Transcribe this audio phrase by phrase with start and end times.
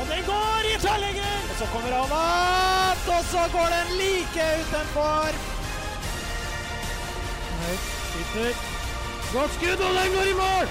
[0.00, 1.36] Og den går i tverrlegger!
[1.50, 5.36] Og så kommer han opp, og så går den like utenfor.
[7.60, 8.52] Høyt, sitter.
[9.34, 10.66] Godt skudd, og den går i mål!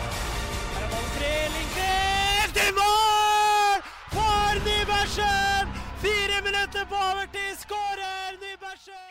[0.75, 3.77] Her er ballen fri, Lindqvist i mål!
[4.15, 5.75] For Nybergsen!
[6.05, 9.05] Fire minutter på overtid, skårer Nybergsen!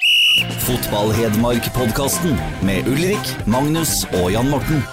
[0.67, 2.37] Fotball-Hedmark-podkasten
[2.69, 4.85] med Ulrik, Magnus og Jan Morten.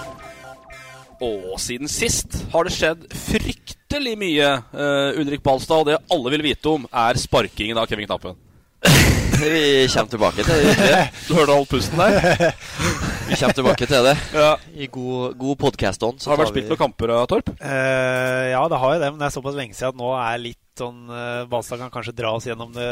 [1.20, 4.50] Og siden sist har det skjedd fryktelig mye.
[4.72, 8.36] Uh, Ulrik Balstad, og det alle vil vite om, er sparkingen av Kevin Knappen.
[9.40, 11.10] Vi kommer tilbake til det.
[11.28, 12.54] Du hørte all pusten der?
[13.30, 14.56] Vi kommer tilbake til det Ja.
[14.74, 16.22] i god, god podcast-ånd.
[16.26, 17.52] Har det vært spilt noen kamper, Torp?
[17.60, 20.42] Uh, ja, det har jo det, men det er såpass lenge siden at nå er
[20.42, 21.06] litt sånn
[21.50, 22.88] Balstad kan kanskje dra oss gjennom det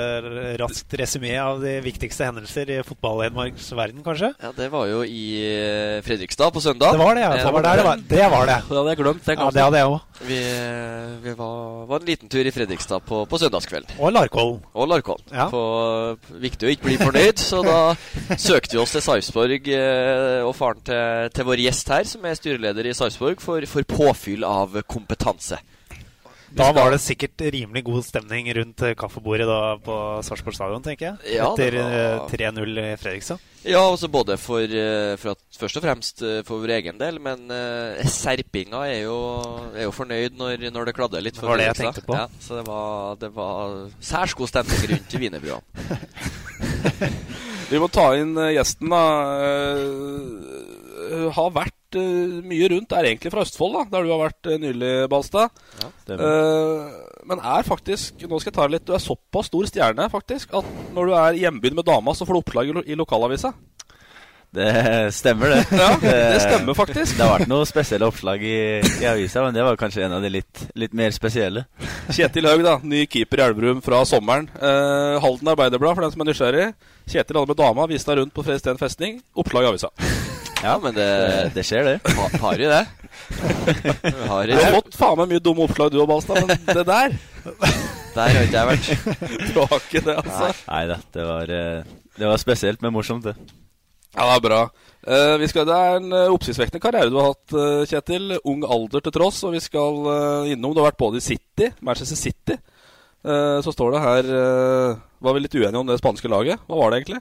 [0.61, 4.33] raskt resymé av de viktigste hendelser i fotball-Hedmarks verden, kanskje?
[4.43, 6.93] Ja, Det var jo i eh, Fredrikstad på søndag.
[6.95, 7.33] Det var det, ja.
[7.37, 8.03] Eh, Det var der det var.
[8.09, 8.59] Det var det.
[8.69, 9.25] Det hadde jeg glemt.
[9.25, 9.99] Det Ja, det hadde jeg òg.
[10.29, 13.97] Vi, eh, vi var, var en liten tur i Fredrikstad på, på søndagskvelden.
[14.03, 14.61] Og Larkollen.
[14.75, 15.25] Og Larkollen.
[15.33, 15.49] Ja.
[15.53, 17.79] For viktig å ikke bli fornøyd, så da
[18.35, 22.39] søkte vi oss til Sarpsborg eh, og faren til, til vår gjest her, som er
[22.39, 25.61] styreleder i Sarpsborg, for, for påfyll av kompetanse.
[26.57, 31.11] Da var det sikkert rimelig god stemning rundt eh, kaffebordet da på Sarpsborg stadion, tenker
[31.11, 31.37] jeg.
[31.37, 33.43] Ja, Etter eh, var- 3-0 i Fredrikstad.
[33.69, 37.19] Ja, også både for, eh, for at, først og fremst eh, for vår egen del,
[37.21, 39.19] men uh, serpinga er jo,
[39.75, 41.37] er jo fornøyd når, når det kladder litt.
[41.37, 42.17] For Det var det jeg tenkte på.
[42.17, 45.61] Ja, så det var, det var særs god stemning rundt wienerbrua.
[47.69, 49.03] Vi må ta inn eh, gjesten, da.
[49.45, 52.93] Eh, har vært eh, mye rundt.
[52.93, 55.49] Er egentlig fra Østfold, da, der du har vært eh, nylig, Balstad.
[55.81, 55.89] Ja,
[56.19, 56.93] uh,
[57.29, 60.55] men er faktisk Nå skal jeg ta det litt Du er såpass stor stjerne faktisk
[60.57, 62.97] at når du er i hjembyen med dama, så får du oppslag i lo- i
[62.97, 63.53] lokalavisa.
[64.51, 65.65] Det stemmer, det.
[65.77, 67.19] Ja, det stemmer faktisk.
[67.19, 70.25] Det har vært noen spesielle oppslag i, i avisa, men det var kanskje en av
[70.25, 71.67] de litt, litt mer spesielle.
[72.09, 72.79] Kjetil Haug, da.
[72.81, 74.49] Ny keeper i Elverum fra sommeren.
[74.57, 76.67] Eh, Halden Arbeiderblad, for den som er nysgjerrig.
[77.05, 79.21] Kjetil hadde med dama, viste deg rundt på Fredriksten festning.
[79.37, 79.93] Oppslag i avisa.
[80.63, 82.15] Ja, men det, Det, det skjer, det.
[82.19, 82.87] ha, har jo det.
[84.31, 87.15] Har Du har fått faen meg mye dumme oppslag du og Balstad, men det der
[88.15, 88.91] Der har ikke jeg vært.
[89.55, 90.51] Du har ikke det, altså.
[90.69, 93.37] Nei da, det var, eh, det var spesielt, men morsomt, det.
[94.17, 94.61] Ja, det er bra.
[95.09, 98.35] Uh, vi skal, det er en uh, oppsiktsvekkende karriere du har hatt, uh, Kjetil.
[98.51, 99.45] Ung alder til tross.
[99.47, 100.01] Og vi skal
[100.51, 102.59] innom Du har vært både i City, Manchester City.
[103.27, 106.61] Eh, så står det her uh, Var vi litt uenige om det spanske laget?
[106.69, 107.21] Hva var det egentlig?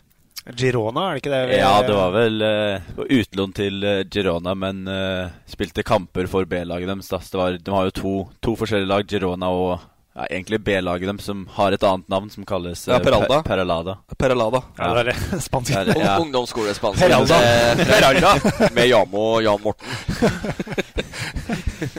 [0.56, 1.42] Girona, er det ikke det?
[1.50, 6.46] vi- Ja, det var vel uh, utlån til eh, Girona, men uh, spilte kamper for
[6.46, 7.08] B-laget deres.
[7.12, 7.20] da.
[7.20, 9.80] Så Det var, de har jo to, to forskjellige lag, Girona og
[10.18, 13.42] ja, egentlig B-laget deres, som har et annet navn som kalles uh, Ja, Peralda.
[13.44, 13.98] Per Peralada.
[14.18, 14.64] Peralada.
[14.78, 16.18] Ja, det var det det- Ung- ja.
[16.20, 17.00] Ungdomsskolespansk.
[17.02, 17.38] Peralda.
[17.42, 19.88] Med, med Jamo og Jan Morten.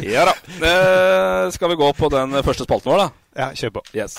[0.02, 0.32] Ja da.
[0.66, 3.08] Eh, skal vi gå på den første spalten vår, da?
[3.38, 3.82] Ja, kjør på.
[3.94, 4.16] Yes.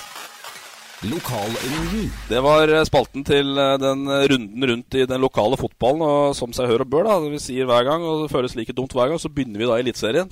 [1.07, 2.09] Lokalrunden.
[2.27, 6.03] Det var eh, spalten til eh, den runden rundt i den lokale fotballen.
[6.03, 8.75] Og som seg hør og bør, da, vi sier hver gang, og det føles like
[8.75, 10.27] dumt hver gang, så begynner vi da i Eliteserien.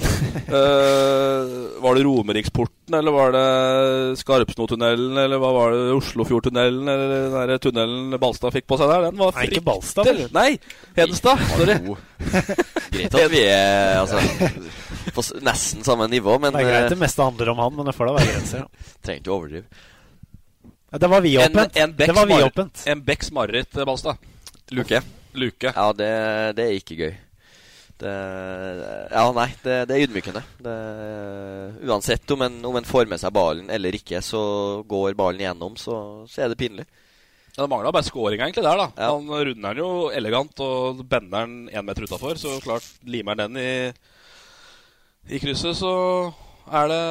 [0.51, 7.37] uh, var det Romeriksporten, eller var det Skarpsnotunnelen, eller hva var det Oslofjordtunnelen, eller den
[7.37, 9.07] der tunnelen Balstad fikk på seg der?
[9.07, 10.25] Den var Nei, ikke Balstad, vel?
[10.35, 10.49] Nei,
[10.99, 11.47] Hedenstad.
[11.55, 11.79] Sorry.
[12.97, 14.19] Greit at vi er altså,
[15.15, 17.87] på nesten samme nivå, men Det er greit det eh, meste handler om han, men
[17.89, 18.65] det får da være grenser.
[19.05, 19.85] trenger ikke å overdrive.
[20.91, 21.75] Ja, Det var vidåpent.
[21.75, 22.83] En, en Det var vidåpent.
[22.87, 24.17] En Becks mareritt, eh, Balstad.
[24.71, 25.01] Luke.
[25.33, 25.71] Luke.
[25.75, 26.11] Ja, det,
[26.57, 27.15] det er ikke gøy.
[27.97, 28.13] Det,
[29.09, 30.43] ja, nei, det, det er ydmykende.
[30.61, 30.75] Det,
[31.89, 34.41] uansett om en, om en får med seg ballen eller ikke, så
[34.85, 35.97] går ballen igjennom, så,
[36.29, 36.85] så er det pinlig.
[37.55, 38.87] Ja, Det mangla bare scoringa egentlig der, da.
[39.01, 39.09] Ja.
[39.15, 42.37] Han runder den jo elegant og bender den én meter utafor.
[42.37, 45.93] Så klart limer han den i I krysset så
[46.69, 47.03] er det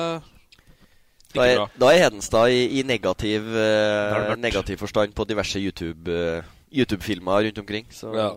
[1.36, 6.42] Da er, da er Hedenstad i, i negativ, eh, negativ forstand på diverse YouTube, eh,
[6.72, 7.86] YouTube-filmer rundt omkring.
[7.92, 8.32] Så Ja.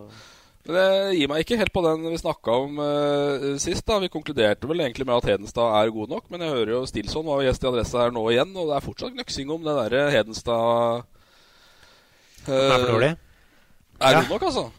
[0.67, 3.85] Men det gir meg ikke helt på den vi snakka om eh, sist.
[3.87, 6.85] da Vi konkluderte vel egentlig med at Hedenstad er god nok, men jeg hører jo
[6.85, 9.73] Stilson var gjest i Adressa her nå igjen, og det er fortsatt knøksing om det
[9.79, 11.07] derre Hedenstad
[12.45, 13.15] Den er for dårlig.
[14.01, 14.21] Er Ja.
[14.21, 14.69] god nok, altså.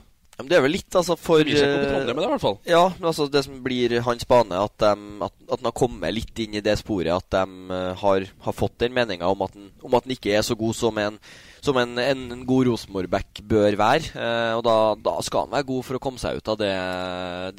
[0.40, 2.54] Ja, men det er vel litt, altså, for Det eh, i hvert fall.
[2.64, 6.14] Ja, men altså det som blir hans bane, at, dem- at, at han har kommet
[6.16, 9.94] litt inn i det sporet at de eh, har, har fått den meninga om om
[9.98, 11.18] at han ikke er så god som en,
[11.60, 14.14] som en, en, en god Rosenborg-back bør være.
[14.16, 16.72] Eh, og da, da skal han være god for å komme seg ut av det,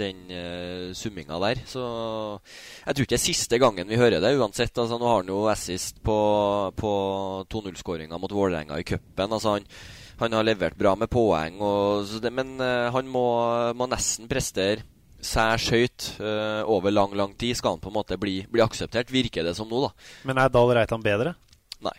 [0.02, 1.62] den uh, summinga der.
[1.70, 4.74] Så jeg tror ikke det er siste gangen vi hører det, uansett.
[4.74, 6.18] Altså, nå har han jo assist på,
[6.82, 6.94] på
[7.54, 9.30] 2-0-skåringa mot Vålerenga i cupen.
[9.38, 9.70] Altså, han,
[10.22, 13.26] han har levert bra med poeng, og, så det, men eh, han må,
[13.78, 14.86] må nesten prestere
[15.22, 17.56] særs høyt uh, over lang, lang tid.
[17.58, 19.92] Skal han på en måte bli, bli akseptert, virker det som nå, da.
[20.28, 21.36] Men er Dahl Reitan bedre?
[21.86, 21.94] Nei.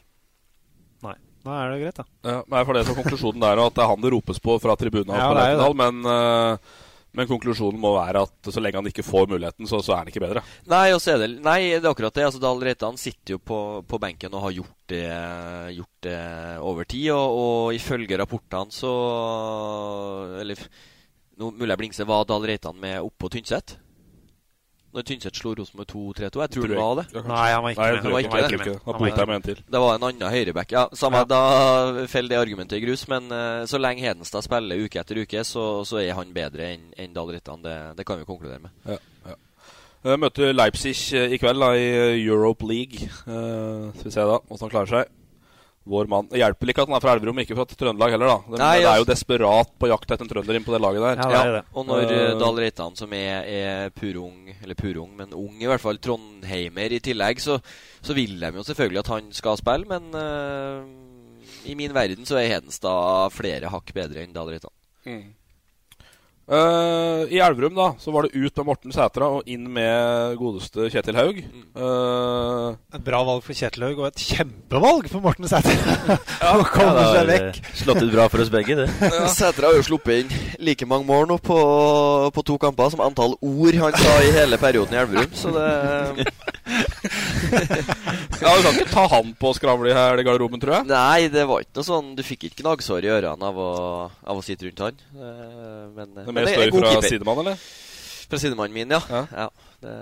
[1.07, 1.17] Nei.
[1.47, 2.07] Da er det greit, da.
[2.27, 4.59] Ja, nei, for det som konklusjonen der, og at det er han det ropes på
[4.63, 6.81] fra tribunen Ja, på det er Lerkendal, men, eh,
[7.13, 10.13] men konklusjonen må være at så lenge han ikke får muligheten, så, så er han
[10.13, 10.43] ikke bedre.
[10.71, 12.25] Nei, det, nei, det er akkurat det.
[12.29, 15.05] Altså, Dahl Reitan sitter jo på, på benken og har gjort det,
[15.77, 16.19] gjort det
[16.73, 17.11] over tid.
[17.13, 18.93] Og, og ifølge rapportene så
[20.41, 20.61] Eller
[21.41, 23.77] nå mulig jeg blingser, var Dahl Reitan med oppå Tynset?
[24.93, 26.23] Når Tynset slo Rosenborg 2-3-2?
[26.23, 27.05] Jeg tror Tror det var det.
[27.25, 28.03] Nei, han var ikke Nei, med.
[28.03, 28.59] Han var ikke, ikke jeg det.
[28.59, 28.73] ikke.
[28.73, 29.63] Han Han var bota med en til.
[29.73, 30.73] Det var en annen høyreback.
[30.77, 31.25] Ja, samme, Ja.
[31.33, 33.07] Da faller det argumentet i grus.
[33.09, 36.85] Men uh, så lenge Hedenstad spiller uke etter uke, så, så er han bedre enn
[37.01, 37.63] en Dahl Rittan.
[37.65, 38.77] Det, det kan vi konkludere med.
[38.85, 38.99] Ja,
[39.31, 39.39] ja.
[40.05, 41.89] Eh, Møter Leipzig eh, i kveld da, i
[42.27, 43.09] Europe League.
[43.25, 45.19] Uh, skal vi se da, hvordan han klarer seg.
[45.85, 48.31] Vår mann Det hjelper ikke at han er fra Elverum, ikke fra Trøndelag heller.
[48.31, 50.75] da De, Nei, Det er jo altså- desperat på jakt etter en trønder inn på
[50.75, 51.17] det laget der.
[51.19, 51.65] Ja, det det.
[51.75, 55.83] Og når uh, Dahl Reitan, som er, er purung, eller purung, men ung i hvert
[55.83, 57.59] fall, trondheimer i tillegg, så,
[58.01, 60.87] så vil de jo selvfølgelig at han skal spille, men uh,
[61.67, 64.75] i min verden så er Hedenstad flere hakk bedre enn Dahl Reitan.
[65.05, 65.35] Mm.
[66.51, 70.89] Eh, I Elverum da Så var det ut med Morten Sætra og inn med godeste
[70.91, 71.39] Kjetil Haug.
[71.39, 75.73] Eh, Et bra valg for Kjetil Haug, og et kjempevalg for Morten Sætra!
[76.43, 77.61] Ja, Å komme det seg har vekk.
[77.85, 78.89] slått ut bra for oss begge, det.
[79.39, 80.35] Sætre har jo sluppet inn
[80.67, 81.59] like mange mål nå på,
[82.35, 86.27] på to kamper som antall ord han sa i hele perioden i Elverum, så det
[87.53, 90.89] ja, Du kan ikke ta han på skravle her i garderoben, tror jeg.
[90.93, 93.71] Nei, det var ikke noe sånn Du fikk ikke gnagsår i ørene av å,
[94.25, 95.01] av å sitte rundt han.
[95.15, 97.11] Eh, Men, Det er mer er god fra keeper.
[97.17, 97.65] sidemann, eller?
[98.33, 99.01] Fra sidemannen min, ja.
[99.13, 99.23] Ja.
[99.37, 99.49] ja.
[99.83, 99.95] det,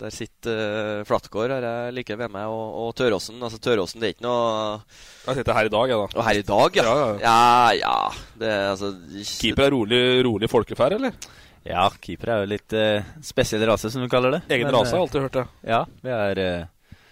[0.00, 3.36] der sitter uh, Flatgård har jeg like ved meg, og, og Tøråsen.
[3.44, 4.78] Altså Tøråsen, det er ikke noe
[5.26, 6.08] Jeg sitter her i dag, jeg, da.
[6.16, 6.86] Og her i dag, ja.
[6.88, 7.18] Ja, ja.
[7.20, 7.98] Ja, ja.
[8.40, 8.94] Det altså
[9.42, 11.18] Keeper er rolig, rolig folkeferd, eller?
[11.66, 14.40] Ja, keeper er jo litt eh, spesiell rase, som du kaller det.
[14.48, 15.46] Egen Men, rase, har eh, alltid hørt det.
[15.68, 17.02] Ja, vi er eh,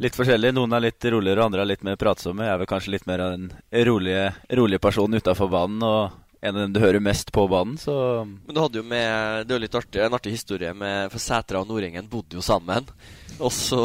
[0.00, 0.56] litt forskjellige.
[0.56, 2.46] Noen er litt roligere, andre er litt mer pratsomme.
[2.46, 3.50] Jeg er vel kanskje litt mer av den
[3.90, 4.24] rolige,
[4.60, 8.54] rolige personen utafor banen, og en av dem du hører mest på banen, så Men
[8.54, 11.58] du hadde jo med Det er jo litt artig, en artig historie med For Sætra
[11.58, 12.86] og Nordengen bodde jo sammen.
[13.42, 13.80] Og så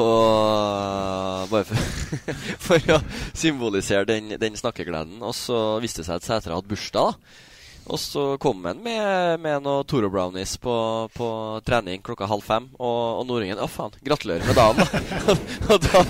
[1.50, 1.82] Bare for,
[2.68, 3.00] for å
[3.34, 5.18] symbolisere den, den snakkegleden.
[5.26, 7.18] Og så viste det seg at Sætra hadde bursdag.
[7.18, 7.50] da
[7.86, 10.76] og så kom han med, med noen Toro Brownies på,
[11.14, 11.28] på
[11.68, 12.70] trening klokka halv fem.
[12.80, 15.36] Og, og nordingen Å, faen, gratulerer med dagen, da.
[15.74, 16.04] og da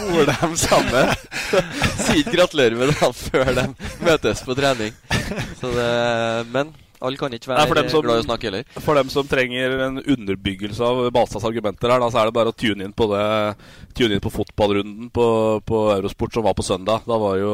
[0.00, 1.12] bor de sammen.
[2.02, 3.68] Sier ikke gratulerer med dagen før de
[4.06, 4.96] møtes på trening.
[5.60, 5.92] Så det,
[6.50, 8.64] men alle kan ikke være Nei, som- glad i å snakke heller.
[8.80, 12.52] For dem som trenger en underbyggelse av Balstads argumenter her, da, så er det bare
[12.54, 13.26] å tune inn på det
[13.96, 15.26] Tune inn på fotballrunden på,
[15.64, 17.06] på Eurosport som var på søndag.
[17.08, 17.52] Da var jo,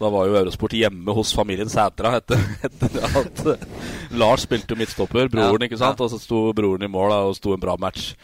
[0.00, 3.66] da var jo Eurosport hjemme hos familien Sætra etter, etter at eh,
[4.18, 6.00] Lars spilte jo midtstopper, broren, Ja, ikke sant?
[6.04, 8.14] Og så sto broren i mål da, og sto en bra match.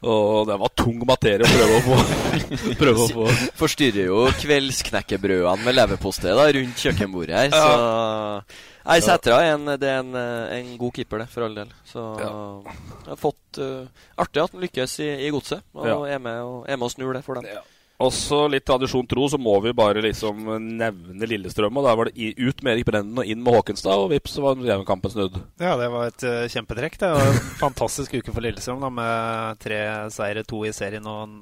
[0.00, 1.96] Og det var tung materie å prøve å få,
[2.80, 3.24] prøve å få
[3.58, 7.52] Forstyrrer jo kveldsknekkebrødene med leverpostei rundt kjøkkenbordet her.
[7.52, 11.58] Så Nei, Sætra er en, det er en, eh, en god keeper, det, for all
[11.58, 11.68] del.
[11.86, 13.84] Så jeg har fått uh,
[14.24, 15.98] Artig at han lykkes i, i godset, og Ja.
[16.16, 17.60] er, med og, er med og snur det for dem.
[18.00, 20.46] Også litt tradisjon tro, så må vi bare liksom
[20.78, 21.76] nevne Lillestrøm.
[21.76, 24.44] Og der var det ut med Erik Brennen og inn med Håkenstad, og vips, så
[24.44, 25.36] var kampen snudd.
[25.60, 26.96] Ja, det var et uh, kjempetrekk.
[27.02, 29.82] Det var en fantastisk uke for Lillestrøm da, med tre
[30.14, 31.36] seire, to i serien og en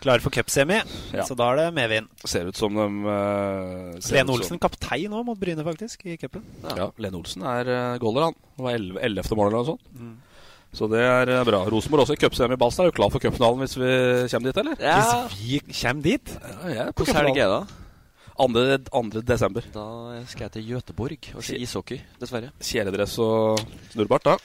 [0.00, 0.82] klare for cupsemi.
[1.16, 1.24] Ja.
[1.28, 2.12] Så da er det medvind.
[2.28, 6.44] Ser ut som de uh, Lene Olsen kaptein nå mot Bryne, faktisk, i cupen.
[6.76, 8.42] Ja, Lene Olsen er uh, goaler, han.
[8.56, 9.00] Det var 11.
[9.08, 9.32] 11.
[9.32, 10.26] mål eller noe sånt.
[10.72, 11.64] Så det er eh, bra.
[11.70, 12.58] Rosenborg også i cupsemi.
[12.60, 13.90] Balstad er jo klar for cupfinalen hvis vi
[14.30, 14.76] kommer dit, eller?
[14.78, 16.34] Ja, Hvis vi kommer dit
[16.70, 17.62] Ja, Hvordan helg er det?
[18.40, 18.78] 2.
[18.88, 19.20] 2.
[19.28, 19.66] desember.
[19.74, 19.86] Da
[20.30, 22.54] skal jeg til Göteborg og se ishockey, dessverre.
[22.62, 23.60] Kjeledress og
[23.92, 24.36] snurrbart, da.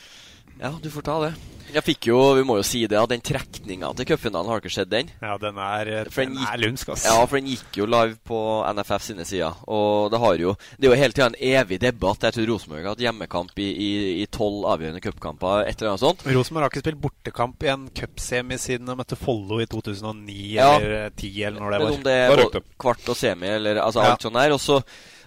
[0.62, 1.34] Ja, du får ta det.
[1.76, 4.72] Jeg fikk jo, Vi må jo si det, at den trekninga til cupfinalen, har dere
[4.72, 5.10] sett den?
[5.20, 7.04] Ja, den er, For den gikk, er lumsk, ass.
[7.10, 8.38] Ja, for den gikk jo live på
[8.78, 9.58] NFF sine sider.
[9.68, 12.22] Og det har jo Det er jo hele tida en evig debatt.
[12.22, 16.24] Jeg tror Rosenborg har hatt hjemmekamp i- tolv avgjørende cupkamper, et eller annet sånt.
[16.24, 20.78] Rosenborg har ikke spilt bortekamp i en cupsemi siden de møtte Follo i 2009 Ja.
[20.78, 21.98] eller 2010, eller når det Men var.
[21.98, 24.12] om det er kvart og semi, eller altså Ja.
[24.14, 24.52] alt sånn der.
[24.54, 24.84] Og så,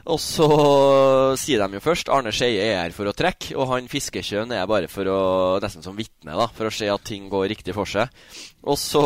[0.07, 0.47] og så
[1.40, 4.69] sier de jo først Arne Skeie er her for å trekke, og han Fiskekjønn er
[4.71, 5.21] bare for å
[5.62, 8.12] nesten som vitne, da, for å se at ting går riktig for seg.
[8.69, 9.02] Og så,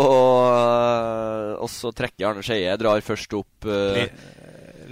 [1.56, 3.98] og så trekker Arne Skeie, drar først opp uh,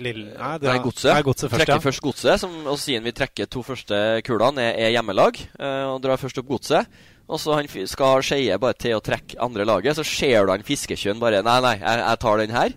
[0.01, 1.13] Lille, nei, det er- godset.
[1.27, 1.85] Godset først, trekker ja.
[1.85, 5.41] først godset, som, og siden vi trekker to første kulene, er, er hjemmelag.
[5.59, 7.01] Uh, og drar først opp godset.
[7.31, 9.99] Og så han skal Skeie bare til å trekke andre laget.
[9.99, 12.75] Så ser du han Fiskekjønn bare Nei, nei, jeg, jeg tar den her.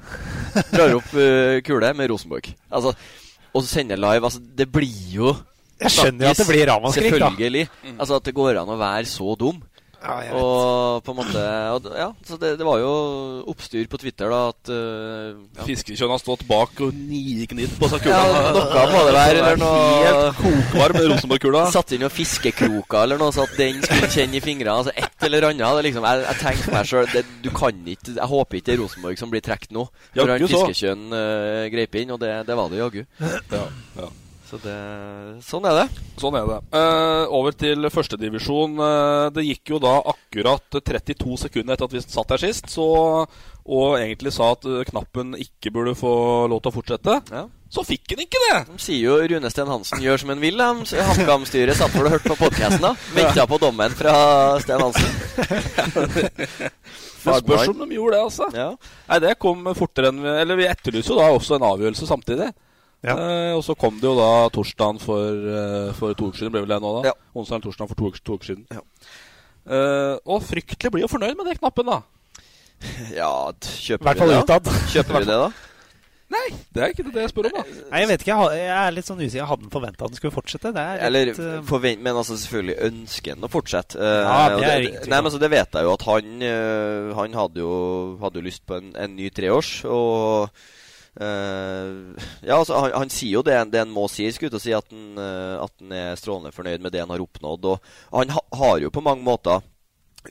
[0.69, 2.51] Drar opp uh, kule med Rosenborg.
[2.69, 2.93] Altså,
[3.53, 4.21] og så sender live.
[4.29, 5.33] Altså, det blir jo
[5.81, 7.31] Jeg skjønner jo at det blir ramaskrik, da.
[7.31, 7.67] Selvfølgelig.
[7.97, 9.61] Altså At det går an å være så dum.
[10.03, 11.41] Ja, og på en måte
[11.71, 12.91] og, Ja, så det, det var jo
[13.53, 15.63] oppstyr på Twitter da at uh, ja.
[15.67, 19.37] Fiskekjønn har stått bak og nignidd på seg Ja, noe må det være.
[19.39, 21.63] Eller noe Helt kokvarm Rosenborg-kula.
[21.73, 24.75] Satt inn noen fiskekroker eller noe, så at den skulle kjenne i fingrene.
[24.83, 25.63] Altså et eller annet.
[25.79, 27.07] Det liksom, jeg, jeg tenkte meg sjøl
[27.45, 29.87] Du kan ikke Jeg håper ikke det er Rosenborg som blir trukket nå.
[30.17, 30.51] Når Jaggu han.
[30.57, 33.01] Fiskekjønn uh, greip inn, og det, det var det jaggu.
[33.23, 33.63] Ja,
[34.01, 34.11] ja.
[34.53, 34.73] Så det
[35.41, 36.01] Sånn er det.
[36.21, 36.59] Sånn er det.
[36.75, 38.75] Uh, over til førstedivisjon.
[38.77, 42.85] Uh, det gikk jo da akkurat 32 sekunder etter at vi satt her sist, så,
[43.25, 46.13] og egentlig sa at uh, knappen ikke burde få
[46.51, 47.15] lov til å fortsette.
[47.73, 48.57] Så fikk han ikke det!
[48.67, 50.61] De sier jo Rune Sten Hansen gjør som han vil.
[50.61, 52.85] HamKam-styret satt for å hørte på podkasten.
[53.17, 54.13] Venta på dommen fra
[54.61, 55.09] Sten Hansen.
[57.23, 58.49] Det spørs om de gjorde det, altså.
[58.51, 62.49] Nei, Det kom fortere enn Eller vi etterlyser jo da også en avgjørelse samtidig.
[63.03, 66.61] Eh, og så kom det jo da torsdagen for, eh, for to uker siden, ble
[66.63, 67.11] vel det nå, da?
[67.35, 68.63] Onsdag eller torsdag for to uker, to uker siden.
[69.63, 72.01] Eh, og fryktelig blir jo fornøyd med den knappen, da.
[73.19, 74.43] Ja, t- I kjøper hvert vi fall det, da?
[74.57, 74.73] utad.
[74.95, 75.51] Kjøper vi det, da?
[76.33, 77.63] Nei, det er ikke det jeg spør om, da.
[77.91, 78.31] Nei, jeg vet ikke.
[78.31, 79.37] Jeg, har- jeg er litt sånn usikker.
[79.43, 80.71] Jeg hadde forventa at den skulle fortsette.
[80.73, 83.99] Det er Eller litt, eh, forvent, Men altså selvfølgelig ønsker han å fortsette.
[83.99, 85.23] Eh, Ja, det og er ingen tvil Nei, om.
[85.27, 87.73] men så Det vet jeg jo at han eh, Han hadde jo,
[88.23, 89.73] hadde jo lyst på en, en ny treårs.
[89.85, 90.49] Og
[91.21, 94.29] eh, Ja, altså han, han sier jo det, det han må si.
[94.33, 97.69] Skulle si at han, uh, at han er strålende fornøyd med det han har oppnådd.
[97.75, 99.63] Og han ha, har jo på mange måter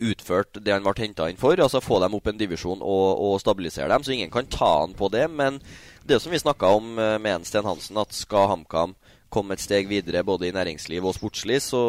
[0.01, 1.59] utført det han ble henta inn for.
[1.61, 4.05] Altså få dem opp en divisjon og, og stabilisere dem.
[4.05, 5.27] Så ingen kan ta han på det.
[5.31, 5.61] Men
[6.09, 8.97] det som vi snakka om eh, med en Sten Hansen, at skal HamKam
[9.33, 11.81] komme et steg videre både i næringsliv og sportslig, så,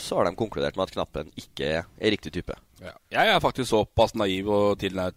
[0.00, 2.56] så har de konkludert med at knappen ikke er, riktig type.
[2.80, 2.94] Ja.
[3.12, 5.12] Jeg er faktisk såpass naiv og tilnær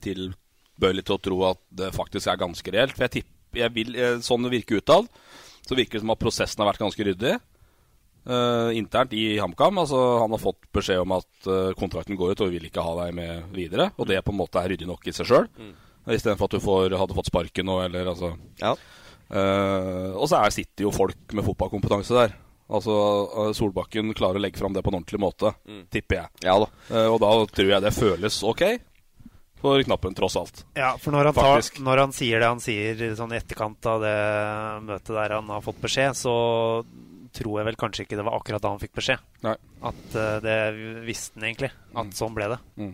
[0.81, 2.95] tilbøyelig til å tro at det faktisk er ganske reelt.
[2.97, 5.07] For jeg tipper, jeg vil, eh, Sånn det virker utad,
[5.67, 7.39] så virker det som at prosessen har vært ganske ryddig.
[8.21, 9.79] Uh, internt i HamKam.
[9.81, 12.83] Altså, han har fått beskjed om at uh, kontrakten går ut, og vi vil ikke
[12.85, 13.87] ha deg med videre.
[13.97, 15.47] Og det på en måte er ryddig nok i seg sjøl.
[15.57, 15.71] Mm.
[16.13, 18.75] Istedenfor at du får, hadde fått sparken nå, eller altså Ja.
[19.31, 22.35] Uh, og så er, sitter jo folk med fotballkompetanse der.
[22.71, 25.81] Altså Solbakken klarer å legge fram det på en ordentlig måte, Mm.
[25.91, 26.27] tipper jeg.
[26.45, 26.67] Ja da.
[27.11, 28.61] Og da tror jeg det føles ok
[29.61, 30.63] for knappen, tross alt.
[30.77, 34.01] Ja, for når han, tar, når han sier det han sier sånn i etterkant av
[34.03, 34.17] det
[34.87, 36.33] møtet der han har fått beskjed, så
[37.31, 39.21] tror jeg vel kanskje ikke det var akkurat da han fikk beskjed.
[39.45, 39.55] Nei.
[39.87, 40.57] At uh, det
[41.07, 41.71] visste han egentlig.
[41.95, 42.59] At sånn ble det.
[42.81, 42.91] Mm.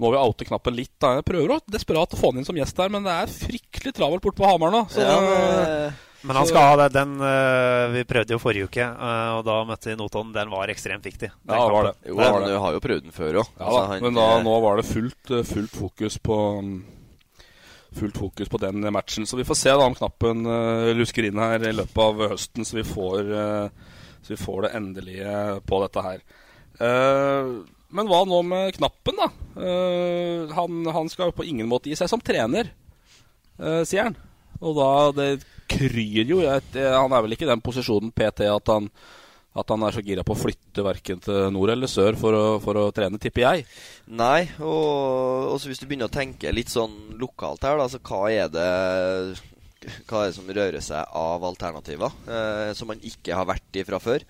[0.00, 1.14] Må vi oute knappen litt, da.
[1.18, 3.94] Jeg prøver å desperat å få han inn som gjest her, men det er fryktelig
[3.96, 4.82] travelt borte på Hamar nå.
[4.92, 5.94] Så, Ja, det-
[6.26, 6.88] Men han skal ha det.
[6.96, 10.32] Den uh, Vi prøvde jo forrige uke, uh, og da møtte vi Notodden.
[10.34, 11.30] Den var ekstremt viktig.
[11.30, 11.94] Den Ja, var det.
[12.10, 12.50] Jo, det.
[12.50, 13.52] du har jo prøvd den før òg.
[13.60, 16.76] Ja da, men da, nå var det fullt, eh, fullt fokus på mm,
[17.96, 19.24] Fullt fokus på den matchen.
[19.24, 22.66] Så vi får se da om knappen uh, lusker inn her i løpet av høsten,
[22.66, 23.30] så vi får,
[24.20, 26.20] så vi får det endelige på dette her.
[26.76, 27.54] Eh,
[27.96, 29.28] men hva nå med knappen, da?
[29.62, 32.72] Eh, han, han skal jo på ingen måte gi seg som trener,
[33.60, 34.18] eh, sier han.
[34.60, 35.28] Og da Det
[35.70, 36.40] kryr jo.
[36.44, 38.90] Jeg, han er vel ikke i den posisjonen PT at han
[39.56, 42.44] at han er så gira på å flytte verken til nord eller sør for å,
[42.60, 43.66] for å trene, tipper jeg.
[44.12, 48.26] Nei, og også hvis du begynner å tenke litt sånn lokalt her, da, så hva
[48.32, 48.66] er det
[50.08, 53.84] Hva er det som rører seg av alternativer eh, som man ikke har vært i
[53.86, 54.24] fra før?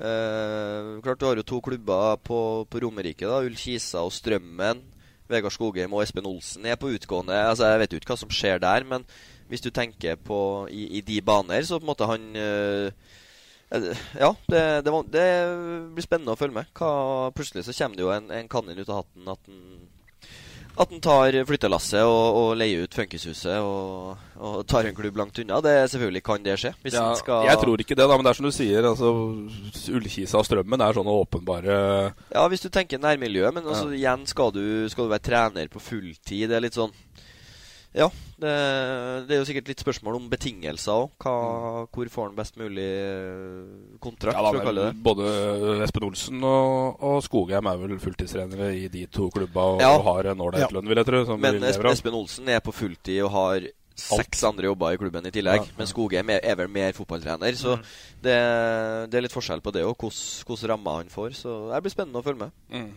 [0.00, 3.26] Eh, klart Du har jo to klubber på, på Romerike.
[3.26, 4.82] da Ullkisa og Strømmen.
[5.30, 7.36] Vegard Skogheim og Espen Olsen er på utgående.
[7.48, 9.06] Altså Jeg vet jo ikke hva som skjer der, men
[9.50, 10.40] hvis du tenker på
[10.70, 12.90] i, i de baner, så på en måte han eh,
[13.74, 15.28] eh, Ja, det, det, det
[15.96, 16.70] blir spennende å følge med.
[16.78, 19.64] Hva, plutselig så kommer det jo en, en kanin ut av hatten at han
[20.80, 25.38] At han tar flyttelasset og, og leier ut Funkishuset og, og tar en klubb langt
[25.42, 25.58] unna.
[25.66, 26.70] Det Selvfølgelig kan det skje.
[26.94, 27.08] Ja,
[27.50, 28.86] Jeg tror ikke det, da, men det er som du sier.
[28.88, 29.10] Altså,
[29.98, 31.80] Ullkisa og Strømmen er sånne åpenbare
[32.30, 34.62] Ja, hvis du tenker nærmiljø, men altså, igjen skal du,
[34.94, 36.46] skal du være trener på fulltid.
[36.48, 36.94] Det er litt sånn
[37.92, 38.06] Ja,
[38.38, 38.50] det,
[39.26, 41.24] det er jo sikkert litt spørsmål om betingelser òg.
[41.90, 45.32] Hvor får han best mulig eh, kontrakt, Ja, da, for å kalle det Både
[45.82, 49.90] Espen Olsen og, og Skogheim er vel fulltidstrenere i de to klubba og, Ja.
[49.98, 50.70] og har en ålreit Ja.
[50.76, 51.36] lønn, vil jeg tro.
[51.36, 51.58] Men.
[51.66, 53.68] Espen Olsen er på fulltid og har
[54.00, 55.58] seks andre jobber i klubben i tillegg.
[55.60, 55.76] Ja, ja.
[55.76, 57.52] Men Skogheim er, er vel mer fotballtrener.
[57.58, 57.82] Så Mm.
[58.22, 58.38] det,
[59.10, 61.34] det er litt forskjell på det og hvordan rammer han får.
[61.36, 62.50] Så det blir spennende å følge med.
[62.70, 62.92] Mm.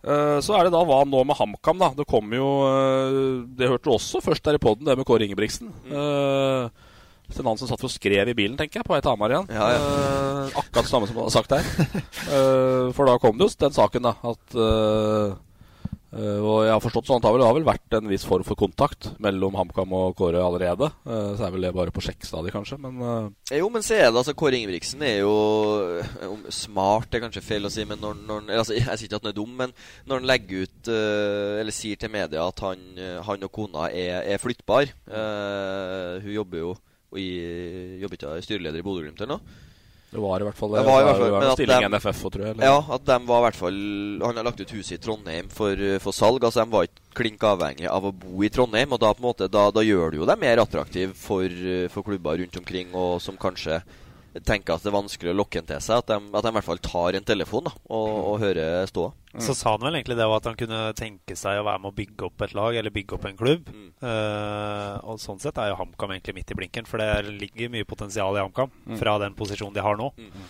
[0.00, 1.90] Eh, Så er det da hva nå med HamKam, da.
[1.96, 3.18] Det kommer jo eh,
[3.58, 5.68] Det hørte du også først der i poden, det med Kåre Ingebrigtsen.
[5.90, 6.70] Uh,
[7.30, 9.50] Sten som satt og skrev i bilen, tenker jeg, på vei til Hamar igjen.
[9.54, 9.78] Ja, ja.
[9.78, 11.68] Eh, akkurat det samme som du har sagt der.
[12.30, 15.36] Eh, for da kom det jo den saken, da, at eh, eh,
[16.10, 19.12] Og jeg har forstått sånn at det har vel, vært en viss form for kontakt
[19.22, 20.88] mellom HamKam og Kåre allerede.
[21.06, 23.28] Eh, så er vel det bare på sjekkstadiet, kanskje, men uh...
[23.54, 25.34] Jo, men så er det altså Kåre Ingebrigtsen er jo
[26.50, 29.28] smart, det er kanskje feil å si, men når, når altså, Jeg sier ikke at
[29.28, 29.74] han er dum, men
[30.08, 33.88] når han legger ut eh, Eller sier til media at han, eh, han og kona
[33.94, 36.76] er, er flyttbar uh, Hun jobber jo
[37.18, 37.26] i,
[38.02, 39.58] jobber ikke styreleder i Bodø-Glimt eller noe?
[40.10, 42.22] Det var i hvert fall Det var i hvert fall, men en at dem- NFF,
[42.30, 42.54] tror jeg.
[42.56, 42.64] eller?
[42.66, 43.76] Ja, at de var i hvert fall
[44.26, 46.42] Han har lagt ut huset i Trondheim for, for salg.
[46.42, 48.90] Altså De var ikke klink avhengig av å bo i Trondheim.
[48.92, 51.46] Og da på en måte Da, da gjør det jo dem mer attraktive for,
[51.94, 53.82] for klubber rundt omkring, og som kanskje
[54.46, 56.02] tenker at det er vanskelig å lokke en til seg.
[56.02, 59.12] At de, at de i hvert fall tar en telefon da og, og hører ståa.
[59.42, 61.96] Så sa han vel egentlig det at han kunne tenke seg å være med å
[62.00, 63.70] bygge opp et lag, eller bygge opp en klubb.
[63.70, 63.88] Mm.
[64.02, 67.86] Uh, og sånn sett er jo HamKam egentlig midt i blinken, for det ligger mye
[67.88, 68.98] potensial i HamKam Mm.
[68.98, 70.08] fra den posisjonen de har nå.
[70.18, 70.44] Mm.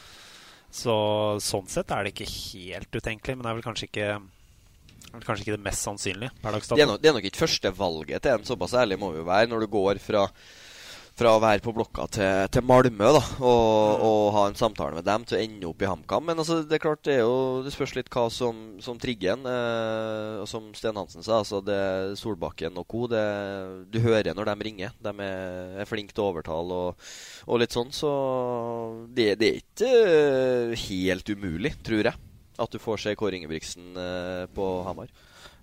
[0.70, 0.94] Så
[1.42, 4.10] sånn sett er det ikke helt utenkelig, men det er vel kanskje ikke
[5.10, 6.98] kanskje ikke det mest sannsynlige per dags er, dato.
[7.02, 9.64] det er nok ikke første valget til en, såpass ærlig må vi jo være, når
[9.64, 10.28] du går fra,
[11.20, 15.04] fra å være på blokka til, til Malmö da, og, og ha en samtale med
[15.04, 16.24] dem til å ende opp i HamKam.
[16.30, 19.34] Men altså, det er klart, det, er jo, det spørs litt hva som, som trigger
[19.36, 19.44] en.
[19.50, 21.80] Eh, og som Sten Hansen sa, altså det
[22.20, 23.04] Solbakken og co.
[23.10, 23.24] Det,
[23.92, 24.96] du hører når de ringer.
[25.04, 27.12] De er, er flinke til å overtale og,
[27.46, 27.92] og litt sånn.
[27.92, 28.10] Så
[29.12, 32.29] det, det er ikke eh, helt umulig, tror jeg,
[32.60, 35.10] at du får se Kåre Ingebrigtsen eh, på Hamar.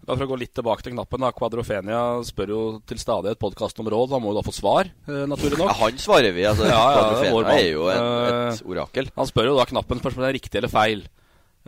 [0.08, 1.20] Bare for å gå litt tilbake til knappen.
[1.20, 4.14] da, Quadrofenia spør jo til stadighet podkasten om råd.
[4.16, 5.72] Han må jo da få svar, eh, naturlig nok.
[5.74, 6.46] Ja, han svarer vi.
[6.48, 9.10] altså Ja, ja, det er er jo en, et Eh, orakel.
[9.18, 11.08] Han spør jo da knappen om det er riktig eller feil.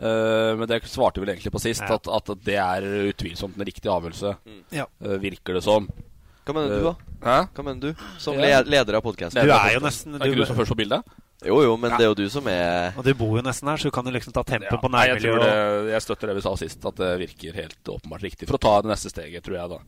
[0.00, 1.98] Uh, men det svarte vi vel egentlig på sist, Ja.
[1.98, 4.30] at, at det er utvilsomt en riktig avgjørelse.
[4.72, 4.86] Ja.
[5.04, 5.90] Uh, virker det som.
[6.48, 6.94] Hva mener du, da?
[7.20, 7.34] Hæ?
[7.52, 8.06] Hva mener du?
[8.18, 8.62] Som Ja.
[8.64, 9.44] leder av podkasten?
[9.44, 11.04] Du er jo nesten Er ikke du som først på bildet?
[11.40, 13.80] Jo, jo, men det er jo du som er Og du bor jo nesten her,
[13.80, 15.44] så du kan jo liksom ta tempen på nærmiljøet.
[15.46, 18.48] jeg, jeg støtter det vi sa sist, at det virker helt åpenbart riktig.
[18.50, 19.78] For å ta det neste steget, tror jeg da.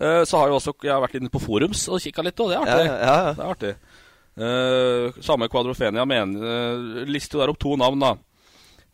[0.00, 2.48] Uh, så har jo også Jeg har vært inne på forums og kikka litt, og
[2.48, 2.88] det er artig.
[2.88, 3.36] ja, ja.
[3.36, 3.74] Det er artig.
[4.32, 8.14] Uh, samme Kvadrofenia mener, uh, lister jo der opp to navn, da.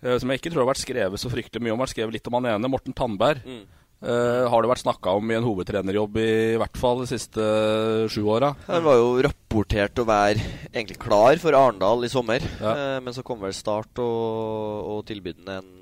[0.02, 1.86] Uh, som jeg ikke tror har vært skrevet så fryktelig mye om.
[1.86, 3.46] Har skrevet litt om han ene, Morten Tandberg.
[3.46, 3.62] Mm.
[3.98, 6.28] Eh, har det vært snakka om i en hovedtrenerjobb i,
[6.60, 8.52] hvert fall de siste uh, sju åra.
[8.68, 10.38] Han var jo rapportert å være
[10.70, 12.44] egentlig klar for Arendal i sommer.
[12.62, 12.76] Ja.
[12.78, 15.74] Uh, men så kom vel Start og, og tilbydende en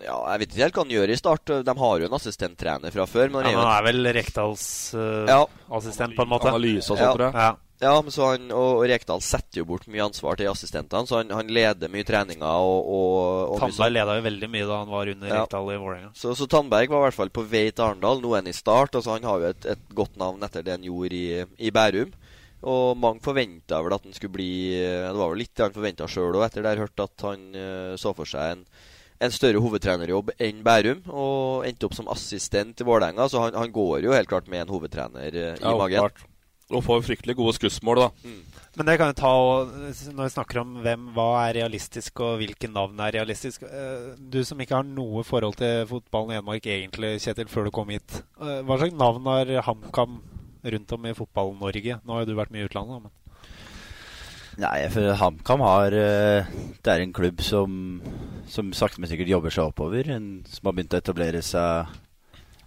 [0.00, 1.52] Ja, jeg vet ikke helt hva han gjør i Start.
[1.68, 3.28] De har jo en assistenttrener fra før.
[3.28, 4.68] Men Ja, han men er han er vel Rekdals
[5.28, 5.42] Ja.
[5.68, 6.48] assistent, på en måte.
[6.48, 7.12] Analyse og sånt, Ja.
[7.12, 7.34] tror jeg.
[7.44, 7.52] Ja.
[7.80, 11.22] Ja, men så han, og, og Rekdal setter jo bort mye ansvar til assistentene, så
[11.22, 12.44] han, han leder mye treninger.
[12.44, 15.38] og, og, og Tandberg leda jo veldig mye da han var under Ja.
[15.46, 16.10] Rekdal i Vålerenga.
[16.14, 18.20] Så, så Tandberg var i hvert fall på vei til Arendal.
[18.20, 18.98] Nå er han i Start.
[19.00, 21.24] Altså Han har jo et, et godt navn etter det han gjorde i,
[21.56, 22.12] i Bærum.
[22.60, 26.04] Og mange forventa vel at han skulle bli Det var vel litt det han forventa
[26.12, 28.66] sjøl òg, etter det jeg hørte at han eh, så for seg en,
[29.24, 31.00] en større hovedtrenerjobb enn Bærum.
[31.08, 34.66] Og endte opp som assistent i Vålerenga, så han, han går jo helt klart med
[34.66, 36.04] en hovedtrener eh, i Ja, magen.
[36.04, 36.26] åpenbart.
[36.70, 38.08] Og får fryktelig gode skussmål, da.
[38.78, 39.70] Men det kan jo ta og,
[40.14, 44.38] Når vi snakker om hvem, hva er realistisk, og hvilke navn er realistisk eh, Du
[44.46, 48.20] som ikke har noe forhold til fotballen i Hedmark egentlig, Kjetil, før du kom hit.
[48.38, 50.20] eh, Hva slags navn har HamKam
[50.70, 51.98] rundt om i Fotball-Norge?
[52.04, 53.16] Nå har jo du vært mye i utlandet, da, men
[54.60, 56.48] Nei, for HamKam har eh,
[56.84, 57.74] Det er en klubb som,
[58.50, 60.10] som sakte, men sikkert jobber seg oppover.
[60.14, 61.90] En, som har begynt å etablere seg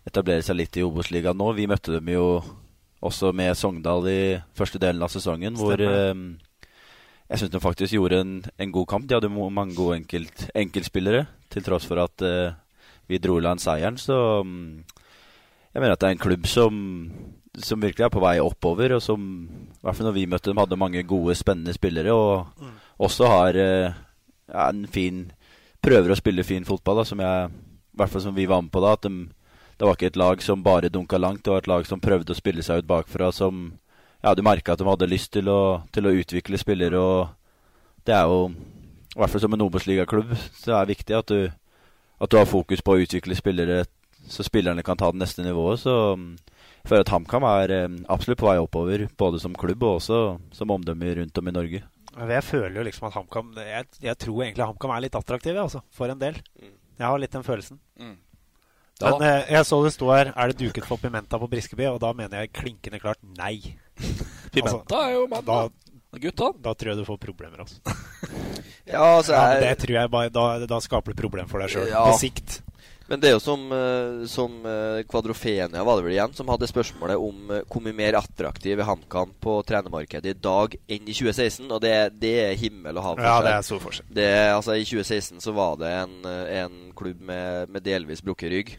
[0.04, 1.54] Etablere seg litt i Obos-ligaen nå.
[1.56, 2.26] Vi møtte dem jo
[3.04, 4.22] også med Sogndal i
[4.56, 6.14] første delen av sesongen, hvor Stemmer.
[6.14, 6.54] eh,
[7.34, 9.08] jeg syns de faktisk gjorde en, en god kamp.
[9.10, 12.56] De hadde mange gode enkelt, enkeltspillere, til tross for at eh,
[13.10, 13.98] vi dro i land seieren.
[14.00, 14.84] Så mm,
[15.74, 16.82] jeg mener at det er en klubb som,
[17.58, 20.62] som virkelig er på vei oppover, og som i hvert fall når vi møtte dem,
[20.62, 22.70] hadde mange gode, spennende spillere, og
[23.04, 24.02] også har eh,
[24.52, 25.26] ja, en fin
[25.84, 28.72] Prøver å spille fin fotball, da, som jeg I hvert fall som vi var med
[28.72, 28.94] på da.
[28.96, 29.26] At de
[29.78, 31.44] det var ikke et lag som bare dunka langt.
[31.46, 33.32] Det var et lag som prøvde å spille seg ut bakfra.
[33.34, 33.66] Som
[34.22, 37.00] ja, du merka at de hadde lyst til å, til å utvikle spillere.
[37.00, 38.54] Og det er jo,
[39.14, 40.32] i hvert fall som en Obos-ligaklubb,
[40.62, 41.52] så er det viktig at du,
[42.20, 43.84] at du har fokus på å utvikle spillere
[44.28, 45.80] så spillerne kan ta det neste nivået.
[45.80, 46.30] Så mm,
[46.84, 50.22] jeg føler at HamKam er eh, absolutt på vei oppover, både som klubb og også
[50.56, 51.84] som omdømme rundt om i Norge.
[52.14, 55.82] Jeg føler jo liksom at HamKam jeg, jeg, tror egentlig HamKam er litt attraktive, altså,
[55.92, 56.38] for en del.
[56.62, 57.80] Jeg har litt den følelsen.
[58.00, 58.18] Mm.
[59.04, 62.00] Men eh, jeg så det sto her Er det duket for Pimenta på Briskeby, og
[62.04, 63.76] da mener jeg klinkende klart nei.
[64.54, 65.62] Pimenta er jo mann, da.
[66.14, 66.52] Gutt, da.
[66.70, 67.82] Da tror jeg du får problemer, altså.
[68.84, 71.88] Ja, altså, ja, det tror jeg bare Da, da skaper du problem for deg sjøl,
[71.90, 72.04] Ja.
[72.10, 72.60] på sikt.
[73.08, 76.68] Men det er jo som, eh, som eh, Kvadrofenia var det vel igjen, som hadde
[76.70, 81.68] spørsmålet om hvor mye mer attraktiv er HamKam på trenermarkedet i dag enn i 2016.
[81.68, 84.08] Og det, det er himmel og hav Ja, det er stor forskjell.
[84.20, 86.16] Det, altså, I 2016 så var det en,
[86.64, 88.74] en klubb med, med delvis brukket rygg.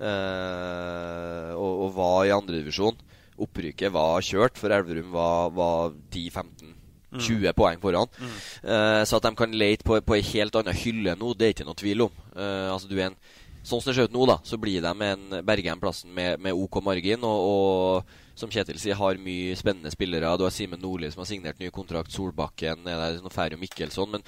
[0.00, 2.98] Eh, og, og var i andredivisjon.
[3.44, 6.72] Opprykket var kjørt, for Elverum var, var 10-15.
[7.14, 8.10] 20 poeng foran.
[8.18, 11.54] Eh, så at de kan lete på, på ei helt annen hylle nå, det er
[11.54, 12.16] ikke noe tvil om.
[12.34, 13.18] Uh, altså du er en
[13.64, 16.82] Sånn som det ser ut nå, da, så blir de en Bergheim-plassen med, med OK
[16.84, 17.22] margin.
[17.24, 20.36] Og, og som Kjetil sier, har mye spennende spillere.
[20.38, 22.12] Du har Simen Nordli som har signert ny kontrakt.
[22.14, 24.10] Solbakken, er der, Ferio Mikkelsson.
[24.18, 24.24] Men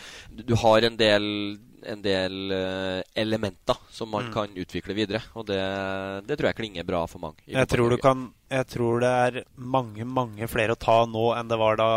[0.46, 1.26] du, har en del,
[1.86, 4.32] en del eh, elementer som man Mm.
[4.34, 5.20] kan utvikle videre.
[5.36, 5.60] Og det,
[6.26, 7.44] det tror jeg klinger bra for mange.
[7.46, 11.48] Jeg tror, du kan, jeg tror det er mange mange flere å ta nå enn
[11.52, 11.90] det var da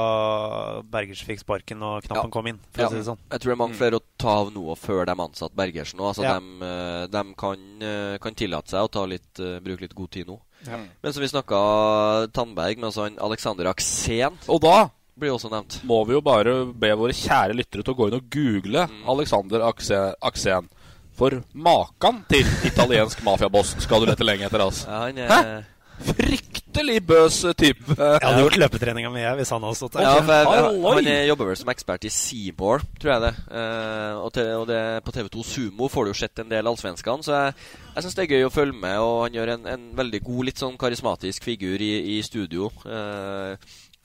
[0.83, 2.59] Bergers fikk sparken og knappen kom inn.
[2.77, 2.89] Ja.
[2.91, 3.21] si det sånn.
[3.31, 5.97] Jeg tror det er mange flere å ta av nå før de ansatte Bergersen.
[5.99, 6.11] nå.
[6.11, 6.37] Altså Ja.
[6.39, 10.27] De, eh, de kan, eh, kan tillate seg å ta litt, bruke litt god tid
[10.27, 10.39] nå.
[10.67, 10.77] Ja.
[11.01, 11.59] Men som vi snakka
[12.35, 15.81] Tandberg, med, altså Alexander Aksen Og da blir også nevnt.
[15.87, 19.01] må vi jo bare be våre kjære lyttere til å gå inn og google Mm.
[19.09, 20.67] Alexander Akse- Aksen.
[21.19, 24.87] For makan til italiensk mafiaboss skal du lete lenge etter, altså.
[24.87, 25.63] Ja, han er- Hæ?
[26.05, 27.95] Fryktelig bøs type.
[27.97, 30.05] Jeg hadde gjort løpetreninga mi hvis han hadde stått der.
[30.05, 30.83] Ja, for jeg!
[30.85, 33.33] Han er- jobber vel som ekspert i Seymour, tror jeg det.
[33.51, 37.25] Uh, og, til, og det, på TV2 Sumo får du jo sett en del allsvenskene,
[37.25, 37.53] så jeg,
[37.95, 38.97] jeg syns det er gøy å følge med.
[39.03, 42.71] Og han gjør en, en veldig god, litt sånn karismatisk figur i, i studio.
[42.85, 43.55] Uh,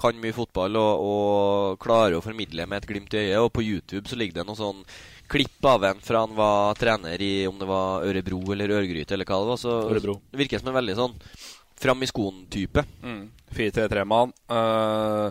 [0.01, 3.41] kan mye fotball og, og klarer å formidle med et glimt i øyet.
[3.45, 4.83] Og på YouTube så ligger det noe sånn
[5.31, 9.29] klipp av en fra han var trener i om det var Ørebro eller Ørgryte eller
[9.29, 9.61] hva det var.
[9.63, 10.19] Så Ørebro.
[10.33, 11.15] det virker som en veldig sånn
[11.85, 12.85] fram i skoen-type.
[13.05, 13.25] Mm.
[13.55, 14.33] 4-3-3-mann.
[14.51, 15.31] Uh,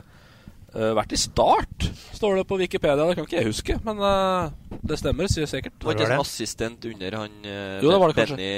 [0.97, 3.03] vært i start, står det på Wikipedia.
[3.05, 5.75] Det kan ikke jeg huske, men uh, det stemmer sier sikkert.
[5.85, 8.29] Var ikke som assistent under han uh, Jo, det var det.
[8.31, 8.53] Benny,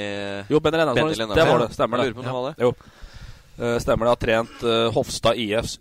[0.54, 1.10] Jo, Benny Lennartson.
[1.12, 1.72] Benny Det var det.
[1.76, 2.14] Stemmer det.
[2.16, 2.56] Om det.
[2.64, 2.72] Jo.
[3.56, 4.12] Uh, stemmer det.
[4.12, 5.78] Har trent eh, Hofstad IFs,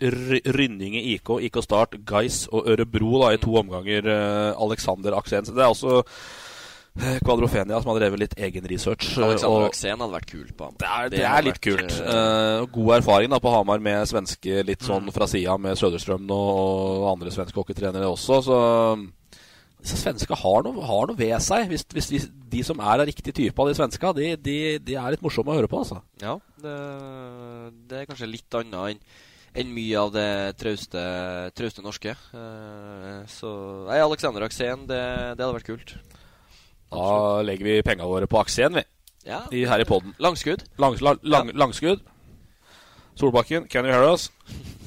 [0.54, 4.06] Rynninge IK, IK Start, Geis og Ørebro da, i to omganger.
[4.06, 5.46] eh, Alexander Aksen.
[5.46, 6.20] Så Det er også eh,
[6.94, 9.16] Kvadrofenia som har drevet litt egen research.
[9.18, 10.76] Alexander Aksen hadde vært kul på ham.
[10.78, 11.96] det er, det Det er litt vært, kult.
[12.06, 14.86] Eh, god erfaring da på Hamar med svenske litt Mm.
[14.86, 18.38] sånn fra sida med Söderström og, andre svenske hockeytrenere også.
[18.46, 18.58] Så
[19.82, 21.66] disse svenska har noe, har noe ved seg.
[21.68, 24.94] Hvis, hvis de, de som er av riktig type av de svenska, de, de, de
[24.94, 25.98] er litt morsomme å høre på, altså.
[26.22, 26.78] Ja, det,
[27.90, 29.00] det er kanskje litt annet enn
[29.54, 30.98] enn mye av det trauste,
[31.54, 32.10] trauste norske.
[32.34, 34.98] Uh, så Nei, Alexander Aksen, det,
[35.38, 35.92] det hadde vært kult.
[36.94, 38.84] Da legger vi penga våre på Aksen, vi.
[39.24, 39.42] Ja.
[39.50, 40.14] I, her i podden.
[40.18, 40.64] Langskudd.
[40.78, 42.02] Lang, lang, lang, Langskudd.
[43.14, 44.30] Solbakken, can you hear us?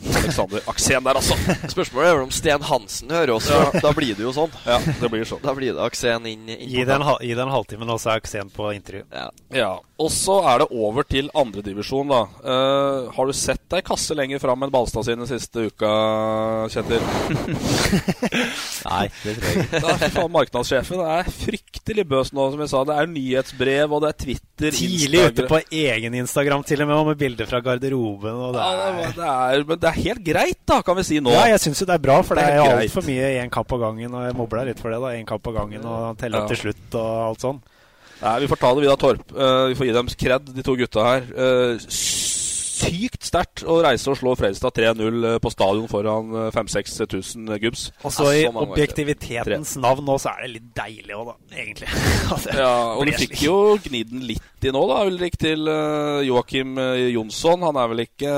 [0.08, 1.36] Alexander Aksen der, altså.
[1.72, 3.48] Spørsmålet er vel om Sten Hansen hører oss.
[3.52, 3.66] Ja.
[3.84, 4.54] Da blir det jo sånn.
[4.64, 5.42] Ja, det blir sånn.
[5.44, 8.22] Da blir det Aksen inn, inn Gi den, gi det en halvtime, nå, så er
[8.22, 9.04] Aksen på intervju.
[9.12, 9.26] Ja.
[9.58, 12.22] Ja, og så er det over til andredivisjon, da.
[12.46, 15.90] Uh, har du sett deg kasse lenger fram enn Balstad sine siste uka,
[16.72, 17.04] Kjetil?
[18.88, 19.66] Nei, det tror jeg
[20.12, 20.26] ikke.
[20.38, 22.84] Marknadssjefen er fryktelig bøs nå, som jeg sa.
[22.88, 26.98] Det er nyhetsbrev, og det er Twitter, Tidlig ute på egen Instagram, til og med,
[27.02, 28.38] og med bilder fra garderoben.
[28.48, 29.02] Og det Ja, er...
[29.02, 31.32] ja, det er, men det er helt greit, da, kan vi si nå.
[31.34, 33.54] Ja, jeg syns jo det er bra, for det Det er er altfor mye én
[33.54, 34.14] kamp av gangen.
[34.14, 35.16] Og jeg mobler litt for det, da.
[35.18, 36.54] Én kamp av gangen og telle opp Ja.
[36.54, 37.62] til slutt og alt sånn.
[38.18, 39.32] Nei, vi får ta det via Torp.
[39.32, 41.28] Uh, vi får gi dem kred, de to gutta her.
[41.38, 41.78] Uh,
[42.78, 47.88] sykt sterkt å reise og slå Fredrikstad 3-0 eh, på stadion foran eh, 5000-6000 gubbs.
[48.06, 51.36] Og så i objektivitetens navn nå, så er det litt deilig òg, da.
[51.58, 51.90] Egentlig.
[52.62, 55.66] Ja, og du fikk jo gnidd den litt i nå, da, Ulrik, til
[56.28, 56.78] Joakim
[57.14, 57.66] Jonsson.
[57.66, 58.34] Han er vel ikke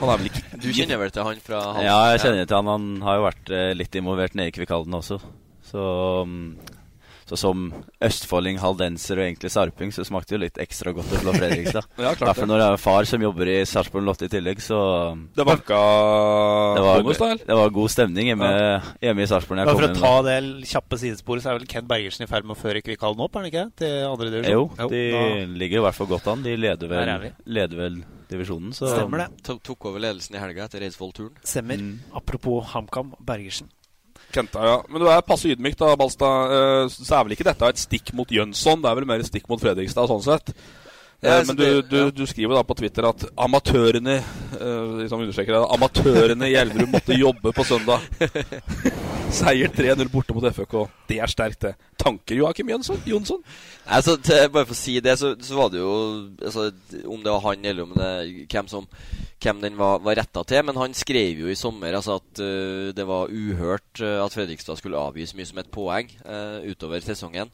[0.00, 1.84] Du kjenner vel til han fra han?
[1.84, 2.72] Ja, jeg kjenner til han.
[2.74, 5.20] Han har jo vært eh, litt involvert nede i Kvikalden også.
[5.70, 5.82] Så,
[6.26, 6.56] mm,
[7.30, 7.68] Så som
[8.02, 11.86] østfolding, haldenser og egentlig sarping, så smakte det jo litt ekstra godt å slå Fredrikstad.
[12.02, 12.48] Ja, klart Derfor det.
[12.50, 14.80] når jeg har far som jobber i Sarpsborg Lotte i tillegg, så
[15.36, 15.78] Det banka
[16.74, 17.28] det var, bonus, da?
[17.30, 17.44] eller?
[17.46, 18.50] det var god stemning hjemme,
[19.04, 19.60] hjemme i Sarpsborg.
[19.60, 20.38] når jeg kom for å ta det
[20.72, 23.44] kjappe sidesporet, så er vel Kent Bergersen i ferd med å føre Kvikalden opp, er
[23.44, 23.66] han ikke?
[23.78, 24.56] Til andre divisjon?
[24.80, 26.42] Jo, de da- ligger i hvert fall godt an.
[26.48, 29.42] De leder er vel, leder vel divisjonen, så Stemmer det.
[29.46, 31.36] To- Tok over ledelsen i helga etter Eidsvoll-turen.
[31.44, 31.76] Stemmer.
[31.82, 31.98] Mm.
[32.14, 33.68] Apropos HamKam, Bergersen.
[34.32, 34.76] Kenta, ja.
[34.88, 36.52] Men du er passe ydmyk, da, Balstad.
[36.54, 38.80] Eh, Så er vel ikke dette et stikk mot Jønsson?
[38.82, 40.52] Det er vel mer et stikk mot Fredrikstad, sånn sett.
[41.20, 44.22] Eh, Ja, Men du, du, du skriver da på Twitter at amatørene
[45.00, 48.00] liksom understreker det, amatørene i Elverum måtte jobbe på søndag.
[49.40, 50.76] Seier 3-0 borte mot FØK.
[51.08, 51.74] Det er sterkt, det.
[52.00, 52.70] Tanker, Joakim?
[52.72, 53.42] Jonsson?
[53.86, 55.92] Altså, til, bare for å si det, så, så var det jo
[56.40, 56.70] altså,
[57.04, 58.88] Om det var han eller om det hvem som
[59.40, 60.64] hvem den var, var retta til.
[60.68, 65.00] Men han skrev jo i sommer altså, at uh, det var uhørt at Fredrikstad skulle
[65.00, 67.52] avgi så mye som et poeng uh, utover sesongen.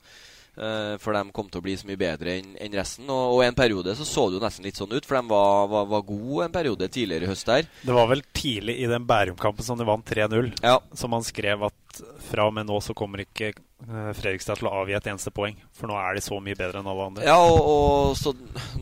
[0.56, 3.04] Eh, for de kom til å bli så mye bedre enn resten.
[3.12, 5.66] Og, og en periode så så det jo nesten litt sånn ut, for de var,
[5.68, 7.68] var, var gode en periode tidligere i høst der.
[7.84, 10.78] Det var vel tidlig i den Bærum-kampen som de vant 3-0, Ja.
[10.96, 11.76] som han skrev at
[12.28, 15.56] fra og med nå så kommer ikke eh, Fredrikstad til å avgi et eneste poeng.
[15.76, 17.26] For nå er de så mye bedre enn alle andre.
[17.26, 18.32] Ja, og, og så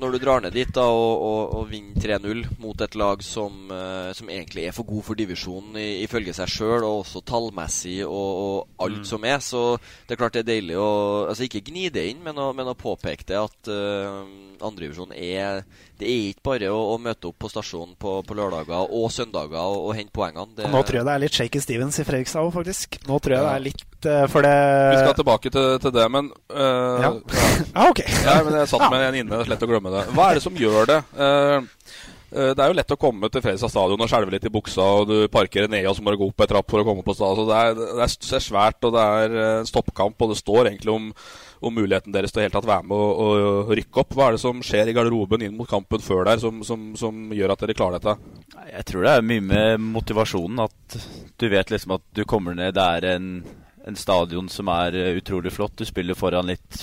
[0.01, 3.71] når du drar ned dit da og, og, og vinner 3-0 mot et lag som,
[3.75, 8.13] eh, som egentlig er for god for divisjonen ifølge seg sjøl, og også tallmessig og,
[8.45, 9.09] og alt Mm.
[9.09, 9.63] som er, så
[10.07, 10.91] det er klart det er deilig å
[11.29, 14.23] Altså ikke gni det inn, men å, men å påpeke det at uh,
[14.65, 18.91] andredivisjon er Det er ikke bare å, å møte opp på stasjonen på, på lørdager
[18.99, 20.51] og søndager og, og hente poengene.
[20.57, 22.99] Det, nå tror jeg det er litt Shaky Stevens i Fredrikstad òg, faktisk.
[23.07, 24.55] Nå tror jeg det er litt eh, For det
[24.91, 27.13] Vi skal tilbake til, til det, men uh, Ja.
[27.79, 28.03] Ah, ok.
[28.25, 30.03] Ja, men jeg satt med en inne, lett å glemme det.
[30.17, 30.99] Hva er det som gjør det?
[31.15, 31.57] Eh,
[32.35, 34.91] eh, det er jo lett å komme til Fredrikstad stadion og skjelve litt i buksa,
[35.01, 37.07] og du parkerer ned, og så må du gå opp en trapp for å komme
[37.07, 37.45] på stadion.
[37.45, 40.95] Så det er, det er, svært, og det er en stoppkamp, og det står egentlig
[40.95, 41.11] om,
[41.61, 44.15] om muligheten deres til å helt tatt være med og, og rykke opp.
[44.17, 47.33] Hva er det som skjer i garderoben inn mot kampen før der, som, som, som
[47.35, 48.17] gjør at dere klarer dette?
[48.71, 50.65] Jeg tror det er mye med motivasjonen.
[50.65, 50.99] At
[51.41, 53.29] du vet liksom at du kommer ned Det er en,
[53.87, 55.77] en stadion som er eh, utrolig flott.
[55.79, 56.81] Du spiller foran litt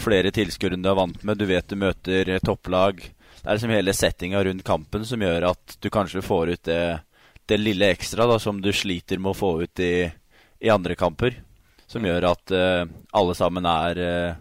[0.00, 1.40] flere tilskuere enn du er vant med.
[1.40, 3.02] Du vet du møter eh, topplag.
[3.42, 6.82] Det er liksom hele settinga rundt kampen som gjør at du kanskje får ut det,
[7.50, 9.94] det lille ekstra da, som du sliter med å få ut i,
[10.62, 11.40] i andre kamper.
[11.92, 12.86] Som gjør at eh,
[13.20, 14.34] alle sammen er, eh,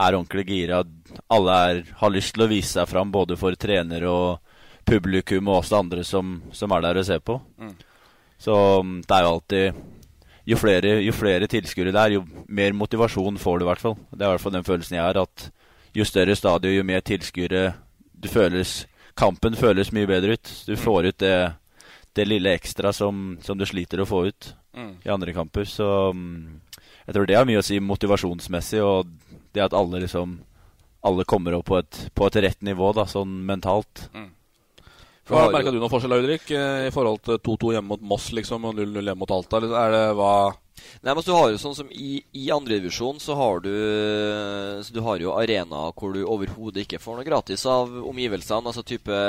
[0.00, 0.80] er ordentlig gira.
[1.28, 4.54] Alle er, har lyst til å vise seg fram, både for trener og
[4.88, 7.36] publikum og også andre som, som er der og ser på.
[7.60, 7.74] Mm.
[8.40, 9.82] Så mm, det er jo alltid
[10.48, 13.98] Jo flere, jo flere tilskuere det er, jo mer motivasjon får du i hvert fall.
[14.08, 15.44] Det er i hvert fall den følelsen jeg har, at
[15.94, 17.74] jo større stadion, jo mer tilskuere
[18.16, 18.86] du føles
[19.20, 20.50] Kampen føles mye bedre ut.
[20.64, 21.34] Du får ut det,
[22.16, 24.96] det lille ekstra som, som du sliter å få ut Mm.
[25.04, 25.64] i andre kamper.
[25.66, 26.60] Så mm,
[27.10, 29.08] jeg tror det har mye å si motivasjonsmessig, og
[29.50, 30.38] det at alle liksom
[31.02, 34.02] Alle kommer opp på et, på et rett nivå, da, sånn mentalt.
[35.30, 38.66] Hva Merka du noen forskjell, Ulrik, eh, i forhold til 2-2 hjemme mot Moss liksom,
[38.68, 39.56] og 0-0 hjemme mot Alta?
[39.56, 40.34] Eller er det hva
[41.02, 43.70] Nei, men du har jo sånn som I, i andredivisjon så har du
[44.84, 48.66] Så du har jo arenaer hvor du overhodet ikke får noe gratis av omgivelsene.
[48.68, 49.20] Altså type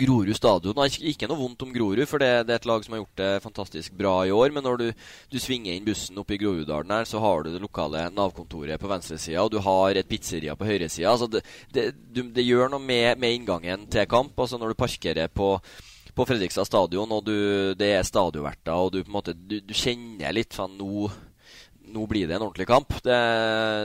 [0.00, 0.76] Grorud stadion.
[0.76, 3.16] Nei, ikke- noe vondt om Grorud, for det, det er et lag som har gjort
[3.16, 4.52] det fantastisk bra i år.
[4.52, 4.92] Men når du,
[5.30, 8.88] du svinger inn bussen opp i Groruddalen her, så har du det lokale Nav-kontoret på
[8.90, 11.10] venstresida, og du har et pizzeria på høyresida.
[11.10, 11.94] Altså det, det,
[12.34, 14.38] det gjør noe med, med inngangen til kamp.
[14.38, 15.56] Altså når du parkerer på
[16.20, 17.36] på Fredrikstad stadion, og du,
[17.80, 21.08] det er stadionverter, og du på en måte du, du kjenner litt sånn nå,
[21.94, 22.92] nå blir det en ordentlig kamp.
[23.04, 23.20] Det,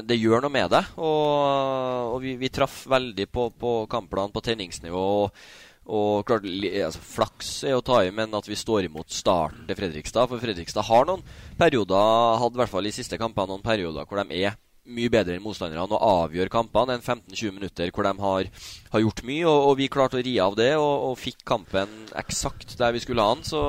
[0.10, 0.82] det gjør noe med det.
[1.00, 5.06] Og, og vi, vi traff veldig på, på kampplanen, på tenningsnivå.
[5.24, 5.48] Og,
[5.96, 9.80] og klart, altså, Flaks er å ta i, men at vi står imot starten til
[9.80, 10.28] Fredrikstad.
[10.32, 11.24] For Fredrikstad har noen
[11.60, 15.36] perioder, hadde i hvert fall i siste kampene noen perioder hvor de er mye bedre
[15.36, 18.50] enn motstanderne og avgjør kampene enn 15-20 minutter hvor de har,
[18.94, 19.46] har gjort mye.
[19.50, 23.02] Og, og vi klarte å ri av det og, og fikk kampen eksakt der vi
[23.04, 23.48] skulle ha den.
[23.48, 23.64] Så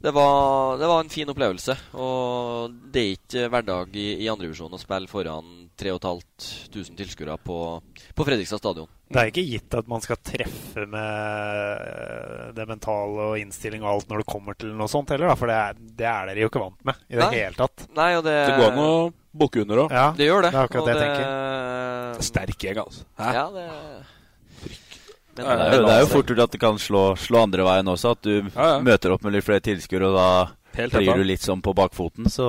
[0.00, 1.74] det var, det var en fin opplevelse.
[2.00, 7.58] Og det er ikke hverdag i, i andredivisjon å spille foran 3500 tilskuere på,
[8.16, 8.88] på Fredrikstad stadion.
[9.10, 14.12] Det er ikke gitt at man skal treffe med det mentale og innstilling og alt
[14.12, 16.50] når det kommer til noe sånt heller, da, for det er, det er dere jo
[16.52, 17.32] ikke vant med i det Nei.
[17.40, 17.88] hele tatt.
[17.98, 18.94] Nei, og det, Det går an å
[19.42, 19.96] bukke under òg.
[19.98, 20.54] Ja, Det gjør det.
[20.54, 22.24] Det er akkurat og det jeg tenker.
[22.30, 23.04] Sterk gjeng, altså.
[23.18, 23.34] Hæ?
[23.36, 23.66] Ja, det
[25.40, 27.66] Men, Det er, jo, det er jo fort gjort at det kan slå, slå andre
[27.66, 28.14] veien også.
[28.16, 28.78] At du Ja, ja.
[28.84, 30.30] møter opp med litt flere tilskuere, og da
[30.76, 32.46] flyr blir du litt sånn på bakfoten, så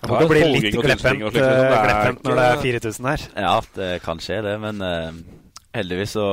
[0.00, 1.22] Det må bli litt slikt, liksom.
[1.34, 3.26] Det eh, når det er 4000 her.
[3.36, 4.54] Ja, det kan skje, det.
[4.62, 5.10] Men uh,
[5.76, 6.28] heldigvis så,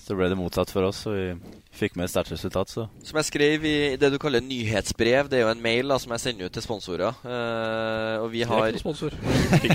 [0.00, 1.04] så ble det motsatt for oss.
[1.04, 1.26] Så vi
[1.80, 5.40] fikk med et sterkt resultat, så Som jeg skrev i det du kaller nyhetsbrev, det
[5.40, 7.16] er jo en mail da, som jeg sender ut til sponsorer.
[7.24, 9.16] Uh, og vi Det er har ikke sponsor.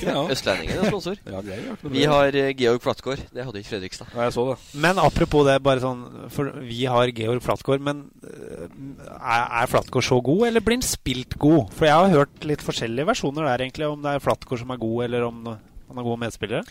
[0.06, 0.24] Ja.
[0.34, 1.20] Østlendingen er sponsor.
[1.26, 3.22] Ja, det er ikke vi har eh, Georg Flatgård.
[3.34, 4.10] Det hadde ikke Fredrikstad.
[4.14, 4.58] Ja, jeg så det.
[4.86, 8.66] Men apropos det, bare sånn For vi har Georg Flatgård, men øh,
[9.16, 11.72] er, er Flatgård så god, eller blir han spilt god?
[11.76, 14.82] For jeg har hørt litt forskjellige versjoner der, egentlig, om det er Flatgård som er
[14.82, 16.64] god, eller om han har gode medspillere.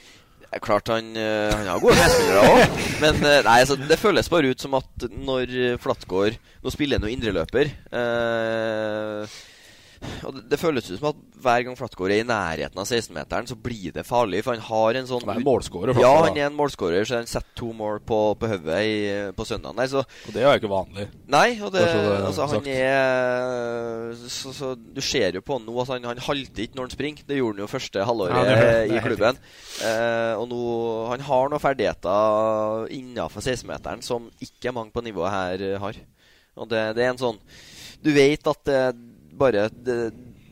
[0.55, 4.29] Er klart han, eh, han har gode medspillere òg, men eh, nei, altså, det føles
[4.31, 5.51] bare ut som at når
[5.83, 7.73] Flatgård Nå spiller han jo indreløper.
[7.91, 9.35] Eh,
[10.25, 13.49] og det, det føles ut som at hver gang Flatgård er i nærheten av 16-meteren,
[13.51, 14.43] så blir det farlig.
[14.47, 17.19] For han har en sånn Han er en målscorer, Ja, han er en målskårer, så
[17.21, 19.77] han setter to mål på, på hodet på søndagen.
[19.81, 21.07] Nei, så Og det er jo ikke vanlig.
[21.35, 22.71] Nei, og det, det altså, han sagt.
[22.75, 26.89] er så, så Du ser jo på han nå at han, han halter ikke når
[26.89, 27.27] han springer.
[27.29, 29.41] Det gjorde han jo første halvåret Ja, er i klubben.
[29.85, 30.61] Eh, og nå
[31.13, 35.99] Han har noen ferdigheter innafor 16-meteren som ikke mange på nivået her eh, har.
[36.55, 37.41] Og det, det er en sånn
[38.05, 38.81] Du vet at det
[39.39, 39.99] bare det,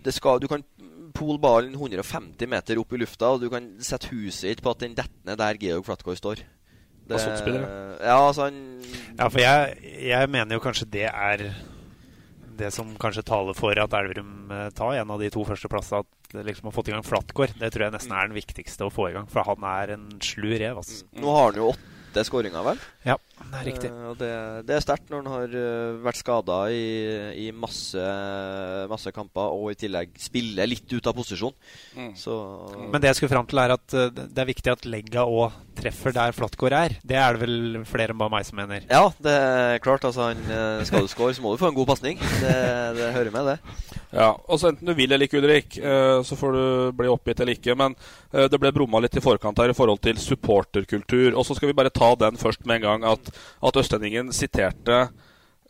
[0.03, 0.65] det skal Du kan
[1.13, 4.83] pole ballen 150 meter opp i lufta, og du kan sette huset ditt på at
[4.83, 6.45] den detter ned der Georg Flatgård står.
[7.13, 7.67] Og spiller,
[8.01, 8.81] Ja, altså han
[9.19, 11.43] Ja, for jeg, jeg mener jo kanskje det er
[12.57, 16.05] det som kanskje taler for at Elverum eh, tar en av de to første plassene.
[16.05, 17.55] At liksom har fått i gang Flatgård.
[17.59, 19.29] Det tror jeg nesten er den viktigste å få i gang.
[19.33, 20.81] For han er en slu rev.
[20.83, 21.03] Altså.
[21.19, 22.83] Nå har han jo åtte skåringer, vel?
[23.09, 23.17] Ja,
[23.53, 23.91] det er riktig.
[23.93, 24.31] Uh, og det,
[24.69, 26.85] det er sterkt når han har uh, vært skada i,
[27.45, 28.05] i masse,
[28.91, 31.55] masse kamper, og i tillegg spiller litt ut av posisjon.
[31.97, 32.13] Mm.
[32.19, 32.37] Så
[32.93, 35.59] Men det jeg skulle fram til, er at eh, det er viktig at legga òg
[35.77, 36.97] treffer der Flatgård er.
[37.05, 38.85] Det er det vel flere enn bare meg som mener.
[38.91, 40.05] Ja, det er klart.
[40.05, 42.21] Altså, han, skal du score, så må du få en god pasning.
[42.43, 42.57] Det,
[42.99, 44.01] det hører med, det.
[44.13, 45.79] Ja, og så Enten du vil eller ikke, Ulrik,
[46.29, 46.65] så får du
[46.99, 47.77] bli oppgitt eller ikke.
[47.79, 47.97] Men
[48.33, 51.33] det ble brumma litt i forkant her i forhold til supporterkultur.
[51.33, 53.09] Og så skal vi bare ta den først med en gang.
[53.15, 53.32] At,
[53.63, 55.03] at Østlendingen siterte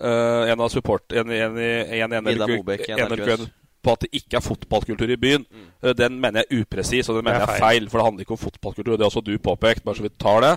[0.02, 1.12] uh, en av support...
[1.12, 3.18] En, en, en, en, Mobek NRK.
[3.18, 3.50] NRK
[3.82, 5.44] på at det ikke er fotballkultur i byen.
[5.82, 7.88] Eh, Den mener jeg er upresis, og den mener er jeg er feil.
[7.90, 9.84] For det handler ikke om fotballkultur, og det har også du påpekt.
[9.84, 10.52] bare så vi tar det.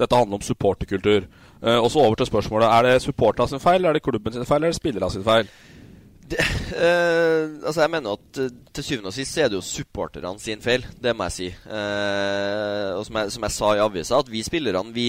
[0.00, 1.26] Dette handler om supporterkultur.
[1.60, 2.68] Uh, Og så over til spørsmålet.
[2.68, 5.24] Er det supporterne sin feil, er det klubben sin feil, eller er det spillerne sin
[5.24, 5.48] feil?
[6.30, 10.38] Eh, altså jeg mener at eh, til syvende og sist så er det jo supporterne
[10.38, 10.84] sin feil.
[11.02, 11.48] Det må jeg si.
[11.50, 15.08] Eh, og som jeg, som jeg sa i avisa, at vi spillerne vi,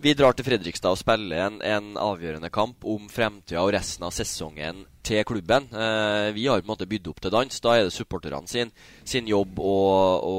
[0.00, 4.14] vi drar til Fredrikstad og spiller en, en avgjørende kamp om fremtida og resten av
[4.16, 5.68] sesongen til klubben.
[5.68, 7.60] Eh, vi har på en måte bydd opp til dans.
[7.60, 8.72] Da er det supporterne sin,
[9.04, 9.76] sin jobb å,
[10.24, 10.36] å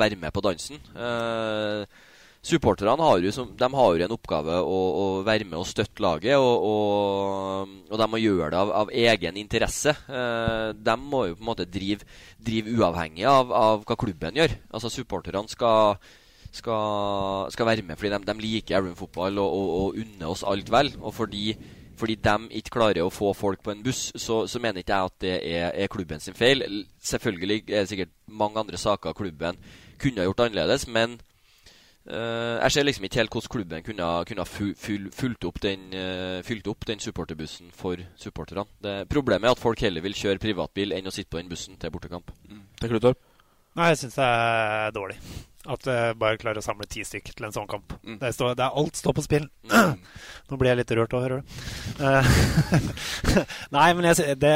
[0.00, 0.80] være med på dansen.
[0.96, 2.08] Eh,
[2.40, 6.38] Supporterne har jo, som, har jo en oppgave å, å være med og støtte laget,
[6.40, 9.92] og, og, og de må gjøre det av, av egen interesse.
[10.08, 12.08] Eh, de må jo på en måte drive,
[12.40, 14.56] drive uavhengig av, av hva klubben gjør.
[14.72, 16.00] Altså Supporterne skal,
[16.48, 20.72] skal, skal være med fordi de, de liker Aaron fotball og, og, unner oss alt
[20.72, 20.94] vel.
[20.96, 21.52] Og fordi,
[22.00, 25.12] fordi de ikke klarer å få folk på en buss, så, så mener ikke jeg
[25.12, 26.64] at det er, er klubben sin feil.
[27.04, 29.60] Selvfølgelig er det sikkert mange andre saker klubben
[30.00, 31.20] kunne ha gjort annerledes, men
[32.10, 36.54] jeg ser liksom ikke helt hvordan klubben kunne, kunne fulgt opp den, eh,
[36.86, 38.66] den supporterbussen for supporterne.
[39.08, 41.90] Problemet er at folk heller vil kjøre privatbil enn å sitte på den bussen til
[41.90, 42.32] bortekamp.
[42.80, 43.22] Tenker du, Torp?
[43.78, 45.16] Nei, jeg syns det er dårlig.
[45.70, 47.92] At jeg bare klarer å samle ti stykk til en sånn kamp.
[48.00, 49.44] Det, står, det er alt står på spill.
[50.48, 51.58] Nå blir jeg litt rørt òg, hører du.
[52.00, 52.30] Eh,
[53.76, 54.54] nei, men jeg, det,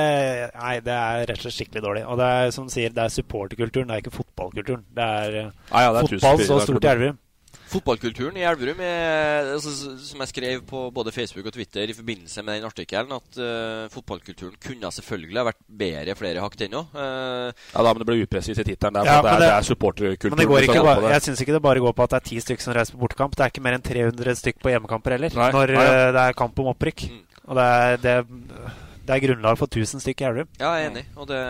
[0.56, 2.06] nei, det er rett og slett skikkelig dårlig.
[2.08, 4.86] Og det er som du sier, det er supporterkulturen, det er ikke fotballkulturen.
[4.96, 5.36] Det er,
[5.68, 7.20] ah, ja, det er fotball så stort i Elverum.
[7.72, 12.42] Fotballkulturen i Elverum er, altså, som jeg skrev på både Facebook og Twitter i forbindelse
[12.44, 16.84] med den artikkelen, at uh, fotballkulturen kunne selvfølgelig ha vært bedre flere hakk ennå.
[16.94, 19.00] Uh, Ja, da, men det ble upresist i tittelen.
[19.02, 20.36] Ja, det, er, det- det er supporterkulturen.
[20.36, 21.12] Men det går ikke bare, det.
[21.16, 23.02] jeg syns ikke det bare går på at det er ti stykker som reiser på
[23.04, 23.34] bortekamp.
[23.36, 25.50] Det er ikke mer enn 300 stykk på hjemmekamper heller, Nei.
[25.56, 25.94] når Nei, ja.
[26.08, 27.06] eh, det er kamp om opprykk.
[27.48, 28.14] Og det er, det,
[29.04, 30.48] det er grunnlag for 1000 stykk i Elverum.
[30.60, 31.06] Ja, jeg er enig.
[31.20, 31.40] Og det,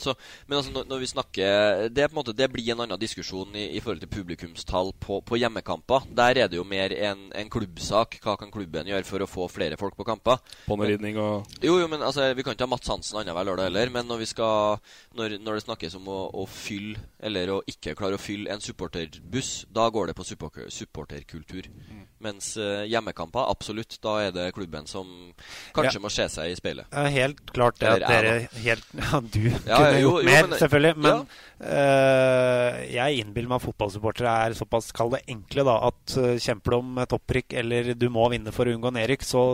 [0.00, 0.14] så,
[0.46, 3.82] men altså, når, når vi snakker det, måte, det blir en annen diskusjon i, i
[3.82, 6.08] forhold til publikumstall på, på hjemmekamper.
[6.16, 8.18] Der er det jo mer en, en klubbsak.
[8.24, 10.42] Hva kan klubben gjøre for å få flere folk på kamper?
[10.66, 13.92] Ponnyridning og Jo, jo, men altså, Vi kan ikke ha Mats Hansen annenhver lørdag heller.
[13.94, 14.82] Men når, vi skal,
[15.16, 18.62] når, når det snakkes om å, å fylle, eller å ikke klare å fylle en
[18.62, 21.70] supporterbuss, da går det på supporter, supporterkultur.
[22.24, 25.04] Mens eh, hjemmekamper, absolutt, da er det klubben som
[25.76, 26.00] kanskje Ja.
[26.00, 26.86] må se seg i speilet.
[26.90, 30.46] Ja, helt klart det at dere helt, Ja, du Ja, kunne jo, gjort jo, mer,
[30.48, 30.94] men- selvfølgelig.
[30.96, 31.26] Men
[31.60, 36.74] eh, jeg innbiller meg at fotballsupportere er såpass kall det enkle da, at eh, kjemper
[36.74, 39.44] du om topprykk eller du må vinne for å unngå nedrykk, så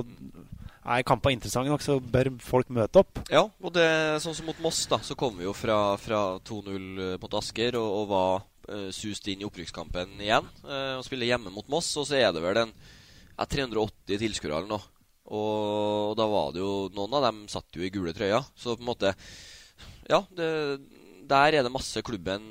[0.82, 3.20] er kampene interessante nok, så bør folk møte opp.
[3.30, 3.86] Ja, og det
[4.24, 7.90] sånn som mot Moss, da, så kom vi jo fra, fra 2-0 mot Asker og,
[8.00, 8.42] og var
[8.94, 10.46] sust inn i opprykkskampen igjen.
[10.64, 14.60] eh, og spiller hjemme mot Moss, og så er det vel en ja, 380 tilskuere
[14.60, 14.88] eller noe.
[15.32, 18.42] Og da var det jo Noen av dem satt jo i gule trøyer.
[18.58, 19.14] Så på en måte
[20.10, 20.48] Ja, det,
[21.30, 22.42] der er det masse klubben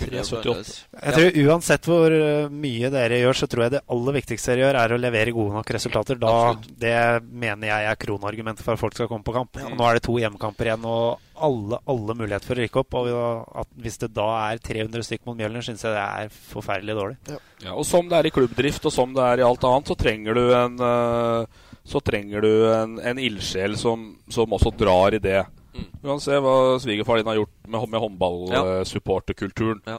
[0.00, 0.72] kunne gjort annerledes.
[0.96, 4.64] Jeg tror Uansett hvor eh, mye dere gjør, så tror jeg det aller viktigste dere
[4.64, 6.20] gjør, er å levere gode nok resultater.
[6.20, 6.34] Da,
[6.82, 6.96] det
[7.30, 9.60] mener jeg er kronargumentet for at folk skal komme på kamp.
[9.64, 12.98] Og nå er det to hjemmekamper igjen og alle, alle muligheter for å rykke opp.
[13.00, 16.98] Og at hvis det da er 300 stykk mot Mjølner, syns jeg det er forferdelig
[16.98, 17.18] dårlig.
[17.64, 19.98] Ja, og Som det er i klubbdrift og som det er i alt annet, så
[19.98, 25.22] trenger du en eh, så trenger du en, en ildsjel som, som også drar i
[25.22, 25.40] det.
[25.74, 29.82] Du kan se hva svigerfar din har gjort med, med håndballsupporterkulturen.
[29.86, 29.98] Ja.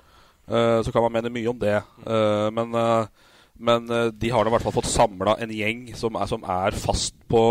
[0.51, 1.77] Uh, så kan man mene mye om det.
[2.03, 3.05] Uh, men, uh,
[3.61, 3.85] men
[4.17, 7.15] de har nå i hvert fall fått samla en gjeng som er, som er fast
[7.31, 7.43] på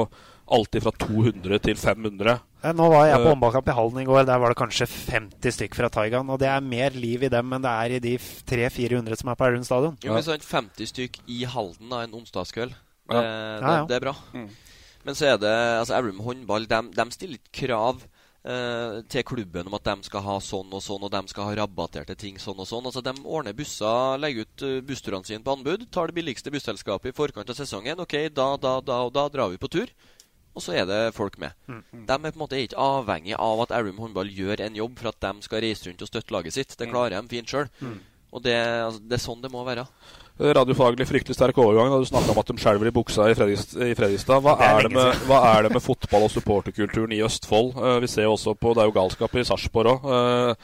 [0.50, 2.38] alltid fra 200 til 500.
[2.76, 4.24] Nå var jeg på håndballkamp i Hallen i går.
[4.28, 6.28] Der var det kanskje 50 stykk fra Taigan.
[6.28, 9.38] Og det er mer liv i dem enn det er i de 300-400 som er
[9.38, 9.94] på Aurund stadion.
[10.04, 13.22] Jo, men sånn 50 stykk i Halden da, en onsdagskveld, det, Ja.
[13.22, 13.86] det, Ja, ja.
[13.86, 14.16] det er bra.
[15.10, 18.04] Men så er det altså Elverum håndball, de, de stiller ikke krav
[18.46, 21.56] eh, til klubben om at de skal ha sånn og sånn, og de skal ha
[21.58, 22.86] rabatterte ting sånn og sånn.
[22.86, 27.10] Altså De ordner busser, legger ut uh, bussturene sine på anbud, tar det billigste busselskapet
[27.10, 28.04] i forkant av sesongen.
[28.06, 29.90] Ok, da, da, da og da drar vi på tur.
[30.54, 31.58] Og så er det folk med.
[32.06, 35.10] De er på en måte ikke avhengig av at Elverum håndball gjør en jobb for
[35.10, 36.78] at de skal reise rundt og støtte laget sitt.
[36.78, 37.66] Det klarer de fint sjøl.
[38.30, 39.88] Og det, altså, det er sånn det må være.
[40.40, 43.74] Radiofaglig fryktelig sterk overgang da du snakka om at de skjelver i buksa i Fredrikst-
[43.76, 44.40] Fredrikstad.
[44.40, 47.74] Hva er det med, hva er det med fotball og supporterkulturen i Østfold?
[47.76, 50.56] Eh, vi ser jo også på Det er jo galskap i Sarpsborg òg.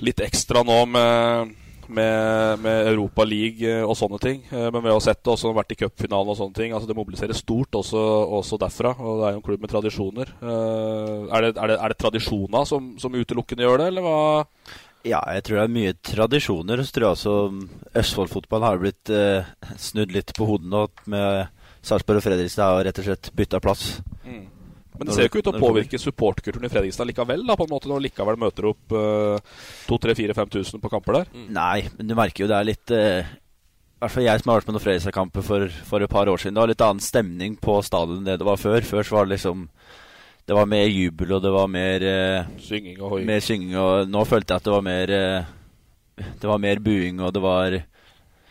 [0.00, 1.50] litt ekstra nå med,
[1.92, 4.42] med, med Europa League eh, og sånne ting.
[4.48, 6.72] Eh, men vi har sett det også vært i cupfinalen og sånne ting.
[6.72, 8.00] Altså Det mobiliserer stort også,
[8.40, 8.94] også derfra.
[8.96, 10.32] Og det er jo en klubb med tradisjoner.
[10.40, 14.46] Eh, er, det, er, det, er det tradisjoner som, som utelukkende gjør det, eller hva?
[15.08, 16.82] Ja, jeg tror det er mye tradisjoner.
[16.84, 17.34] Så tror jeg også
[18.02, 19.48] Østfold-fotballen har blitt eh,
[19.80, 20.84] snudd litt på hodet nå.
[21.10, 21.48] Med
[21.80, 23.84] Sarpsborg og Fredrikstad har rett og slett bytta plass.
[24.26, 24.44] Mm.
[25.00, 27.64] Men det ser jo ikke ut til å påvirke supportkulturen i Fredrikstad likevel, da, på
[27.64, 31.30] en måte når det likevel møter opp eh, 2000-5000 på kamper der.
[31.48, 34.60] Nei, men du merker jo det er litt eh, I hvert fall jeg som har
[34.60, 36.58] vært med noen Fredrikstad-kamper for, for et par år siden.
[36.58, 38.84] Det var litt annen stemning på stadion enn det det var før.
[38.84, 39.70] Før så var det liksom
[40.46, 43.26] Det var mer jubel, og det var mer eh, Synging og hoiing.
[43.28, 45.52] Mer synging, og nå følte jeg at det var mer eh,
[46.40, 47.80] Det var mer buing, og det var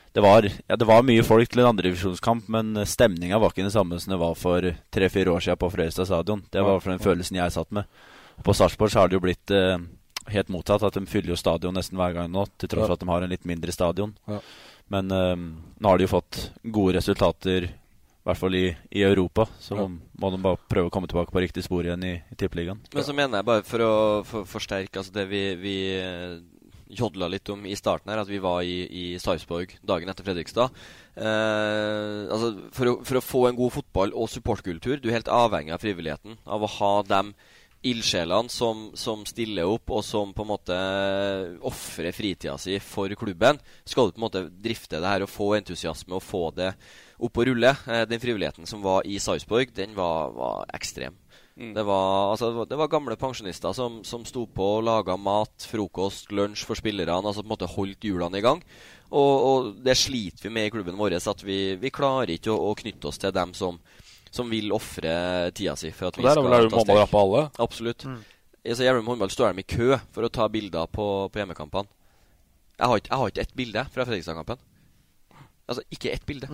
[0.09, 3.71] det var, ja, det var mye folk til en andredivisjonskamp, men stemninga var ikke den
[3.71, 6.41] samme som det var for tre-fire år siden på Frøystad stadion.
[6.49, 7.85] Det var for den følelsen jeg satt med.
[8.43, 9.77] På Sarpsborg har det jo blitt eh,
[10.33, 13.03] helt mottatt, at de fyller jo stadion nesten hver gang nå, til tross for at
[13.03, 14.15] de har en litt mindre stadion.
[14.29, 14.39] Ja.
[14.89, 15.35] Men eh,
[15.77, 17.69] nå har de jo fått gode resultater,
[18.19, 19.45] i hvert fall i, i Europa.
[19.63, 19.87] Så Ja.
[19.87, 22.81] må de bare prøve å komme tilbake på riktig spor igjen i, i Tippeligaen.
[22.93, 23.91] Men så mener jeg bare for å
[24.27, 26.39] for, forsterke altså det vi, vi eh,
[26.99, 30.73] jodla litt om i starten her, at vi var i, i Sarpsborg dagen etter Fredrikstad.
[31.15, 35.31] Eh, altså for, å, for å få en god fotball og supportkultur, du er helt
[35.31, 36.37] avhengig av frivilligheten.
[36.45, 37.33] Av å ha dem
[37.87, 40.79] ildsjelene som, som stiller opp, og som på en måte
[41.69, 43.59] ofrer fritida si for klubben.
[43.87, 46.73] Skal du på en måte drifte det her og få entusiasme og få det
[47.19, 47.71] opp og rulle.
[47.87, 51.15] Eh, den frivilligheten som var i Sarpsborg, den var, var ekstrem.
[51.59, 51.73] Mm.
[51.75, 55.17] Det, var, altså, det var- det var gamle pensjonister som, som sto på og laga
[55.19, 57.19] mat, frokost, lunsj for spillerne.
[57.19, 58.61] Altså på en måte holdt hjulene i gang.
[59.09, 61.17] Og, og det sliter vi med i klubben vår.
[61.19, 63.79] At vi, vi klarer ikke å, å knytte oss til dem som,
[64.31, 65.13] som vil ofre
[65.57, 65.91] tida si.
[65.95, 67.15] For at vi der er skal ta steg.
[67.21, 67.45] alle?
[67.59, 68.07] Absolutt.
[68.59, 71.89] Altså, I Elverum håndball står de i kø for å ta bilder på, på hjemmekampene.
[72.79, 74.61] Jeg har ikke, jeg har ikke ett bilde fra Fredrikstad-kampen.
[75.69, 76.47] Altså, ikke ett bilde.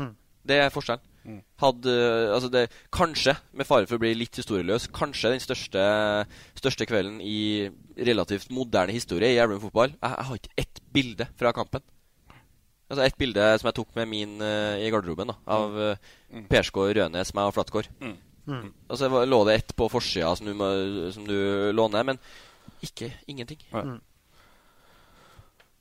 [0.45, 1.11] Det er forskjellen.
[1.57, 1.93] Hadde,
[2.35, 5.85] altså det, kanskje, med fare for å bli litt historieløs, kanskje den største,
[6.57, 7.65] største kvelden i
[7.97, 9.95] relativt moderne historie i Elverum fotball.
[9.95, 11.85] Jeg, jeg har ikke ett bilde fra kampen.
[12.85, 16.09] Altså Et bilde som jeg tok med min uh, i garderoben, da, av uh,
[16.51, 17.89] Persgaard, Rønes, meg og Flatgård.
[18.03, 18.17] Mm.
[18.45, 20.65] Og så lå det ett på forsida som,
[21.15, 21.37] som du
[21.73, 22.19] låner, men
[22.85, 23.63] ikke ingenting.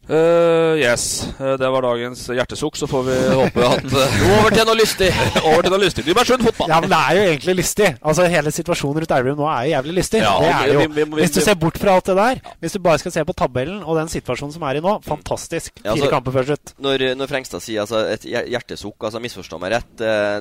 [0.09, 2.77] Eh, yes, Uh, det var dagens hjertesukk.
[2.79, 5.09] Så får vi håpe at uh, Over til noe lystig!
[5.49, 6.05] over til noe lystig.
[6.07, 6.71] Nybergsund fotball.
[6.71, 7.89] Ja, men det er jo egentlig lystig.
[8.05, 10.23] Altså Hele situasjonen rundt Elverum nå er jo jævlig lystig.
[10.23, 10.79] Ja, det er jo.
[10.85, 13.13] vi- vi- vi- Hvis du ser bort fra alt det der, hvis du bare skal
[13.17, 15.73] se på tabellen og den situasjonen som er i nå, fantastisk.
[15.83, 16.75] Ja, Fire altså, kamper før slutt.
[16.79, 19.95] Når, når Frengstad sier altså, et hjer- hjertesukk, altså misforstå meg rett,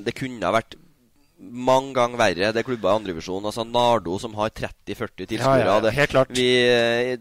[0.05, 0.75] det kunne ha vært
[1.53, 2.49] mange ganger verre.
[2.53, 3.45] Det er klubber i andrevisjon.
[3.45, 5.67] Altså Nardo som har 30-40 tilskuere.
[5.67, 6.33] Ja, ja, helt klart.
[6.33, 6.47] Vi,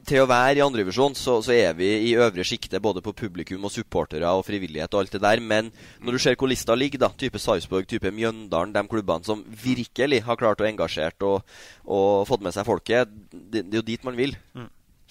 [0.08, 3.68] til å være i andrevisjon så, så er vi i øvre sjikte både på publikum
[3.68, 5.44] og supportere og frivillighet og alt det der.
[5.52, 5.70] Men
[6.00, 10.22] når du ser hvor lista ligger, da, type Sarpsborg, type Mjøndalen, de klubbene som virkelig
[10.26, 11.42] har klart å engasjert og,
[11.84, 14.36] og fått med seg folket, det, det er jo dit man vil.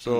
[0.02, 0.14] Så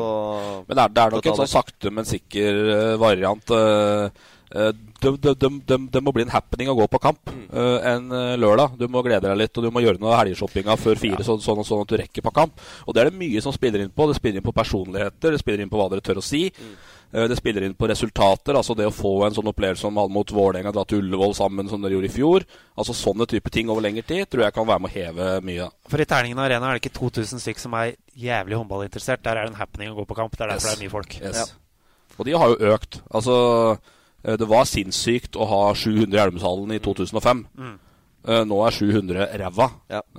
[0.69, 3.51] Men det er, det er nok en sånn sakte, men sikker eh, variant.
[3.57, 7.79] Eh, det, det, det, det, det må bli en happening å gå på kamp eh,
[7.95, 8.77] en eh, lørdag.
[8.79, 11.41] Du må glede deg litt, og du må gjøre noe av helgeshoppinga før fire, sånn,
[11.43, 12.61] sånn, og sånn at du rekker på kamp.
[12.87, 14.09] Og det er det mye som spiller inn på.
[14.13, 16.47] Det spiller inn på personligheter, det spiller inn på hva dere tør å si.
[17.13, 20.31] Eh, Det spiller inn på resultater, altså det å få en sånn opplevelse som mot
[20.33, 22.47] Vålerenga, dra til Ullevål sammen som dere gjorde i fjor.
[22.77, 25.67] Altså Sånne type ting over lengre tid tror jeg kan være med å heve mye.
[25.93, 29.21] For i Terningen Arena er det ikke 2000 stykk som er jævlig håndballinteressert.
[29.25, 30.37] Der er det en happening å gå på kamp.
[30.37, 30.79] Det er derfor Yes.
[30.79, 31.19] det er mye folk.
[31.21, 31.53] Yes.
[32.19, 33.01] Og de har jo økt.
[33.13, 33.37] Altså,
[33.73, 33.93] eh,
[34.23, 37.47] det var sinnssykt å ha 700 i Elvumshallen i 2005.
[37.59, 37.79] Mm.
[38.23, 39.67] Uh, Nå er 700 ræva.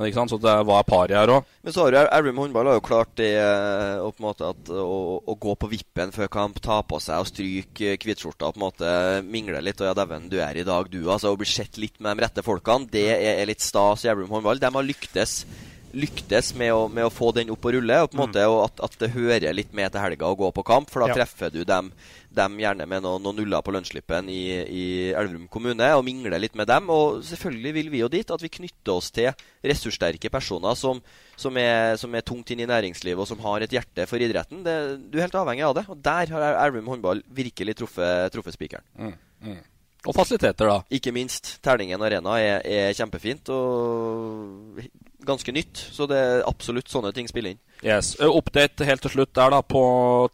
[0.03, 0.33] Ikke sant?
[0.33, 1.45] Så det var pari her òg.
[1.63, 4.71] Men så har jo Elverum håndball har jo klart det uh, på en måte at,
[4.75, 8.59] å, å gå på vippen før kamp, ta på seg og stryke hvitskjorta og på
[8.59, 8.91] en måte
[9.23, 9.79] mingle litt.
[9.79, 11.31] Og ja, dæven, du er i dag, du, altså.
[11.31, 12.91] Å bli sett litt med de rette folkene.
[12.91, 14.59] Det er, er litt stas i Elverum håndball.
[14.59, 15.45] De har lyktes
[15.93, 18.63] lyktes med å, med å få den opp og rulle, og på en måte og
[18.65, 20.89] at, at det hører litt med til helga å gå på kamp.
[20.89, 21.19] For da Ja.
[21.21, 21.91] treffer du dem,
[22.35, 26.57] dem gjerne med noen, noen nuller på lønnsslippen i, i Elverum kommune, og mingler litt
[26.59, 26.89] med dem.
[26.93, 29.31] Og selvfølgelig vil vi jo dit at vi knytter oss til
[29.63, 31.01] ressurssterke personer som,
[31.39, 34.63] som, er, som er tungt inn i næringslivet, og som har et hjerte for idretten.
[34.65, 34.77] Det,
[35.09, 35.85] du er helt avhengig av det.
[35.93, 38.87] Og der har Elverum håndball virkelig truffet, truffet spikeren.
[38.97, 39.15] Mm,
[39.47, 39.61] mm.
[40.03, 40.81] Og fasiliteter, da.
[40.91, 41.57] Ikke minst.
[41.63, 44.81] Terningen Arena er, er kjempefint og
[45.25, 45.77] ganske nytt.
[45.93, 47.61] Så det er absolutt sånne ting spiller inn.
[47.83, 48.13] Yes.
[48.19, 49.83] Eh, Update helt til slutt der da på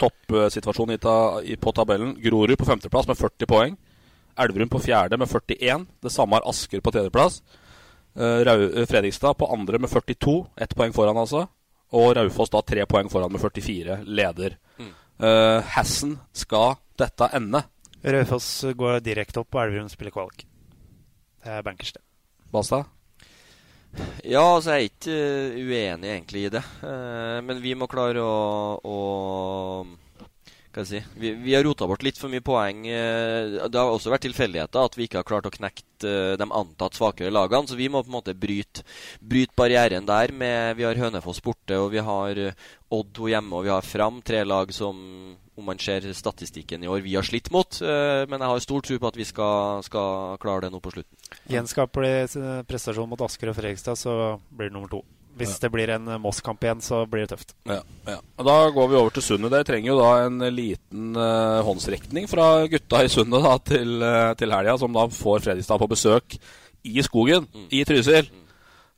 [0.01, 0.99] toppsituasjonen
[1.45, 2.15] i på tabellen.
[2.21, 3.77] Grorud på femteplass med 40 poeng.
[4.39, 5.87] Elverum på fjerde med 41.
[6.01, 7.41] Det samme har Asker på tredjeplass.
[8.15, 10.47] Eh, eh, Fredrikstad på andre med 42.
[10.57, 11.47] Ett poeng foran, altså.
[11.91, 14.03] Og Raufoss da tre poeng foran med 44.
[14.05, 14.57] Leder.
[14.77, 14.93] Mm.
[15.19, 17.63] Uh, Hessen skal dette ende.
[18.03, 20.45] Raufoss går direkte opp, og Elverum spiller kvalik.
[21.43, 22.03] Det er bankers, det.
[22.53, 22.83] Basta?
[24.23, 26.61] Ja, altså jeg er ikke eh, uenig egentlig i det.
[26.85, 28.97] Eh, men vi må klare å, å
[30.69, 32.83] Hva skal jeg si Vi, vi har rota bort litt for mye poeng.
[32.85, 36.95] eh, det har også vært tilfeldigheter at vi ikke har klart å knekke de antatt
[36.95, 37.67] svakere lagene.
[37.67, 38.85] Så vi må på en måte bryte,
[39.19, 40.31] bryte barrieren der.
[40.31, 42.39] Med, vi har Hønefoss borte, og vi har
[42.95, 44.21] Odd hjemme, og vi har Fram.
[44.23, 45.01] Tre lag som,
[45.59, 47.81] om man ser statistikken i år, vi har slitt mot.
[47.83, 50.95] Eh, men jeg har stor tro på at vi skal, skal klare det nå på
[50.95, 51.15] slutten.
[51.51, 54.13] Gjenskaper de prestasjon mot Asker og Fredrikstad, så
[54.49, 55.03] blir det nummer to.
[55.39, 55.59] Hvis Ja.
[55.61, 57.53] det blir en eh, Moss-kamp igjen, så blir det tøft.
[57.69, 57.79] Ja,
[58.09, 58.17] ja.
[58.39, 59.51] Og Da går vi over til Sundet.
[59.53, 64.33] Dere trenger jo da en liten uh, håndsrekning fra gutta i Sundet da, til, uh,
[64.35, 66.35] til helga, som da får Fredrikstad på besøk
[66.83, 68.27] i skogen i Trysil.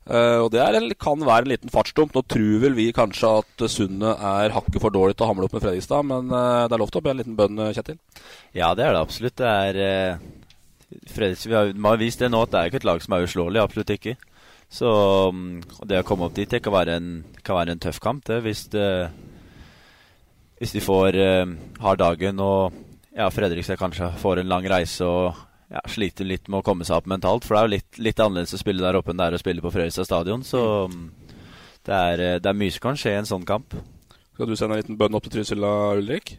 [0.02, 2.14] Eh, og det en, kan være en liten fartsdump.
[2.14, 5.56] Nå tror vel vi kanskje at Sundet er hakket for dårlig til å hamle opp
[5.56, 8.00] med Fredrikstad, men uh, det er lov til å be en liten bønn, Kjetil.
[8.56, 9.38] Ja, det er det absolutt.
[9.38, 9.80] Det er
[10.18, 13.28] uh, Fredrikstad, har, har vist det nå at det er ikke et lag som er
[13.28, 13.62] uslåelig.
[13.62, 14.16] Absolutt ikke.
[14.72, 14.88] Så
[15.28, 17.12] um, det å komme opp dit det kan være en,
[17.44, 18.88] kan være en tøff kamp, det, hvis, det,
[20.58, 21.52] hvis de får eh,
[21.84, 22.78] har dagen og
[23.12, 25.36] ja, Fredrikstad kanskje får en lang reise og
[25.72, 27.46] ja, sliter litt med å komme seg opp mentalt.
[27.46, 29.42] For det er jo litt, litt annerledes å spille der oppe enn det er å
[29.42, 30.44] spille på Frøystad stadion.
[30.44, 30.62] Så
[30.92, 31.06] mm,
[31.88, 33.76] det, er, det er mye som kan skje i en sånn kamp.
[34.32, 36.36] Skal du sende en liten bønn opp til Trysil, da, Ulrik?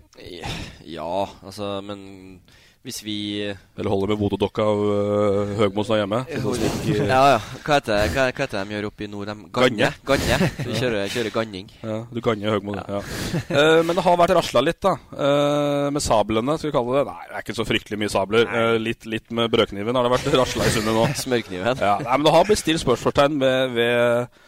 [0.90, 2.00] Ja, altså, men
[2.84, 3.18] hvis vi
[3.48, 6.20] Eller holder med vododokka av uh, Høgmos der hjemme?
[6.28, 7.38] Ja, ja.
[7.64, 9.30] Hva heter, hva, hva heter de gjør oppe i nord?
[9.32, 9.90] De ganne?
[10.04, 10.50] Ganne.
[10.58, 11.72] Vi kjører, kjører ganning.
[11.80, 13.00] Ja, du ganner Høgmo, ja.
[13.48, 14.98] Eh, men det har vært rasla litt, da.
[15.16, 17.06] Uh, med sablene, skal vi kalle det.
[17.08, 18.52] Nei, det er ikke så fryktelig mye sabler.
[18.52, 21.08] Uh, litt, litt med brødkniven har det vært rasla i sundet nå.
[21.24, 21.80] Smørkniven.
[21.80, 24.43] Ja, nei, men det har blitt stilt spørsmålstegn ved, ved,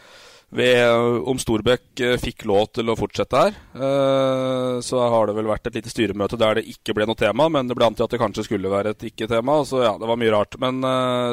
[0.53, 3.57] ved eh, om Storbekk eh, fikk lov til å fortsette her.
[3.75, 7.49] Eh, så har det vel vært et lite styremøte der det ikke ble noe tema,
[7.51, 9.61] men det ble antatt at det kanskje skulle være et ikke-tema.
[9.67, 10.57] Så ja, det var mye rart.
[10.61, 10.83] Men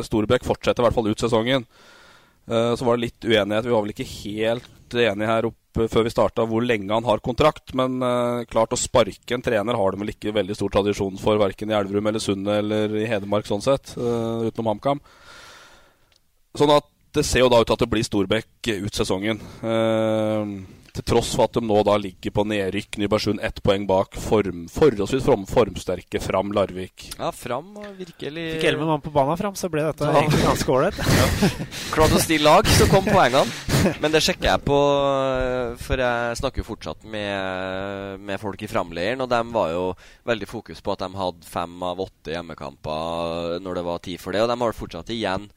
[0.06, 1.66] Storbekk fortsetter i hvert fall ut sesongen.
[2.42, 3.68] Så var det litt uenighet.
[3.68, 7.22] Vi var vel ikke helt enige her oppe før vi starta hvor lenge han har
[7.22, 7.70] kontrakt.
[7.78, 8.02] Men
[8.50, 11.76] klart å sparke en trener har de vel ikke veldig stor tradisjon for, verken i
[11.78, 15.04] Elverum eller Sundet eller i Hedmark sånn sett, utenom HamKam.
[16.58, 19.42] Sånn at det ser jo da ut til at det blir Storbekk ut sesongen.
[19.62, 20.54] Eh,
[20.92, 22.98] til tross for at de nå da ligger på nedrykk.
[23.00, 24.12] Nybergsund ett poeng bak.
[24.20, 27.06] Form, forholdsvis form, formsterke Fram Larvik.
[27.16, 30.20] Ja, Fram virkelig Fikk elleve mann på banen fram, så ble dette Ja.
[30.20, 31.00] egentlig ganske ålreit.
[31.96, 33.96] Klart å stille lag, så kom poengene.
[34.04, 34.80] Men det sjekker jeg på,
[35.80, 39.86] for jeg snakker jo fortsatt med, med folk i Framleiren, og de var jo
[40.28, 44.36] veldig fokus på at de hadde fem av åtte hjemmekamper når det var tid for
[44.36, 45.48] det, og de har fortsatt igjen.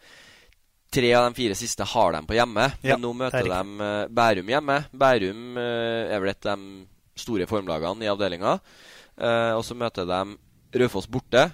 [0.95, 3.83] Tre av de fire siste har de på hjemme, Ja, men nå møter er de
[3.83, 4.77] øh, Bærum hjemme.
[4.95, 6.85] Bærum øh, er vel et av de
[7.19, 8.57] store formlagene i avdelinga.
[9.15, 10.21] Eh, og så møter de
[10.79, 11.49] Raufoss borte.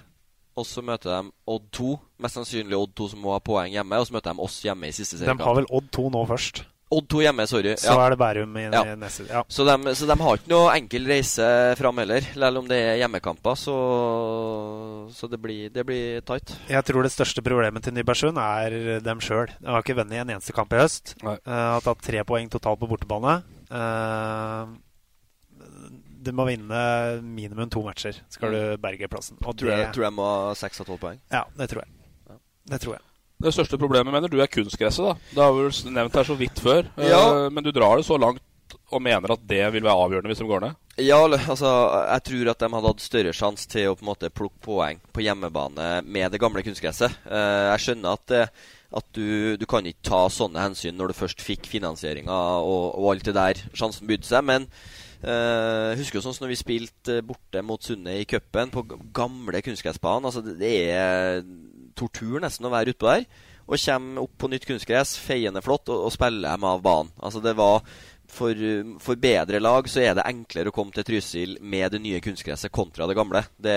[0.58, 3.98] Og så møter de Odd 2, mest sannsynlig Odd 2 som må ha poeng hjemme.
[3.98, 6.64] Og så møter de oss hjemme i siste De har vel Odd 2 nå først.
[6.92, 7.72] Odd 2 hjemme, sorry.
[7.80, 8.82] Så er det Bærum i, Ja.
[9.00, 9.42] neste ja.
[9.48, 11.46] Så de, så de har ikke noe enkel reise
[11.78, 13.56] fram heller, selv om det er hjemmekamper.
[13.56, 13.76] Så,
[15.16, 16.54] så det, blir, det blir tight.
[16.68, 19.50] Jeg tror det største problemet til Nybergsund er dem sjøl.
[19.58, 21.16] De har ikke vunnet en eneste kamp i høst.
[21.24, 21.38] Nei.
[21.48, 23.38] Uh, har tatt tre poeng totalt på bortebane.
[23.72, 24.68] Uh,
[26.22, 26.82] du må vinne
[27.24, 29.40] minimum to matcher skal du berge plassen.
[29.42, 31.18] Og Tror jeg, tror jeg må ha seks av 12 poeng.
[31.32, 32.38] Ja, det tror jeg.
[32.70, 33.02] Det tror jeg.
[33.42, 35.04] Det største problemet mener du er kunstgresset.
[35.04, 36.88] da Det har vel nevnt her så vidt før.
[36.98, 37.50] eh, Ja.
[37.50, 38.42] Men du drar det så langt
[38.92, 40.76] og mener at det vil være avgjørende hvis de går ned?
[41.00, 41.70] Ja, altså,
[42.12, 45.00] jeg tror at de hadde hatt større sjanse til å på en måte plukke poeng
[45.12, 47.14] på hjemmebane med det gamle kunstgresset.
[47.24, 48.34] Eh, jeg skjønner at,
[49.00, 53.14] at du, du kan ikke ta sånne hensyn når du først fikk finansieringa og, og
[53.14, 53.64] alt det der.
[53.72, 54.44] Sjansen bydde seg.
[54.44, 54.68] Men
[55.24, 58.84] eh, husker jo sånn som når vi spilte eh, borte mot Sunne i cupen, på
[59.16, 60.28] gamle kunstgressbanen.
[60.28, 61.40] Altså, det, det er
[61.98, 63.26] tortur nesten å være utpå der.
[63.62, 67.12] Og kommer opp på nytt kunstgress, feiende flott, og, og spiller dem av banen.
[67.22, 67.84] Altså, det var
[68.32, 68.56] for,
[69.02, 72.72] for bedre lag så er det enklere å komme til Trysil med det nye kunstgresset
[72.72, 73.44] kontra det gamle.
[73.60, 73.76] Det,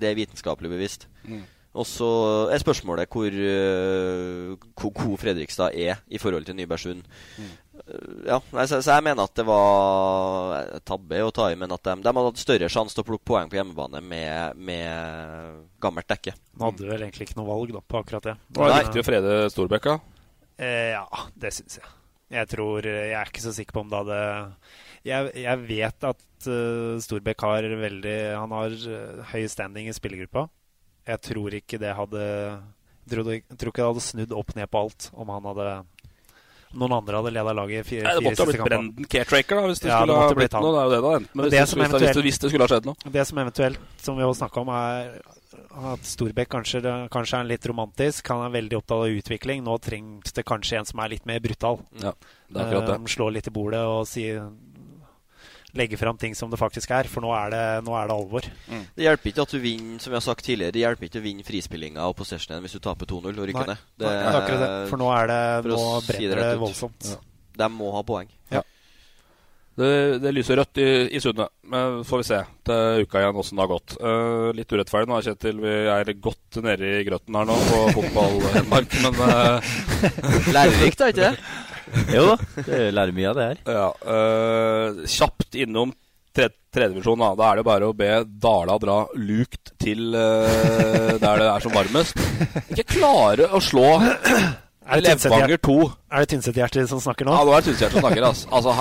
[0.00, 1.08] det er vitenskapelig bevisst.
[1.24, 1.42] Mm.
[1.74, 2.08] Og så
[2.54, 7.02] er spørsmålet hvor, øh, hvor god Fredrikstad er i forhold til Nybergsund.
[7.38, 7.48] Mm.
[7.74, 11.72] Øh, Ja, så, så jeg mener at det var eh, tabbe å ta i, men
[11.74, 15.58] at de, de hadde hatt større sjanse til å plukke poeng på hjemmebane med, med
[15.82, 16.32] gammelt dekke.
[16.54, 18.36] De hadde vel egentlig ikke noe valg da, på akkurat det.
[18.56, 19.98] Var det var riktig å frede Storbekka?
[20.56, 21.04] Eh, ja,
[21.34, 21.92] det syns jeg.
[22.34, 24.20] Jeg tror Jeg er ikke så sikker på om det hadde
[25.04, 30.46] Jeg, jeg vet at uh, Storbekk har veldig Han har uh, høy standing i spillergruppa.
[31.04, 32.22] Jeg tror ikke det hadde
[33.04, 35.66] jeg tror, jeg tror ikke det hadde snudd opp ned på alt om han hadde
[36.80, 39.08] noen andre hadde leda laget i fire, Nei, det måtte ha blitt siste kampene.
[39.14, 40.72] Caretraker da, hvis det Ja, skulle det ha blitt noe.
[40.74, 41.44] Det er jo det det har endt med.
[41.44, 43.14] Hvis det hvis, det, hvis, det, skulle ha skjedd noe.
[43.16, 45.14] Det som eventuelt, som vi har snakka om, er
[45.94, 48.28] at Storbekk kanskje, kanskje er litt romantisk.
[48.30, 49.64] Han er veldig opptatt av utvikling.
[49.66, 51.80] Nå trengs det kanskje en som er litt mer brutal.
[52.02, 52.98] Ja, det er akkurat det.
[53.00, 54.28] Eh, slå litt i bordet og si,
[55.74, 57.08] legge fram ting som det faktisk er.
[57.10, 58.48] For nå er det, nå er det alvor.
[58.94, 61.26] Det hjelper ikke at du vinner som jeg har sagt tidligere, det hjelper ikke å
[61.26, 63.84] vinne frispillinga og possessionen hvis du taper 2-0 og rykker ned.
[63.98, 64.72] Nei, det er akkurat det.
[64.92, 67.10] For nå er det- nå si brenner det voldsomt.
[67.10, 67.20] Ja.
[67.64, 68.30] De må ha poeng.
[69.74, 71.50] Det, det lyser rødt i, i Sundet.
[71.66, 73.96] Men får vi se til uka igjen åssen det har gått.
[73.98, 75.58] Uh, litt urettferdig nå, Kjetil.
[75.64, 79.74] Vi er godt nede i grøten her nå på fotball-Hedmark, men uh,
[80.54, 81.34] Lærerikt, er ikke det?
[82.14, 83.60] Jo, da, det lærer mye av det her.
[83.76, 85.92] Ja, eh, kjapt innom
[86.34, 87.20] tre, tredjedivisjon.
[87.22, 87.30] Da.
[87.38, 91.74] da er det bare å be Dala dra lukt til eh, der det er som
[91.76, 92.18] varmest.
[92.74, 95.78] Ikke klare å slå Er det Levanger 2.
[96.12, 97.32] Er det Tynset-Hjertet som snakker nå?
[97.36, 98.26] Ja, nå er det Tynset som snakker.
[98.28, 98.50] Altså.
[98.52, 98.74] altså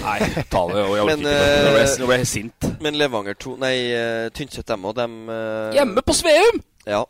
[0.00, 0.18] Nei,
[0.50, 0.80] ta det.
[0.80, 2.00] Jeg orker Men, ikke.
[2.00, 2.68] Nå ble jeg- eh, sint.
[2.80, 6.60] Men Levanger 2 Nei, eh, Tynset dem òg, dem eh, Hjemme på Sveum!
[6.86, 7.04] Ja.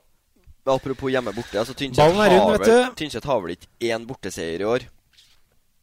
[0.68, 1.58] Apropos hjemme borte.
[1.61, 4.88] Altså, Tynset, har vel, ikke én borteseier i år.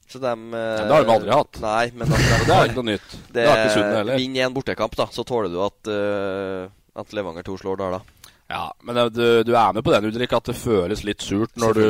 [0.07, 1.57] Så dem eh, det har de aldri hatt.
[1.63, 3.15] Nei, men altså, de Det er ikke noe nytt.
[3.35, 4.21] Det er ikke sunnet heller.
[4.21, 7.99] Vinn én bortekamp, da, så tåler du at, uh, at Levanger 2 slår Dala.
[8.47, 11.81] Ja, men du, du er med på den, Ulrik, at det føles litt surt når
[11.81, 11.87] du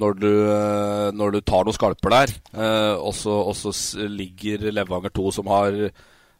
[0.00, 3.72] når du, eh, når du tar noen skalper der, eh, og så
[4.08, 5.76] ligger Levanger 2, som har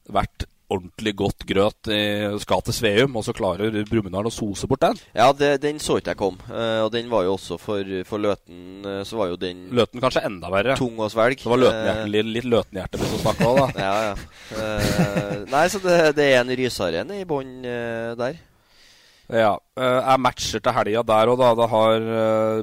[0.09, 2.03] vært ordentlig godt grøt, i,
[2.43, 5.01] skal til Sveum, og så klarer Brumunddal å sose bort den.
[5.17, 6.39] Ja, det, den så ikke jeg kom.
[6.49, 10.03] Uh, og den var jo også for, for Løten uh, Så var jo den Løten
[10.03, 10.77] kanskje enda verre.
[10.81, 11.43] tung å svelge.
[11.43, 13.69] Det var løtenhjerte, litt, litt løtenhjerte du snakka om, da.
[13.87, 14.15] ja, ja.
[14.53, 18.41] Uh, nei, så det, det er en rysare i bånn eh, der.
[19.33, 19.55] Ja.
[19.79, 21.53] Jeg er matcher til helga der òg, da.
[21.57, 22.09] Da har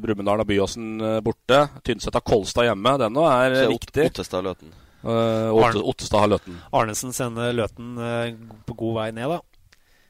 [0.03, 1.63] Brumunddal og Byåsen eh, borte.
[1.85, 2.95] Tynset har Kolstad hjemme.
[3.01, 4.05] Den òg er Så eh, viktig.
[4.11, 4.75] Ottestad Løten.
[5.03, 6.57] Uh, Otte, Ottestad har Løten.
[6.75, 8.33] Arnesen sender Løten eh,
[8.67, 9.39] på god vei ned, da.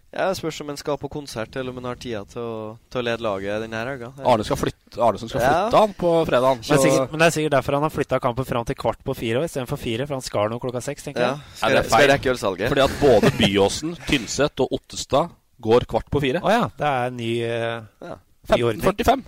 [0.09, 2.53] Ja, det Spørs om han skal på konsert, eller om han har tida til å,
[2.89, 4.07] til å lede laget denne helga.
[4.25, 5.51] Arne skal flytte, Arnesen skal Ja.
[5.67, 6.55] flytte han på fredag.
[6.57, 8.75] Men, det er sikkert, men det er sikkert derfor han har flytta kampen fram til
[8.81, 10.07] kvart på fire istedenfor fire.
[10.09, 11.35] For han skal nå klokka seks, tenker Ja.
[11.35, 11.59] jeg.
[11.59, 12.69] Skal, Nei, det er rekke ølsalget.
[12.73, 15.29] Fordi at både Byåsen, Tynset og Ottestad
[15.61, 16.41] går kvart på fire.
[16.41, 16.63] Å ja.
[16.73, 18.15] Det er ny, uh, Ja.
[18.55, 18.81] ny ordning.
[18.81, 19.23] 15.45.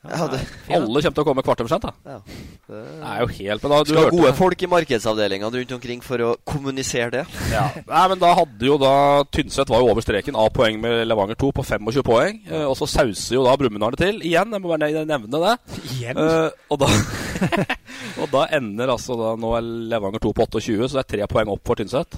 [0.00, 0.38] Ja, det,
[0.72, 1.82] Alle kommer til å komme kvart over sent.
[1.84, 2.20] da ja.
[2.70, 5.50] Det Det er jo helt men da, du skal ha hørte- gode folk i markedsavdelingene
[5.58, 7.24] rundt omkring for å kommunisere det.
[7.52, 7.66] Ja.
[7.84, 8.92] Nei, men da hadde jo da
[9.28, 12.40] Tynset var jo over streken av poeng med Levanger 2 på 25 poeng.
[12.48, 14.22] Eh, og så sauser jo da Brumunddal det til.
[14.24, 15.54] Igjen, jeg må bare nevne det.
[15.98, 16.16] Igjen?
[16.16, 16.88] Eh, og, da,
[18.22, 21.28] og da ender altså da Nå er Levanger 2 på 28, så det er tre
[21.36, 22.16] poeng opp for Tynset.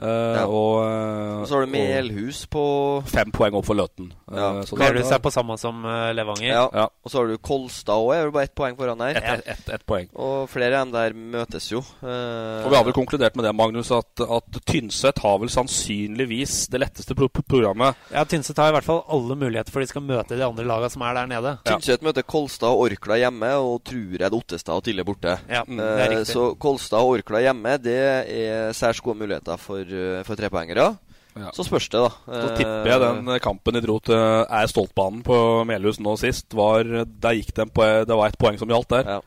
[0.00, 0.46] Eh, Ja.
[0.46, 2.62] Og, uh, Og så har du Melhus på
[3.06, 4.10] Fem poeng opp for Løten.
[4.32, 4.58] Ja.
[4.58, 6.48] Eh, så Melhus da- er på samme som Levanger.
[6.48, 6.68] Ja.
[6.74, 6.86] Ja.
[7.04, 9.16] Og så har du Kolstad òg, er bare ett poeng foran der.
[9.20, 10.08] Ett et, et, et poeng.
[10.16, 11.78] Og flere av dem der møtes jo.
[12.02, 16.68] Eh, Og vi har vel konkludert med det, Magnus, at, at Tynset har vel sannsynligvis
[16.72, 17.94] det letteste pro programmet.
[18.12, 20.90] Ja, Tynset har i hvert fall alle muligheter for de skal møte de andre lagene
[20.92, 21.54] som er der nede.
[21.68, 25.36] Tynset møter Kolstad og Orkla hjemme, og tror jeg det Ottestad og Tille borte.
[25.48, 26.32] Ja, det er riktig.
[26.34, 30.92] så Kolstad og Orkla hjemme, det er særs gode muligheter for, eh, for trepoengere.
[31.34, 31.50] Ja.
[31.54, 32.10] Så spørs det, da.
[32.30, 36.54] Så tipper jeg den eh, kampen de dro til er Stoltbanen på Melhus nå sist,
[36.54, 39.16] var Der gikk de på Det var ett poeng som gjaldt der.
[39.16, 39.22] Ja.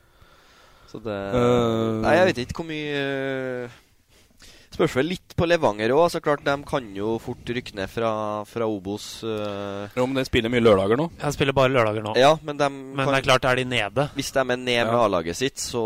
[0.88, 3.68] Så det uh, Nei, jeg vet ikke hvor mye
[4.78, 6.03] Spørs vel litt på Levanger òg.
[6.14, 8.12] Så klart, de kan jo fort rykke ned fra,
[8.45, 9.24] fra Obos.
[9.26, 9.88] Uh...
[9.97, 11.08] Jo, men de spiller mye lørdager nå.
[11.18, 12.14] Jeg spiller bare lørdager nå.
[12.20, 14.93] Ja, men de Men det er klart, er de nede Hvis de er ned med
[14.93, 14.99] Ja.
[15.08, 15.82] A-laget sitt, så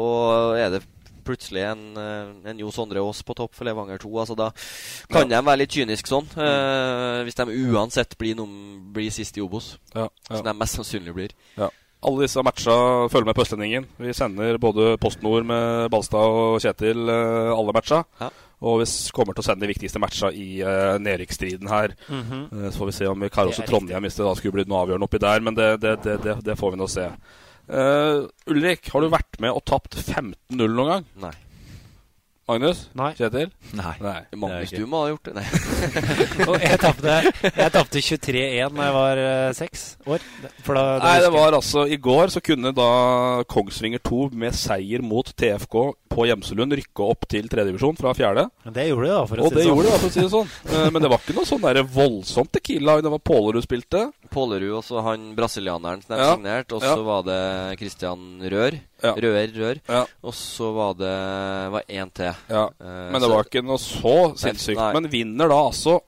[0.59, 0.82] er det
[1.26, 4.11] plutselig en, eh, en Jo Sondre Aas på topp for Levanger 2.
[4.19, 4.51] Altså, da
[5.11, 6.28] kan de være litt kynisk sånn.
[6.38, 9.78] eh, hvis de uansett blir, noen, blir sist i Obos.
[9.93, 10.36] Ja, ja.
[10.36, 11.38] Som de mest sannsynlig blir.
[11.57, 11.69] Ja.
[12.01, 12.74] Alle disse matcha
[13.13, 13.86] følger med på Østlendingen.
[14.01, 18.01] Vi sender både PostNord med Balstad og Kjetil eh, alle matcha.
[18.19, 18.32] Ja.
[18.61, 21.95] Og vi kommer til å sende de viktigste matcha i uh, nedrykksstriden her.
[22.07, 22.43] Mm -hmm.
[22.53, 24.82] uh, så får vi se om Karos og Trondheim hvis det da skulle blitt noe
[24.82, 25.39] avgjørende oppi der.
[25.39, 27.09] Men det, det, det, det, det får vi nå se.
[27.72, 30.36] Eh, Ulrik, har du vært med og tapt 15-0
[30.76, 31.07] noen gang?
[31.24, 31.34] Nei.
[32.51, 32.82] Magnus?
[32.97, 33.11] Nei.
[33.15, 33.51] Kjetil?
[33.78, 33.93] Nei.
[34.03, 34.17] Nei.
[34.36, 35.36] Magnus, du må ha gjort det.
[35.38, 35.45] Nei.
[36.49, 39.22] Og jeg tapte 23-1 da jeg var
[39.55, 40.26] seks uh, år.
[40.65, 42.89] For da, da Nei, det var altså I går så kunne da
[43.47, 45.78] Kongsvinger 2 med seier mot TFK
[46.12, 48.43] på Gjemselund rykka opp til tredjedivisjon fra fjerde.
[48.66, 49.72] Men det gjorde de, da, for å Og si det det sånn.
[49.72, 50.49] gjorde det, da, for å si det sånn.
[50.72, 53.03] Eh, Men det var ikke noe sånn der voldsomt Tequila-lag.
[53.05, 54.01] Det var Pålerud spilte.
[54.32, 56.36] Pålerud og så han brasilianeren som de Ja.
[56.36, 56.72] signert.
[56.76, 57.03] Og så Ja.
[57.07, 58.80] var det Christian Rør.
[59.01, 59.14] Ja.
[59.18, 59.80] Rør, Rør.
[59.89, 60.05] Ja.
[60.24, 61.16] Og så var det
[61.74, 62.36] var én til.
[62.49, 62.66] Ja.
[62.80, 64.93] Eh, Men det så- var ikke noe så sinnssykt.
[64.93, 66.01] Men vinner da altså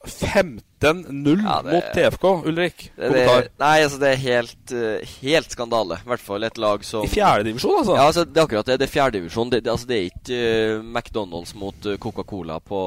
[0.83, 2.83] 15-0 Ja, det- mot TFK, Ulrik.
[2.97, 3.23] det, det,
[3.59, 5.97] Nei, altså det er helt, eh, helt skandale.
[6.03, 7.95] I hvert fall et lag som I fjerdedivisjon, altså?
[7.97, 8.77] Ja, altså det er akkurat det.
[8.81, 9.49] Det er fjerdedivisjon.
[9.53, 12.81] Det, det, altså, det er ikke uh, McDonald's mot eh, Coca-Cola på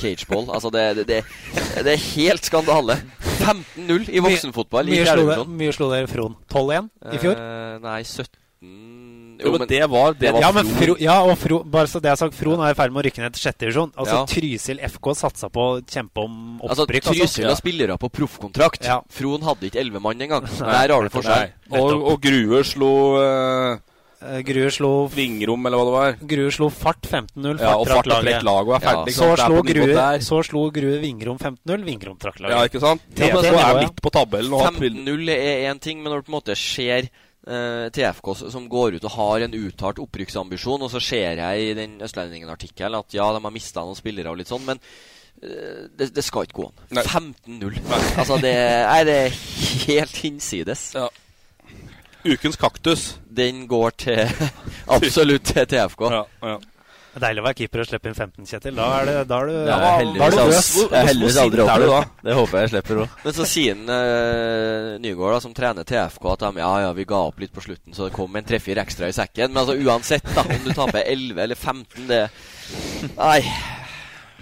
[0.00, 0.50] cageball.
[0.54, 1.20] altså det, det, det,
[1.84, 2.98] det er helt skandale.
[3.40, 5.56] 15-0 i voksenfotball i Mye slo, det, fjerdedivisjon.
[5.56, 6.36] mye slo dere Fron?
[6.52, 7.40] 12-1 i fjor?
[7.40, 8.36] Uh, nei, 17
[9.44, 10.96] Jo, men det var, det var ja, men Fro.
[11.00, 13.24] Ja, og Fro, bare så det er sagt, Fron er i ferd med å rykke
[13.24, 13.92] ned til sjette divisjon.
[13.96, 14.24] Altså, Ja.
[14.30, 16.86] Trysil FK satsa på å kjempe om Altså.
[16.86, 18.84] Trysil har spillere på proffkontrakt.
[18.84, 19.00] Ja.
[19.10, 20.46] Fron hadde ikke elleve mann engang.
[20.46, 21.54] Der har du forskjell.
[21.70, 23.78] Og, og Grue slo uh,
[24.20, 26.18] Eh, Grue slo Vingrom, eller hva det var.
[26.28, 27.56] Grue slo Fart 15-0.
[27.56, 29.14] Ja, og Fart trakk og trekk lag er ferdig.
[29.14, 29.28] ikke Så?
[29.30, 31.86] Det er slo Grue, så slo Grue Vingrom 15-0.
[31.86, 32.56] Vingrom trakk laget.
[32.56, 33.06] Ja, ikke sant?
[33.16, 33.80] Ja, men det er ja.
[33.80, 37.08] midt på tabellen 15-0 er én ting, men når du på en måte ser
[37.46, 41.72] eh, TFK som går ut og har en uttalt opprykksambisjon, og så ser jeg i
[41.78, 44.82] den Østlendingen-artikkelen at ja, de har mista noen spillere og litt sånn, men
[45.42, 47.02] eh, det, det skal ikke gå an.
[47.02, 47.80] 15-0.
[48.20, 48.54] Altså, det,
[48.86, 49.40] nei, det er
[49.88, 50.90] helt hinsides.
[50.98, 51.08] Ja.
[52.20, 53.14] Ukens kaktus.
[53.24, 54.20] Den går til
[54.96, 56.02] absolutt til TFK.
[56.12, 56.58] Ja, ja.
[57.20, 58.76] Det er deilig å være keeper og slippe inn 15, Kjetil.
[58.78, 60.68] Da er, det, da er du, ja, da, er da er du løs.
[60.88, 62.14] det er heldigvis aldri oppe du opplevd.
[62.24, 63.18] Det håper jeg jeg slipper òg.
[63.24, 67.04] Men så sier en eh, Nygaard, da, som trener TFK, at de, ja, ja, vi
[67.10, 69.52] ga opp litt på slutten, så det kom en tre-fire ekstra i sekken.
[69.52, 72.22] Men altså, uansett, da, om du taper 11 eller 15, det
[73.18, 73.36] Nei.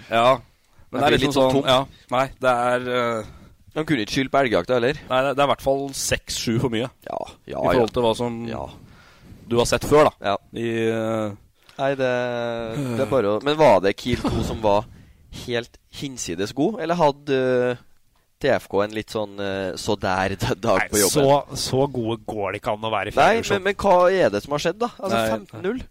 [0.07, 0.23] ja.
[0.87, 1.67] Men det er liksom litt sånn sånn.
[1.67, 2.07] Ja.
[2.15, 3.35] Nei, det er uh...
[3.75, 5.03] De kunne ikke skylde på elgjakta heller.
[5.11, 6.87] Nei, det er i hvert fall seks-sju for mye.
[7.11, 8.63] Ja, ja, I forhold til hva som ja.
[9.51, 10.31] du har sett før, da.
[10.31, 10.39] ja.
[10.55, 11.37] I, eh,
[11.79, 12.09] Nei, det,
[12.97, 14.87] det er bare å Men var det Kiel 2 som var
[15.45, 17.37] helt hinsides god, eller hadde
[17.71, 17.83] eh,
[18.43, 21.11] TFK en litt sånn eh, så der dag på Nei, jobben?
[21.11, 23.67] så, så gode går det ikke an å være i Nei, fjerde men, divisjon.
[23.67, 24.89] men hva er det som har skjedd, da?
[24.99, 25.83] Altså 15-0?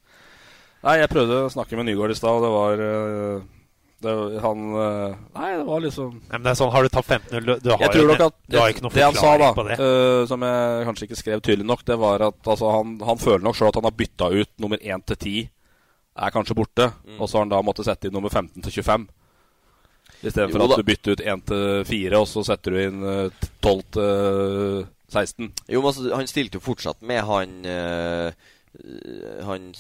[0.89, 3.47] Nei, jeg prøvde å snakke med Nygaard i stad, og det var eh,
[3.99, 4.13] det,
[4.45, 7.53] Han Nei, det var liksom Nei, men det er sånn, Har du tatt 15-0 du,
[7.65, 9.79] du, har jo- at du har ikke noe det han sa, forklaring da, på det.
[9.83, 13.43] eh, som jeg kanskje ikke skrev tydelig nok, det var at altså, han, han føler
[13.49, 15.49] nok sjøl at han har bytta ut nummer 1 til 10,
[16.19, 17.21] er kanskje borte, Mm.
[17.21, 19.09] og så har han da måttet sette inn nummer 15 til 25.
[20.23, 23.83] Istedenfor at du bytter ut 1 til 4, og så setter du inn eh, 12
[23.95, 25.53] til 16.
[25.71, 28.33] Jo, men altså, han stilte jo fortsatt med han eh,
[29.47, 29.73] han,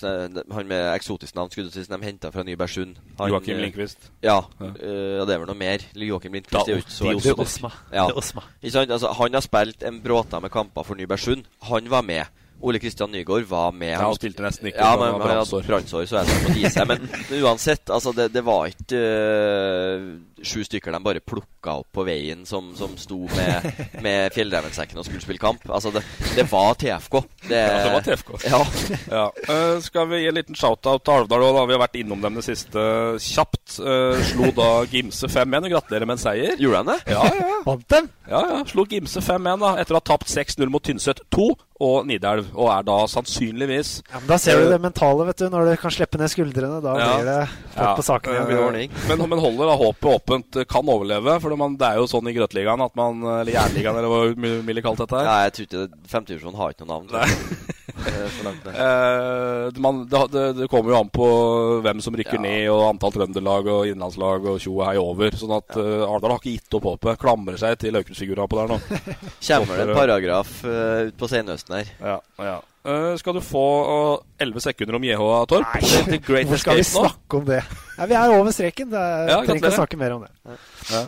[0.50, 2.96] han med eksotisk navn, skulle du si, som de henta fra Nybergsund.
[3.20, 4.08] Joakim eh, Lindqvist.
[4.24, 4.40] Ja.
[4.58, 4.70] Ja.
[4.72, 5.84] eh, det er vel noe mer.
[5.94, 7.38] Joakim Da- Lindqvist er jo ikke så eksotisk.
[7.44, 7.72] Osma.
[7.92, 8.06] Ja.
[8.88, 11.44] Altså, han har spilt en bråta med kamper for Nybergsund.
[11.68, 12.26] Han var med.
[12.60, 13.92] Ole Kristian Nygaard var med.
[13.92, 16.88] Ja, han spilte nesten ikke, Ja, men han hadde brannsår, så jeg få gi seg.
[16.90, 17.04] Men,
[17.44, 20.08] uansett, altså, det, det var ikke øh,
[20.46, 23.68] sju stykker de bare plukka opp på veien som, som sto med,
[24.04, 25.64] med fjellrevensekken og skulle spille kamp.
[25.68, 26.02] Altså, det,
[26.36, 27.20] det var TFK.
[27.48, 28.30] Det, Ja, det var TFK.
[28.48, 28.60] Ja.
[29.10, 29.24] Ja.
[29.48, 31.66] Uh, skal vi gi en liten shout-out til Alvdal òg, da?
[31.70, 32.86] Vi har vært innom dem det siste
[33.22, 33.58] kjapt.
[33.68, 33.80] August.
[33.84, 35.64] eh, slo da Gimse 5-1.
[35.66, 36.54] og Gratulerer med en seier.
[36.60, 36.98] Gjorde han det?
[37.12, 37.56] Ja, ja.
[37.66, 38.06] Vant dem?
[38.28, 38.58] Ja, ja.
[38.68, 41.48] Slo Gimse 5-1 da, etter å ha tapt 6-0 mot Tynset 2
[41.84, 42.48] og Nidelv.
[42.58, 45.46] Og er da sannsynligvis Ja, men da ser du det mentale, vet du.
[45.52, 46.80] Når du kan slippe ned skuldrene.
[46.84, 47.10] Da Ja.
[47.18, 47.38] blir det
[47.76, 48.96] fart på saken eh, igjen.
[49.08, 50.60] Men, men holder da håpet åpent.
[50.70, 51.38] Kan overleve.
[51.42, 54.84] For man, det er jo sånn i Grøtligaen at man Eller Jernligaen, eller hva Mille
[54.84, 55.28] kalte dette her.
[55.28, 57.74] Ja, jeg tror ikke femtedivisjon har ikke noe navn.
[58.04, 58.74] det.
[58.74, 61.28] Eh, man, det, det, det kommer jo an på
[61.84, 62.42] hvem som rykker Ja.
[62.44, 65.34] ned, og antall trønderlag og innlandslag og tjo og hei over.
[65.38, 67.20] Sånn at uh, Arendal har ikke gitt opp håpet.
[67.22, 68.78] Klamrer seg til Aukrust-figura på der nå.
[69.48, 71.92] Kommer det en paragraf uh, ut på senhøsten her?
[72.00, 72.18] Ja,
[72.50, 72.56] ja.
[72.88, 73.64] Uh, skal du få
[74.40, 75.74] elleve sekunder om JH, Torp?
[75.74, 77.42] Nei, hvor skal vi snakke nå?
[77.42, 77.60] om det?
[77.98, 78.88] Ja, vi er over streken.
[78.94, 80.56] Det er, Ja, trenger ikke å snakke mer om det.
[80.94, 81.04] Ja.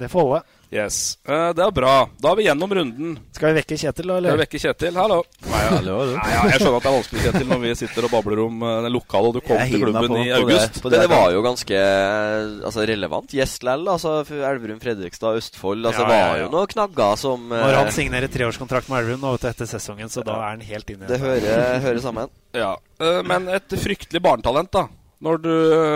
[0.00, 0.59] Det får holde.
[0.70, 1.18] Yes.
[1.26, 1.92] Uh, det er bra.
[2.22, 3.14] Da er vi gjennom runden.
[3.34, 4.18] Skal vi vekke Kjetil, da?
[4.22, 4.94] Skal vi vekke Kjetil?
[5.00, 5.16] Hallo.
[5.50, 5.70] Nei, ja.
[5.74, 6.12] Hallo, hallo.
[6.14, 8.60] Nei, ja, jeg skjønner at det er vanskelig, Kjetil, når vi sitter og babler om
[8.62, 10.78] uh, den lokale, og du kom til klubben på- i på det- august.
[10.84, 13.88] på Det, det var jo ganske eh, altså, relevant gjest lell.
[13.96, 15.86] Altså, Elverum, Fredrikstad, Østfold.
[15.90, 19.02] Altså, Ja, Det ja, var jo noen knagger som uh, Når han signerer treårskontrakt med
[19.02, 21.08] Elverum nå, etter sesongen, så da er han helt inne.
[21.10, 22.30] Det hører, hører sammen.
[22.62, 24.86] Ja, Uh, Men et fryktelig barnetalent, da.
[25.24, 25.52] Når du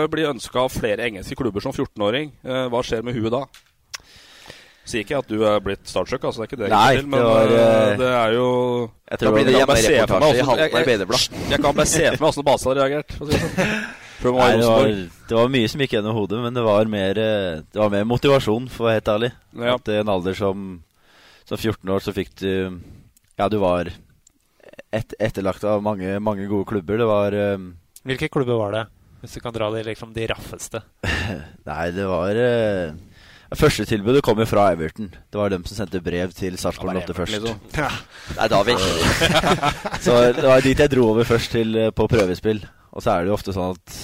[0.09, 3.39] blir ønska av flere engelske klubber som 14-åring, eh, hva skjer med huet da?
[4.85, 7.17] Sier ikke at du er blitt startsjøk, altså, det er ikke det Nei, til, men
[7.17, 8.49] det var, eh, eh, det er jo
[9.09, 11.37] jeg tror det blir hjemmereportasje i Halden Arbeiderblad.
[11.53, 13.15] Jeg kan bare se for meg åssen Base hadde reagert.
[13.15, 13.79] for å si det sånn.
[14.25, 14.91] Var Nei, det var,
[15.29, 18.05] det var mye som gikk gjennom hodet, men det var mer, eh, det var mer
[18.09, 19.29] motivasjon, for å være helt ærlig.
[19.59, 19.75] Ja.
[19.75, 20.63] At i en alder som,
[21.45, 22.49] som 14 år, så fikk du
[23.35, 27.01] Ja, du var et, etterlagt av mange, mange gode klubber.
[27.01, 27.37] Det var
[28.05, 28.85] Hvilke klubber var det?
[29.25, 30.81] Hvis du kan dra de, liksom, de raffeste.
[31.69, 32.93] Nei, det var eh,
[33.53, 35.11] Første tilbudet kom jo fra Everton.
[35.13, 37.35] Det var dem som sendte brev til Sarpsborg 8 først.
[37.37, 37.59] liksom.
[37.77, 37.91] Ja.
[38.39, 38.75] Nei, da vi.
[40.05, 42.63] Så det var dit jeg dro over først til eh, på prøvespill.
[42.95, 43.95] Og så er det jo ofte sånn at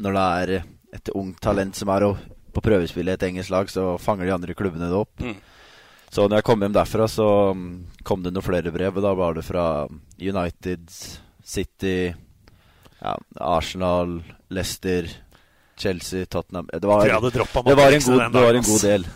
[0.00, 0.54] når det er
[0.96, 2.08] et ungt talent som er
[2.50, 5.12] på prøvespill i et engelsk lag, så fanger de andre klubbene det opp.
[5.22, 5.36] Mm.
[6.10, 7.70] Så når jeg kom hjem derfra, så mm,
[8.06, 8.96] kom det noen flere brev.
[8.96, 9.64] Og da var det fra
[10.18, 10.88] United,
[11.46, 12.10] City,
[13.00, 14.18] ja, Arsenal,
[14.50, 15.06] Leicester,
[15.80, 19.06] Chelsea, Tottenham Det var, det var, en, god, det var en god del.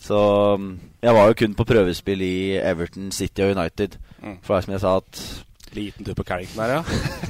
[0.00, 0.18] Så
[0.56, 0.72] mm,
[1.02, 3.98] jeg var jo kun på prøvespill i Everton, City og United.
[4.22, 4.38] Mm.
[4.42, 5.22] For det er som jeg sa at
[5.70, 6.84] Liten tur på Carrington her, ja.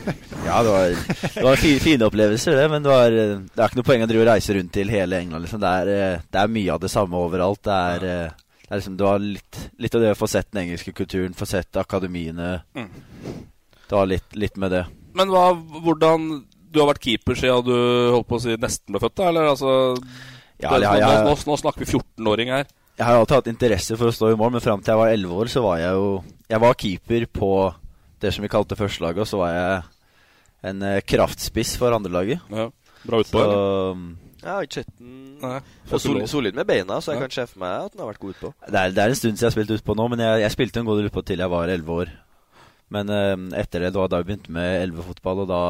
[0.47, 0.95] ja, det var,
[1.35, 2.69] det var fine, fine opplevelser, det.
[2.73, 4.93] Men det, var, eh, det er ikke noe poeng å drive og reise rundt til
[4.93, 5.45] hele England.
[5.45, 5.61] Liksom.
[5.61, 7.61] Det, er, eh, det er mye av det samme overalt.
[7.69, 8.23] Det er, ja.
[8.63, 11.37] det er liksom, det var litt, litt av det å få sett den engelske kulturen,
[11.37, 12.49] få sett akademiene.
[12.81, 12.89] Mm.
[13.91, 14.87] Det var litt, litt med det.
[15.21, 15.45] Men hva,
[15.85, 16.31] hvordan
[16.71, 17.75] Du har vært keeper siden du
[18.14, 19.29] holdt på å si nesten ble født, da?
[19.33, 19.73] Eller altså
[20.61, 22.66] Ja, det, ja, jeg- nå, nå, nå snakker vi 14-åring her.
[23.01, 25.09] Jeg har alltid hatt interesse for å stå i mål, men fram til jeg var
[25.14, 27.75] 11 år, så var jeg jo Jeg var keeper på
[28.21, 29.85] det som vi kalte førstelaget, og så var jeg
[30.71, 32.41] en eh, kraftspiss for andrelaget.
[32.53, 32.66] Ja.
[33.07, 34.16] Bra utpå, Så eller?
[34.43, 37.27] Ja, Jeg har ikke sett den solid med beina, så jeg Ja.
[37.27, 38.55] kan se for meg at den har vært god utpå.
[38.71, 40.51] det, er, det er en stund siden jeg har spilt utpå nå, men jeg, jeg
[40.53, 42.09] spilte en god del utpå til jeg var 11 år.
[42.91, 45.62] Men eh, etter det, det var da jeg begynte med 11-fotball, og da,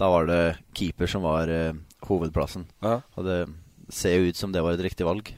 [0.00, 0.42] da var det
[0.78, 1.76] keeper som var uh,
[2.08, 2.66] hovedplassen.
[2.82, 3.00] Ja.
[3.16, 3.38] Og det
[3.92, 5.34] ser jo ut som det var et riktig valg.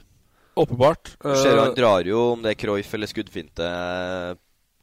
[0.55, 1.17] Åpenbart.
[1.25, 4.37] Uh, Eh, han drar jo, om det er Cruyff eller skuddfinte, eh,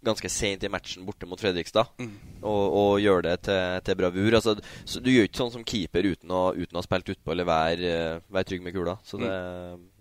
[0.03, 1.93] ganske sent i matchen borte mot Fredrikstad.
[2.01, 2.11] Mm.
[2.41, 4.35] Og, og gjør det til, til bravur.
[4.39, 7.31] Altså, så du gjør ikke sånn som keeper uten å, uten å ha spilt utpå
[7.35, 8.97] eller være, eh, være trygg med kula.
[9.07, 9.31] Så det,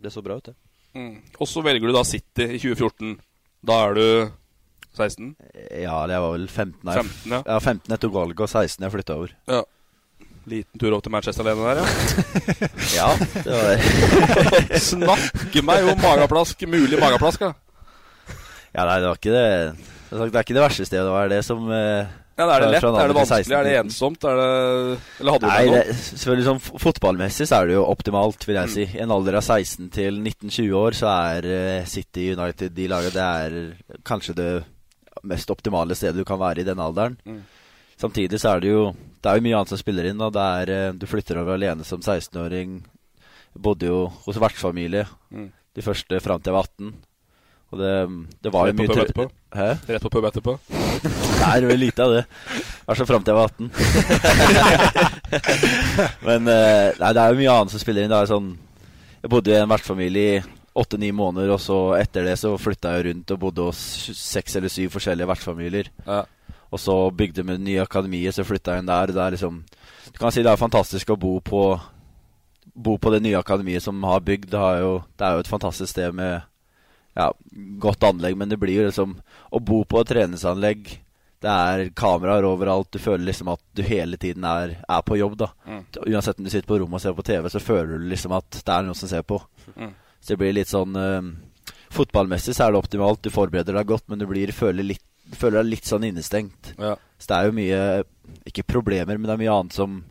[0.03, 0.57] det så bra ut, det.
[0.97, 1.13] mm.
[1.39, 3.15] Og så velger du da City i 2014.
[3.71, 4.07] Da er du
[5.01, 5.35] 16?
[5.83, 6.81] Ja, det var vel 15.
[6.87, 7.43] jeg- 15, ja.
[7.47, 9.35] ja 15 jeg tok valget, og 16 jeg flytta over.
[9.51, 9.63] Ja.
[10.51, 11.89] Liten tur opp til Manchester alene der, ja.
[12.99, 13.09] Ja,
[13.45, 14.81] det var det.
[14.91, 16.65] Snakke meg om mageplask.
[16.71, 17.53] Mulig mageplask, ja.
[18.75, 19.45] Ja, nei, det var ikke det
[20.11, 22.07] Det er ikke det verste stedet å være det som eh,
[22.39, 22.85] Ja, Er det lett?
[22.87, 23.57] Er det vanskelig?
[23.59, 24.23] Er det ensomt?
[24.31, 24.51] Er det
[25.21, 25.97] Eller hadde du Nei, det, noe?
[26.07, 28.75] selvfølgelig sånn Fotballmessig så er det jo optimalt, vil jeg Mm.
[28.77, 28.87] si.
[28.97, 33.13] I en alder av 16 til 19-20 år så er eh, City United de laget,
[33.19, 34.49] Det er kanskje det
[35.23, 37.17] mest optimale stedet du kan være i den alderen.
[37.27, 37.43] Mm.
[38.01, 40.21] Samtidig så er det jo Det er jo mye annet som spiller inn.
[40.25, 42.79] Og det er, eh, du flytter over alene som 16-åring.
[43.59, 45.51] Bodde jo hos vertsfamilie Mm.
[45.77, 46.95] de første fram til jeg var 18.
[47.73, 47.91] Og det,
[48.43, 49.27] det var jo Rett på mye pub etterpå?
[49.55, 49.69] Hæ?
[49.93, 50.59] Rett på pub etterpå?
[51.45, 52.25] Nei, det var lite av det.
[52.57, 53.71] I hvert fall fram til jeg var 18.
[56.27, 58.11] Men eh, nei, det er jo mye annet som spiller inn.
[58.13, 58.51] Det er sånn
[59.23, 60.43] Jeg bodde i en vertsfamilie i
[60.75, 63.81] åtte-ni måneder, og så etter det så flytta jeg rundt og bodde hos
[64.17, 65.91] seks eller syv forskjellige vertsfamilier.
[66.07, 66.25] Ja.
[66.71, 69.11] Og så bygde vi det nye akademiet, så flytta jeg inn der.
[69.11, 69.65] Det er liksom
[70.13, 71.65] Du kan si det er fantastisk å bo på
[72.81, 74.51] Bo på det nye akademiet som har bygd.
[74.53, 76.41] Det, har jo, det er jo et fantastisk sted med
[77.19, 77.33] ja,
[77.83, 79.17] godt anlegg, men det blir jo liksom
[79.51, 80.93] Å bo på et treningsanlegg
[81.43, 82.93] Det er kameraer overalt.
[82.95, 85.37] Du føler liksom at du hele tiden er, er på jobb.
[85.43, 85.83] da Mm.
[86.07, 88.51] Uansett om du sitter på rommet og ser på TV, så føler du liksom at
[88.51, 89.41] det er noen som ser på.
[89.77, 89.93] Mm.
[90.21, 91.21] Så det blir litt sånn uh,
[91.91, 93.23] Fotballmessig så er det optimalt.
[93.25, 95.03] Du forbereder deg godt, men du blir, føler, litt,
[95.35, 96.75] føler deg litt sånn innestengt.
[96.79, 96.95] Ja.
[97.19, 97.81] Så det er jo mye
[98.47, 100.05] Ikke problemer, men det er mye annet som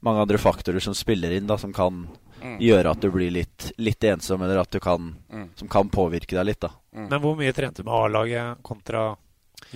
[0.00, 2.06] Mange andre faktorer som spiller inn, da som kan
[2.40, 2.54] Mm.
[2.56, 5.48] gjøre at du blir litt, litt ensom, eller at du kan Mm.
[5.56, 6.70] Som kan påvirke deg litt, da.
[6.94, 9.14] Men hvor mye trente du med A-laget kontra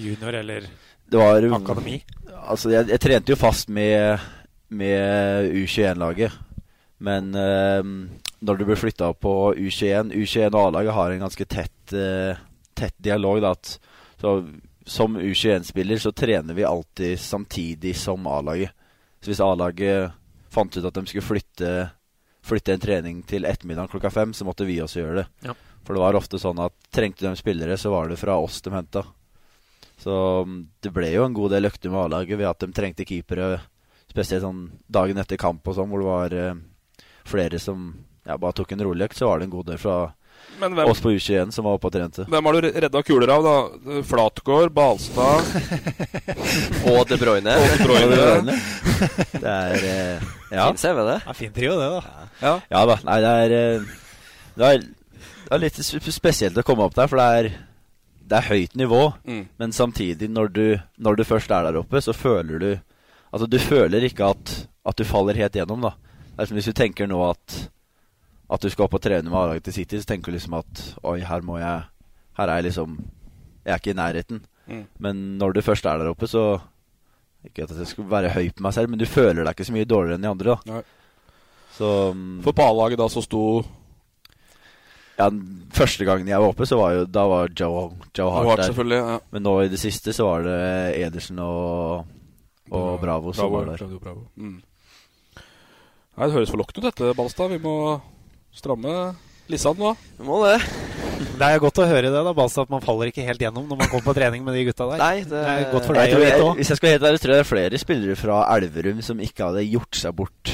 [0.01, 0.61] junior eller
[1.11, 1.99] Det var akademi?
[2.49, 4.19] Altså, jeg, jeg trente jo fast med,
[4.71, 6.33] med U21-laget.
[7.01, 7.83] Men eh,
[8.45, 12.37] når du blir flytta på U21 U21 og A-laget har en ganske tett, eh,
[12.77, 13.41] tett dialog.
[13.41, 13.79] Da, at,
[14.21, 14.35] så,
[14.85, 18.77] som U21-spiller så trener vi alltid samtidig som A-laget.
[19.21, 20.13] Så hvis A-laget
[20.53, 21.73] fant ut at de skulle flytte,
[22.45, 25.27] flytte en trening til ettermiddagen klokka fem, så måtte vi også gjøre det.
[25.49, 25.57] Ja.
[25.85, 28.73] For det var ofte sånn at trengte de spillere, så var det fra oss de
[28.77, 29.07] henta.
[30.01, 30.15] Så
[30.45, 33.57] mm, det ble jo en god del økter med A-laget ved at de trengte keepere,
[34.11, 36.59] spesielt sånn dagen etter kamp og sånn, hvor det var eh,
[37.25, 37.95] flere som
[38.27, 39.97] ja, bare tok en rolig økt, så var det en god del fra
[40.61, 42.25] Men hvem- oss på U21 som var oppe og trente.
[42.31, 44.03] Hvem har du redda kuler av, da?
[44.07, 45.45] Flatgård, Balstad
[46.93, 47.55] Og De Bruyne.
[47.59, 48.09] Og De Bruyne.
[48.11, 48.57] De Bruyne.
[49.35, 50.67] Det er eh, ja.
[50.71, 51.19] Fin CV, det.
[51.27, 52.27] Ja, fin trio, det, da.
[52.45, 52.55] Ja.
[52.71, 52.99] Ja da.
[53.09, 53.93] Nei, det er eh,
[54.55, 54.85] Det er,
[55.45, 55.81] det er litt
[56.15, 57.53] spesielt å komme opp der, for det er
[58.25, 59.43] det er høyt nivå, Mm.
[59.61, 60.63] men samtidig, når du,
[60.97, 62.71] når du først er der oppe, så føler du
[63.35, 64.53] Altså, du føler ikke at,
[64.87, 65.91] at du faller helt gjennom, da.
[66.33, 67.57] Det er som hvis du tenker nå at
[68.51, 70.83] At du skal opp og trene med A-laget til City, så tenker du liksom at
[71.03, 71.85] Oi, her må jeg
[72.37, 72.99] Her er jeg liksom
[73.65, 74.43] Jeg er ikke i nærheten.
[74.69, 74.85] Mm.
[74.99, 76.61] Men når du først er der oppe, så
[77.45, 79.77] Ikke at jeg skal være høy på meg selv, men du føler deg ikke så
[79.77, 80.75] mye dårligere enn de andre, da.
[80.75, 80.83] Nei.
[81.75, 83.45] Så mm, For på A-laget da så sto
[85.15, 88.65] ja, den Første gangen jeg var oppe, så var jo Da var Joe, Joe Hart,
[88.67, 88.95] Hart, der.
[88.95, 89.19] ja.
[89.35, 90.61] Men nå i det siste så var det
[91.01, 92.07] Edersen og,
[92.71, 93.85] og Bravo som var der.
[94.03, 94.27] Bravo.
[94.37, 94.61] Mm.
[96.15, 97.51] Nei, Det høres forlokkende ut dette, Balstad.
[97.51, 98.01] Vi må
[98.55, 98.95] stramme
[99.51, 99.95] lissene nå.
[100.19, 100.59] Vi må det.
[101.39, 103.79] Det er godt å høre det, da, Balstad, at man faller ikke helt gjennom når
[103.79, 104.99] man kommer på trening med de gutta der.
[105.03, 106.57] Nei, det- er godt for deg jeg, jeg, òg.
[106.59, 109.47] hvis jeg skal helt ærlig, tror jeg det er flere spillere fra Elverum som ikke
[109.49, 110.53] hadde gjort seg bort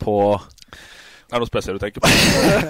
[0.00, 2.10] på Er det noe spesielt du tenker på?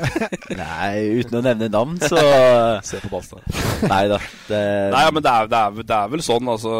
[0.63, 2.21] Nei, uten å nevne navn, så
[2.89, 3.45] Se på Balstad.
[3.89, 4.21] Nei da.
[4.49, 4.63] Det,
[4.97, 6.75] Nei, ja, men det er, det, er, det er vel sånn, altså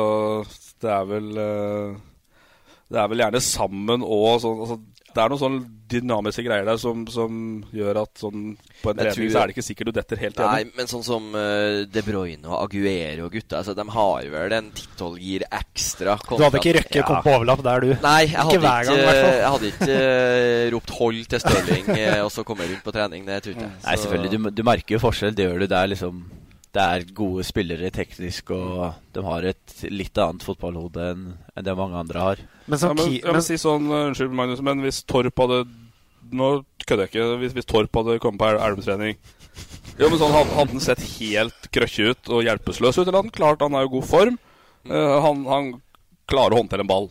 [0.81, 1.99] Det er vel eh,
[2.91, 4.81] Det er vel gjerne sammen og sånn altså,
[5.15, 7.39] Det er noen sånne dynamiske greier der som, som
[7.75, 10.39] gjør at sånn på en trening tror- så er det ikke sikkert du detter helt
[10.39, 14.55] Nei, men sånn som uh, De Bruyne og Aguero og gutta altså, De har vel
[14.61, 16.15] en 10-12 gir ekstra.
[16.31, 17.95] Du hadde ikke røkket kommet på overlapp der, du.
[18.07, 19.39] Nei, jeg hadde Ikke hver ikke, gang, i hvert fall.
[19.41, 23.27] jeg hadde ikke uh, ropt 'hold' til Stirling eh, og så komme rundt på trening.
[23.27, 23.79] Det tror ikke jeg.
[23.85, 24.31] Nei, selvfølgelig.
[24.31, 25.35] Du, du merker jo forskjell.
[25.35, 25.67] Det gjør du.
[25.75, 26.23] Det er liksom
[26.71, 31.25] Det er gode spillere teknisk, og de har et litt annet fotballhode enn
[31.57, 32.43] enn det mange andre har.
[32.71, 35.65] ja, men, ja, men si sånn, uh, Unnskyld, Magnus, men hvis Torp hadde
[36.31, 36.51] Nå
[36.87, 37.25] kødder jeg ikke.
[37.41, 39.17] Hvis, hvis Torp hadde kommet på El- Elvemstrening
[39.99, 43.03] Jo, men sånn, Hadde han sett helt krøkkje ut og hjelpeløs ut?
[43.09, 44.37] Eller han klart Han er i god form.
[44.87, 45.73] Uh, han, han
[46.31, 47.11] klarer å håndtere en ball.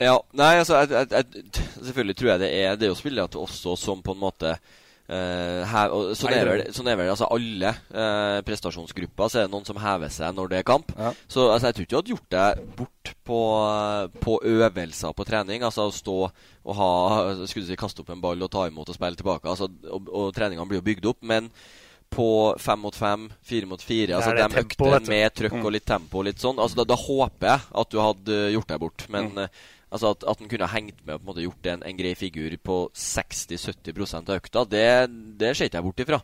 [0.00, 3.36] Ja, nei, altså jeg, jeg, jeg, Selvfølgelig tror jeg det er Det å spille at
[3.36, 4.54] også som på en måte
[5.10, 9.28] eh, her, og, sånn, er vel, sånn er vel altså alle uh, prestasjonsgrupper.
[9.32, 10.92] Så er det noen som hever seg når det er kamp.
[11.28, 13.40] Så altså, jeg tror ikke du hadde gjort deg bort på,
[14.22, 15.66] på øvelser på trening.
[15.66, 16.16] Altså å stå
[16.60, 16.88] og ha
[17.48, 19.48] Skulle du si kaste opp en ball og ta imot og spille tilbake.
[19.50, 21.20] Altså, og, og treningene blir jo bygd opp.
[21.26, 21.50] Men
[22.10, 22.24] på
[22.58, 24.16] fem mot fem, fire mot fire.
[24.18, 25.64] Altså de tempo, med trøkk Mm.
[25.66, 26.58] og litt tempo og litt sånn.
[26.58, 29.04] Altså da, da håper jeg at du hadde gjort deg bort.
[29.08, 29.46] Men Mm.
[29.90, 31.96] Altså at, at han kunne ha hengt med og på en måte gjort en, en
[31.98, 34.86] grei figur på 60-70 av økta, det,
[35.40, 36.20] det ser ikke jeg bort ifra.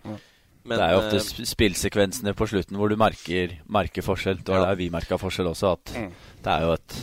[0.67, 4.41] Men, det er jo ofte eh, spillsekvensene på slutten hvor du merker, merker forskjell.
[4.43, 4.71] Det var Ja.
[4.73, 5.77] der vi merka forskjell også.
[5.79, 6.13] At Mm.
[6.43, 6.97] det er jo et,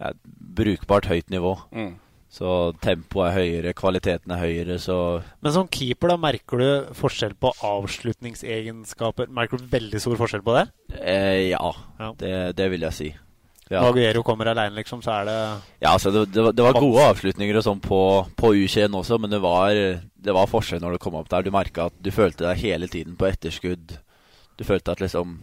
[0.00, 0.20] ja, et
[0.54, 1.56] brukbart høyt nivå.
[1.72, 1.94] Mm.
[2.36, 2.48] Så
[2.82, 7.50] tempoet er høyere, kvaliteten er høyere, så Men som keeper, da merker du forskjell på
[7.64, 9.30] avslutningsegenskaper?
[9.32, 10.66] Merker du veldig stor forskjell på det?
[11.00, 11.72] eh, ja,
[12.18, 13.08] Det, det vil jeg si.
[13.66, 13.80] Ja.
[13.82, 15.38] Når Aguero kommer aleine, liksom, så er det
[15.82, 18.00] Ja, altså det, det, var, det var gode avslutninger og sånn på,
[18.38, 21.42] på U21 også, men det var, det var forskjell når det kom opp der.
[21.42, 23.96] Du merka at du følte deg hele tiden på etterskudd.
[24.56, 25.40] Du følte at liksom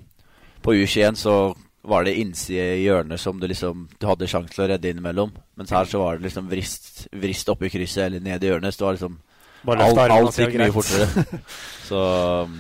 [0.64, 1.36] På U21 så
[1.84, 5.36] var det innside i hjørnet som du liksom Du hadde sjanse til å redde innimellom.
[5.60, 8.72] Mens her så var det liksom vrist, vrist opp i krysset eller ned i hjørnet.
[8.72, 9.20] Så det var liksom
[9.64, 11.26] Alt, alt gikk mye fortere.
[11.90, 12.00] så
[12.48, 12.56] um,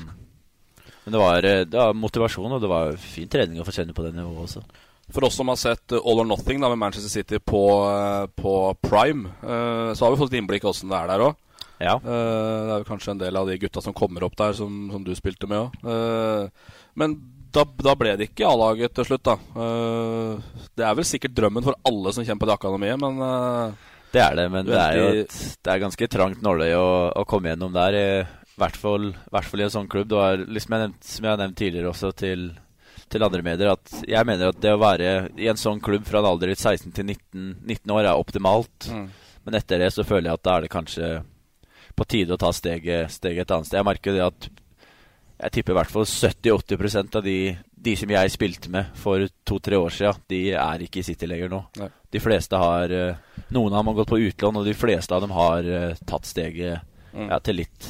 [1.03, 4.03] Men det var, det var motivasjon, og det var fin trening å få kjenne på
[4.05, 4.63] det nivået også.
[5.13, 8.25] For oss som har sett uh, All or Nothing da med Manchester City på, uh,
[8.33, 11.39] på Prime, uh, så har vi fått et innblikk i åssen det er der òg.
[11.83, 11.97] Ja.
[11.99, 15.09] det er kanskje en del av de gutta som kommer opp der, som, som du
[15.17, 16.51] spilte med òg.
[16.95, 17.17] men
[17.53, 19.35] da, da ble det ikke A-laget til slutt, da.
[19.37, 23.91] Eh, det er vel sikkert drømmen for alle som kommer på det akademiet, men eh,
[24.13, 25.35] Det er det, men det er jo et,
[25.65, 27.97] det er ganske trangt nåløye å, å komme gjennom der.
[27.97, 30.09] I hvert fall, i hvert fall i en sånn klubb.
[30.09, 32.51] Det var, liksom jeg nevnt, som jeg har nevnt tidligere også til,
[33.13, 36.19] til andre medier, at jeg mener at det å være i en sånn klubb fra
[36.23, 38.89] en alder av 16 til 19, 19 år er optimalt.
[38.89, 39.05] Mm.
[39.45, 41.11] Men etter det så føler jeg at da er det kanskje
[41.93, 43.79] på tide å ta steget, steget et annet sted.
[43.79, 44.47] Jeg merker det at
[45.43, 47.37] jeg tipper i hvert fall 70-80% av de,
[47.87, 51.51] de som jeg spilte med for to-tre år siden, de er ikke i City lenger
[51.51, 51.59] nå.
[51.81, 51.89] Nei.
[52.13, 53.19] De fleste har eh,
[53.53, 56.29] Noen av dem har gått på utlån, og de fleste av dem har eh, tatt
[56.29, 57.27] steget Mm.
[57.29, 57.87] ja, til litt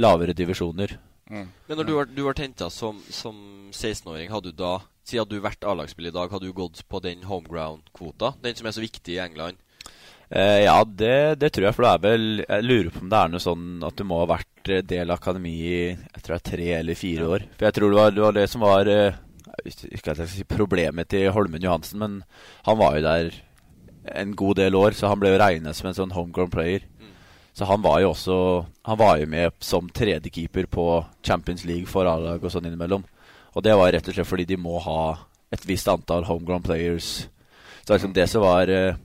[0.00, 0.94] lavere divisjoner.
[1.30, 3.36] Men når du var, du var henta som, som
[3.72, 7.24] 16-åring, hadde du da Siden du vært A-lagsspiller i dag, hadde du gått på den
[7.26, 8.36] homeground-kvota?
[8.44, 9.58] Den som er så viktig i England?
[10.32, 11.76] Eh, ja, det, det tror jeg.
[11.76, 14.22] For det er vel Jeg lurer på om det er noe sånn at du må
[14.22, 17.46] ha vært eh, del av akademi i jeg tror det er tre eller fire år.
[17.58, 19.18] For jeg tror det var det, var det som var eh,
[19.66, 22.14] jeg Ikke at jeg skal si problemet til Holmen Johansen, men
[22.64, 23.34] han var jo der
[24.22, 26.86] en god del år, så han ble jo regnet som en sånn homegrown player.
[27.52, 28.36] Så han var jo også
[28.88, 33.04] Han var jo med som tredjekeeper på Champions League for A-lag og sånn innimellom.
[33.52, 35.02] Og det var rett og slett fordi de må ha
[35.52, 37.28] et visst antall homegrown players.
[37.84, 38.96] Så liksom det som var eh,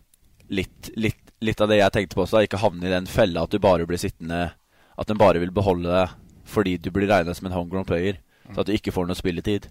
[0.48, 3.52] litt, litt, litt av det jeg tenkte på også, ikke havne i den fella at
[3.52, 4.54] du bare blir sittende
[4.98, 6.16] At den bare vil beholde deg
[6.48, 8.22] fordi du blir regna som en homegrown player.
[8.54, 9.68] Så at du ikke får noe spilletid.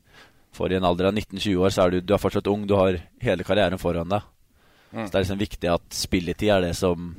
[0.52, 2.74] For i en alder av 19-20 år så er du, du er fortsatt ung, du
[2.76, 4.26] har hele karrieren foran deg.
[4.92, 5.06] Mm.
[5.06, 7.14] Så det er liksom viktig at spilletid er det som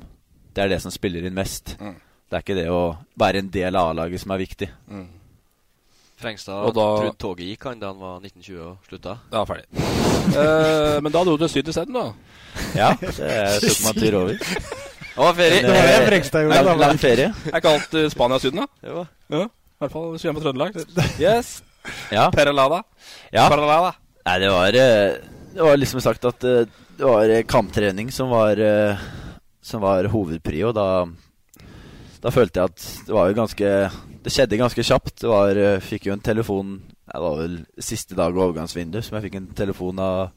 [0.57, 1.75] Det er det som spiller inn mest.
[1.77, 1.93] Mm.
[2.27, 2.81] Det er ikke det å
[3.21, 4.67] være en del av A-laget som er viktig.
[6.17, 9.13] Frengstad da- trodde toget gikk han da han var 1920 og slutta?
[9.31, 9.67] Ja, ferdig.
[10.33, 12.07] Eh, men da dro du til Syd isteden, da?
[12.73, 13.13] Ja, det
[13.61, 14.33] tok man tur over.
[14.33, 15.61] Det var ferie.
[15.61, 17.29] Men, eh, lang, lang ferie.
[17.53, 18.89] Er ikke alt eh, Spania Syden, da?
[18.89, 19.05] Jo.
[19.29, 20.81] Ja, I hvert fall hvis vi er på Trøndelag.
[21.21, 21.53] Yes.
[22.11, 22.25] Ja.
[22.33, 22.81] Peralada.
[23.31, 23.45] Ja.
[23.53, 23.93] Peralada.
[24.25, 25.21] Nei, det var eh,
[25.53, 26.65] Det var liksom sagt at det
[27.05, 28.57] var kamptrening som var
[29.67, 30.71] Som var hovedprio.
[30.75, 30.87] Da
[32.23, 33.71] Da følte jeg at det var jo ganske
[34.23, 35.19] Det skjedde ganske kjapt.
[35.21, 39.17] Det var eh, Fikk jo en telefon Det var vel siste dag av overgangsvindu som
[39.17, 40.31] jeg fikk en telefon av,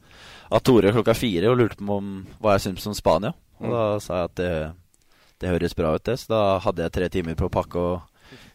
[0.51, 2.11] av Tore klokka fire og lurte på om
[2.43, 3.33] hva jeg syntes om Spania.
[3.61, 3.72] Og Mm.
[3.74, 4.53] da sa jeg at det,
[5.43, 6.14] det høres bra ut, det.
[6.22, 8.01] Så da hadde jeg tre timer på å pakke og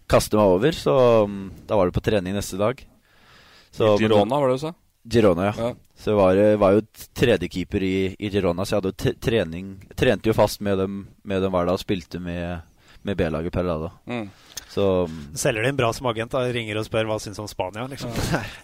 [0.10, 0.72] kaste meg over.
[0.74, 0.96] Så
[1.28, 2.80] mm, da var det på trening neste dag.
[2.82, 4.72] I Girona, var det du sa?
[5.12, 5.54] Girona, ja.
[5.58, 5.74] Ja.
[5.96, 6.82] Så jeg var, var jo
[7.16, 11.46] tredjekeeper i, i Girona, så jeg hadde jo trening Trente jo fast med dem, med
[11.46, 12.66] dem hver dag og spilte med,
[13.06, 13.94] med B-laget Perlada.
[14.10, 14.28] Mm.
[14.76, 14.90] Så
[15.38, 16.34] Selger de en bra som agent?
[16.34, 18.12] da Ringer og spør hva syns om Spania, liksom.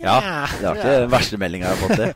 [0.03, 0.17] ja,
[0.59, 2.11] det var ikke den verste meldinga jeg har fått, det.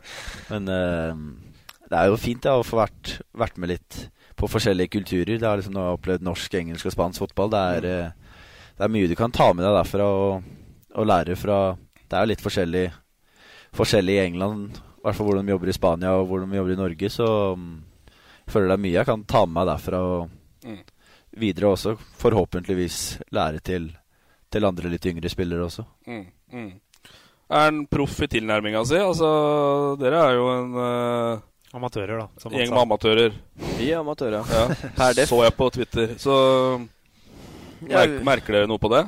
[0.50, 1.46] Men uh,
[1.86, 4.02] det er jo fint ja, å få vært, vært med litt
[4.36, 5.38] på forskjellige kulturer.
[5.38, 7.52] Det er liksom Nå har jeg opplevd norsk, engelsk og spansk fotball.
[7.52, 8.38] Det er, eh,
[8.76, 10.48] det er mye du kan ta med deg derfra og,
[10.96, 12.84] og lære fra Det er jo litt forskjellig,
[13.78, 16.74] forskjellig i England, i hvert fall hvordan de jobber i Spania og hvordan de jobber
[16.74, 17.10] i Norge.
[17.12, 17.74] Så mm,
[18.46, 20.34] jeg føler det er mye jeg kan ta med meg derfra og
[20.66, 20.80] Mm.
[21.38, 21.92] videre også.
[22.18, 23.84] Forhåpentligvis lære til,
[24.50, 25.84] til andre litt yngre spillere også.
[26.08, 26.24] Mm.
[26.52, 26.72] Mm.
[27.50, 28.96] Er han proff i tilnærminga si?
[28.98, 29.28] Altså,
[30.00, 31.44] dere er jo en uh,
[31.76, 32.26] Amatører, da.
[32.42, 33.36] som gjeng med amatører.
[33.78, 34.42] Vi er amatører.
[34.50, 35.12] Ja.
[35.20, 35.28] Def.
[35.30, 36.16] Så jeg på Twitter.
[36.18, 36.34] Så
[37.86, 39.04] merker, merker dere noe på det?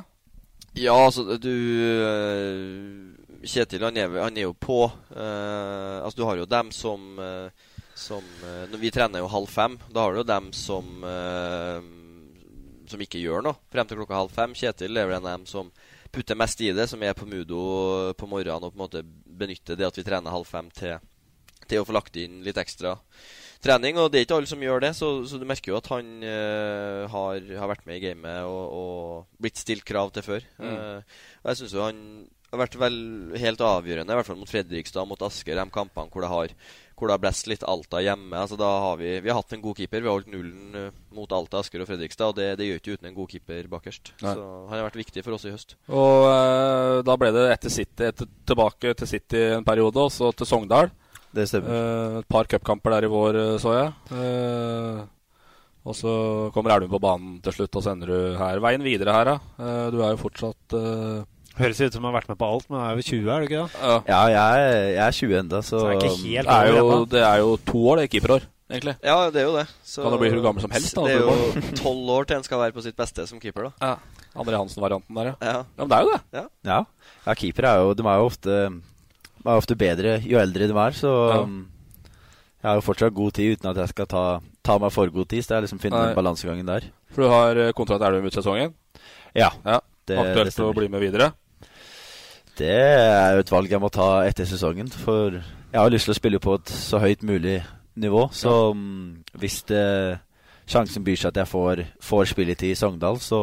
[0.79, 4.81] Ja, altså, du eh, Kjetil, han er, han er jo på.
[5.13, 9.77] Uh, altså, du har jo dem som uh, som uh, Vi trener jo halv fem.
[9.91, 11.03] Da har du jo dem som
[12.89, 14.55] som ikke gjør noe frem til klokka halv fem.
[14.57, 15.67] Kjetil er vel en av dem som
[16.09, 17.59] putter mest i det, som er på Mudo
[18.17, 19.03] på morgenen og på en måte
[19.39, 20.97] benytter det at vi trener halv fem til,
[21.69, 22.95] til å få lagt inn litt ekstra
[23.63, 23.99] trening.
[24.01, 26.09] Og det er ikke alle som gjør det, så, så du merker jo at han
[26.25, 30.49] uh, har, har vært med i gamet og, og blitt stilt krav til før.
[30.57, 30.73] Mm.
[30.73, 32.03] Uh, og jeg syns jo han
[32.51, 32.99] har vært vel
[33.39, 36.55] helt avgjørende, i hvert fall mot Fredrikstad, mot Asker, de kampene hvor det har
[36.99, 38.35] hvor det har blåst litt Alta hjemme.
[38.35, 40.01] Altså da har vi, vi har hatt en god keeper.
[40.03, 42.33] Vi har holdt nullen eh, mot Alta, Asker og Fredrikstad.
[42.33, 44.11] Og det, det gjør ikke uten en god keeper bakerst.
[44.19, 44.33] Nei.
[44.35, 45.77] Så han har vært viktig for oss i høst.
[45.87, 50.33] Og eh, da ble det etter City etter, tilbake til City en periode, og så
[50.35, 50.91] til Sogndal.
[51.31, 51.71] Det stemmer.
[51.71, 53.95] Eh, et par cupkamper der i vår, så jeg.
[54.19, 54.99] Eh,
[55.89, 56.11] og så
[56.53, 58.59] kommer Elven på banen til slutt, og så ender du her.
[58.61, 59.35] Veien videre her, da.
[59.63, 61.21] Eh, du er jo fortsatt eh,
[61.59, 63.39] Høres ut som han har vært med på alt, men han er jo 20, er
[63.43, 63.81] du ikke det?
[63.83, 63.95] ja.
[64.07, 67.23] Ja, jeg, er- jeg er 20 enda, så, Så det er det, er jo, det
[67.27, 68.95] er jo to år, det, keeperår, egentlig.
[69.03, 69.65] Ja, det er jo det.
[69.83, 72.37] Så Kan det bli hvor gammel som helst, da, Det er jo tolv år til
[72.39, 73.71] en skal være på sitt beste som keeper, da.
[73.83, 74.19] Ja.
[74.39, 75.35] André Hansen-varianten der, ja.
[75.41, 75.51] Ja.
[75.57, 75.63] ja.
[75.77, 76.21] Men det er jo det.
[76.37, 76.45] Ja.
[76.69, 76.79] Ja,
[77.25, 80.91] ja keepere er jo De er jo ofte, er ofte bedre jo eldre de er,
[80.95, 81.41] så Ja.
[81.43, 81.67] um,
[82.61, 84.23] jeg har jo fortsatt god tid uten at jeg skal ta,
[84.67, 85.43] ta meg for god tid.
[85.43, 86.13] Så det er liksom finne Nei.
[86.13, 86.89] balansegangen der.
[87.15, 88.73] For du har eh, kontrakt Elven ut sesongen.
[89.33, 89.79] Ja, Ja.
[90.05, 91.29] det, det Aktuelt å bli med videre.
[92.59, 94.89] Det er jo et valg jeg må ta etter sesongen.
[94.91, 97.61] For jeg har lyst til å spille på et så høyt mulig
[97.99, 98.25] nivå.
[98.35, 99.37] Så ja.
[99.39, 99.85] hvis det,
[100.67, 103.39] sjansen byr seg at jeg får, får spilletid i Sogndal, så,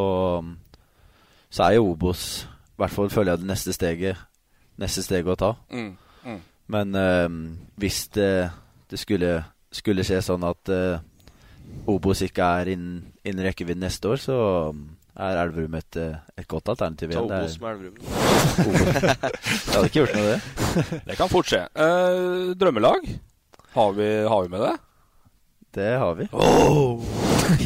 [1.49, 4.21] så er jo Obos I hvert fall føler jeg det neste steget,
[4.77, 5.53] neste steget å ta.
[5.73, 5.95] Mm,
[6.27, 6.41] mm.
[6.77, 7.41] Men øh,
[7.81, 8.51] hvis det,
[8.91, 9.39] det skulle,
[9.73, 10.99] skulle skje sånn at øh,
[11.89, 14.37] Obos ikke er innen inn rekkevidde neste år, så
[15.17, 17.31] er Elverum et, eh, et godt alternativ Ta igjen.
[17.33, 17.97] Er- Obos med Elverum.
[19.67, 20.41] Jeg hadde ikke gjort noe det.
[21.11, 21.63] Det kan fort skje.
[21.75, 23.09] Eh, drømmelag?
[23.77, 24.75] Har vi, har vi med det?
[25.77, 26.29] Det har vi.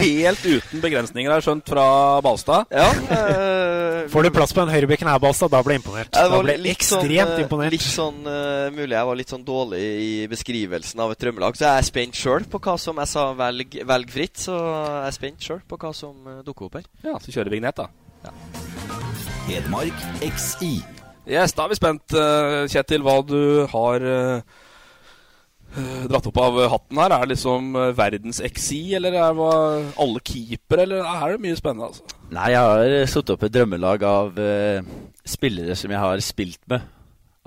[0.00, 1.84] Helt uten begrensninger, har jeg skjønt, fra
[2.24, 2.70] Balstad.
[2.74, 6.10] Ja, eh, Får du plass på en høyrebekken her, Balstad, da blir jeg imponert.
[6.14, 7.74] Ja, Da var ble jeg ekstremt sånn, ekstremt eh, imponert.
[7.76, 11.58] Litt sånn uh, mulig jeg var litt sånn dårlig i beskrivelsen av et drømmelag.
[11.58, 15.10] Så jeg er spent sjøl på hva som Jeg sa velg, velg fritt, så jeg
[15.10, 16.88] er spent sjøl på hva som uh, dukker opp her.
[17.06, 17.90] Ja, så kjører vi vignett, da.
[19.48, 20.74] Hedmark XI.
[21.30, 24.59] Yes, da er vi spent, eh, Kjetil, hva du har eh, eh,
[26.10, 27.14] dratt opp av hatten her.
[27.14, 29.50] Er det liksom eh, verdens XI, eller er det
[30.04, 31.90] alle keepere, eller er det mye spennende?
[31.90, 32.18] altså?
[32.30, 36.60] Nei, jeg har eh, satt opp et drømmelag av uh, spillere som jeg har spilt
[36.70, 36.88] med.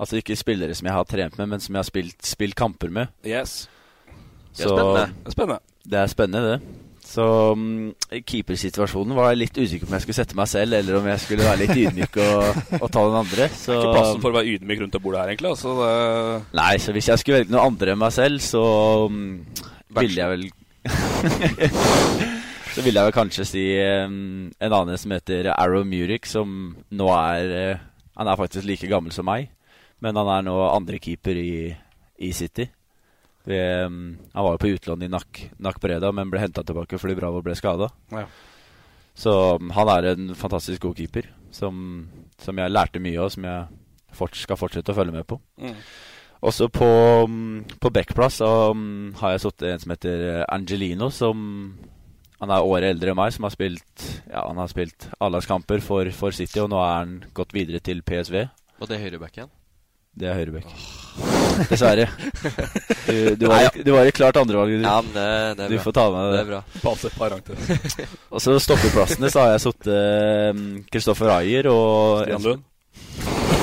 [0.00, 2.90] Altså ikke spillere som jeg har trent med, men som jeg har spilt, spilt kamper
[2.92, 3.12] med.
[3.26, 3.64] Yes.
[4.54, 5.06] Det er spennende.
[5.20, 5.60] Det er spennende.
[5.84, 6.83] Det er spennende, det.
[7.14, 7.24] Så
[7.54, 7.92] um,
[8.26, 11.22] keepersituasjonen var jeg litt usikker på om jeg skulle sette meg selv, eller om jeg
[11.22, 13.46] skulle være litt ydmyk og, og ta den andre.
[13.54, 15.52] Så, Ikke plassen for å være ydmyk rundt det bordet her, egentlig.
[15.54, 16.40] Altså, det...
[16.58, 18.64] Nei, så hvis jeg skulle velge noe andre enn meg selv, så
[19.06, 19.22] um,
[20.00, 20.48] ville jeg vel
[22.74, 27.10] Så ville jeg vel kanskje si um, en annen som heter Arrow Muric, som nå
[27.14, 27.84] er uh,
[28.18, 29.52] Han er faktisk like gammel som meg,
[30.02, 31.70] men han er nå andrekeeper i,
[32.18, 32.66] i City.
[33.44, 36.98] Vi, mm, han var jo på utlån i Nakk Nakk Breda, men ble henta tilbake
[37.00, 37.90] fordi Bravo ble skada.
[38.14, 38.24] Ja.
[39.14, 42.08] Så mm, han er en fantastisk god keeper, som,
[42.40, 43.66] som jeg lærte mye av, som jeg
[44.16, 45.38] fort, skal fortsette å følge med på.
[45.60, 45.76] Mm.
[46.44, 46.86] Også på,
[47.30, 51.38] mm, på backplass har jeg satt en som heter eh, Angelino, som
[52.40, 56.10] han er året eldre enn meg, som har spilt Ja, han har spilt A-lagskamper for,
[56.16, 58.42] for City, og nå er han gått videre til PSV.
[58.80, 59.52] Og det er høyrebacken?
[60.14, 60.68] Det er høyrebekk.
[61.70, 62.04] Dessverre.
[63.06, 64.70] Du, du, var, i- du var i klart andrevalg.
[64.78, 65.26] Du, Ja, men det,
[65.58, 65.84] det er du bra.
[65.84, 66.42] får ta med Det det.
[66.44, 68.06] er bra.
[68.34, 72.62] Og så stoppeplassene så har jeg sittet Kristoffer Ayer og Stian Lund.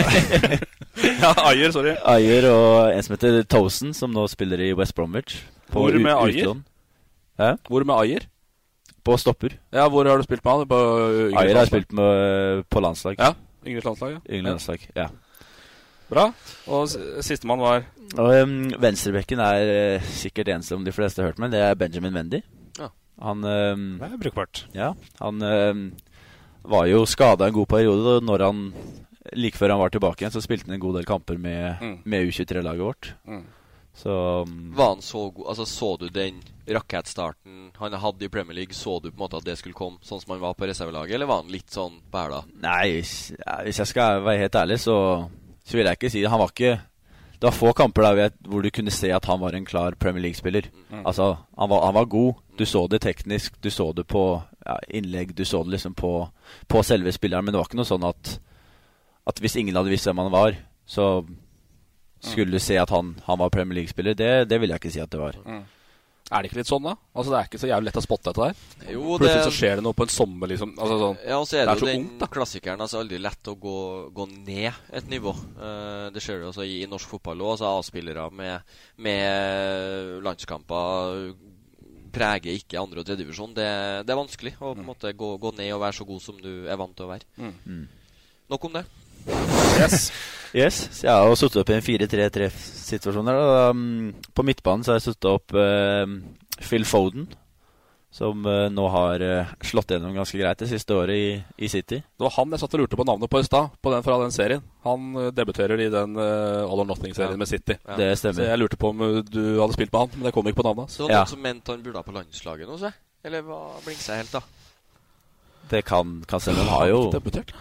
[1.20, 1.94] ja, Ayer, sorry.
[2.14, 5.40] Ayer og en som heter Tosen, som nå spiller i West Bromwich.
[5.70, 6.54] På Hvor med Ayer?
[7.40, 7.50] Hæ?
[7.68, 8.26] Hvor med Ayer?
[9.04, 9.54] På stopper.
[9.72, 10.68] Ja, hvor har du spilt med han?
[10.68, 10.78] På
[11.40, 13.16] Ayer har jeg spilt med øh, på landslag.
[13.18, 13.32] Ja,
[13.66, 14.20] yngres landslag, ja.
[14.36, 15.06] Yngre landslag, ja.
[16.10, 16.26] Bra.
[16.70, 16.88] Og
[17.24, 17.84] sistemann var
[18.18, 21.52] Og um, venstrebekken er uh, sikkert en som de fleste har hørt med.
[21.54, 22.40] Det er Benjamin Mendy.
[22.78, 22.88] Ja.
[23.22, 24.64] Han um, Det er brukbart.
[24.74, 25.84] Ja, han um,
[26.66, 28.16] var jo skada en god periode.
[28.18, 28.64] Og når han
[29.38, 31.96] like før han var tilbake igjen, så spilte han en god del kamper med, Mm.
[32.04, 33.12] med U23-laget vårt.
[33.28, 33.44] Mm.
[34.00, 34.10] Så
[34.46, 36.36] um, Var han så god Altså, så du den
[36.70, 38.74] rakettstarten han hadde i Premier League?
[38.74, 41.14] Så du på en måte at det skulle komme sånn som han var på reservelaget,
[41.14, 42.42] eller var han litt sånn på hæla?
[42.62, 44.96] Nei, hvis, ja, hvis jeg skal være helt ærlig, så,
[45.70, 46.30] så vil jeg ikke si det.
[46.32, 46.72] Han var ikke
[47.40, 49.94] Det var få kamper der jeg- hvor du kunne se at han var en klar
[49.96, 50.66] Premier League-spiller.
[50.90, 51.06] Mm.
[51.06, 52.34] Altså, han var, han var god.
[52.58, 56.28] Du så det teknisk, du så det på ja, innlegg, du så det liksom på,
[56.68, 57.44] på selve spilleren.
[57.46, 58.34] Men det var ikke noe sånn at,
[59.26, 60.52] at hvis ingen hadde visst hvem han var,
[60.84, 61.24] så
[62.20, 64.14] skulle du se at han, han var Premier League-spiller.
[64.14, 65.38] Det, det vil jeg ikke si at det var.
[65.46, 65.62] Mm.
[66.30, 66.92] Er det ikke litt sånn, da?
[67.14, 68.92] Altså, Det er ikke så jævlig lett å spotte dette der.
[68.92, 70.74] Jo, Plutselig det- så skjer det noe på en sommer, liksom.
[70.78, 71.18] Altså, sånn.
[71.26, 72.80] Ja, og så er det, det er jo så den ungt, klassikeren.
[72.86, 75.34] Altså aldri lett å gå, gå ned et nivå.
[75.58, 77.50] Uh, det skjer jo også i, i norsk fotball òg.
[77.58, 78.62] Altså A-spillere med,
[78.96, 81.34] med landskamper
[82.14, 83.52] preger ikke andre- og tredjedivisjon.
[83.54, 83.66] Det,
[84.06, 86.38] det er vanskelig å på en måte gå, gå ned og være så god som
[86.42, 87.26] du er vant til å være.
[87.38, 87.84] Mm.
[88.50, 88.84] Nok om det.
[89.80, 90.10] Yes.
[90.50, 93.82] Yes, så jeg har jo satt opp i en 4-3-3-situasjon um,
[94.34, 96.02] på midtbanen så har jeg satt opp uh,
[96.58, 97.28] Phil Foden,
[98.10, 101.28] som uh, nå har uh, slått gjennom ganske greit det siste året i,
[101.62, 102.00] i City.
[102.02, 104.18] Det var han jeg satt og lurte på navnet på i stad, på den fra
[104.24, 104.66] den serien.
[104.82, 107.42] Han eh, debuterer i den uh, All or Nothing-serien Ja.
[107.44, 107.78] med City.
[107.86, 108.00] Ja.
[108.02, 108.42] Det stemmer.
[108.42, 110.64] Så jeg lurte på om uh, du hadde spilt med han, men det kom ikke
[110.64, 110.98] på navnet hans.
[110.98, 111.30] Det var noen Ja.
[111.30, 112.90] som mente han burde ha på landslaget nå, se.
[113.22, 114.42] Eller hva blingsa helt, da?
[115.70, 116.66] Det kan, kan stemme.
[116.66, 117.54] Han har jo Debutert?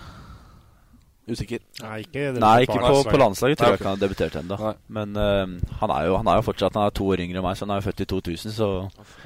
[1.30, 1.62] Usikker.
[1.84, 4.58] Nei, ikke, Nei, ikke på, på landslaget tror Nei, jeg ikke han har debutert ennå.
[4.98, 7.46] Men uh, han, er jo, han er jo fortsatt Han er to år yngre enn
[7.46, 8.70] meg, så han er jo født i 2000, så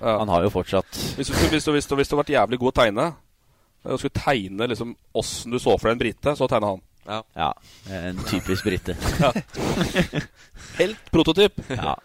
[0.02, 0.18] Ja.
[0.20, 2.60] han har jo fortsatt Hvis du, hvis, du, hvis, du, hvis du har vært jævlig
[2.64, 3.06] god å tegne,
[3.84, 6.84] og skulle tegne liksom åssen du så for deg en brite, så tegna han.
[7.04, 7.20] Ja.
[7.36, 7.50] Ja,
[7.92, 8.96] en typisk brite.
[10.80, 11.60] Helt prototyp.
[11.70, 11.96] Ja.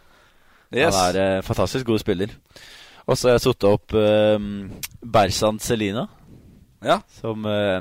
[0.75, 0.95] Yes.
[0.95, 2.35] Han er uh, fantastisk god spiller.
[3.09, 4.37] Og så har jeg satt opp uh,
[5.01, 6.07] Bersan Selina,
[6.85, 7.01] Ja.
[7.21, 7.81] som eh,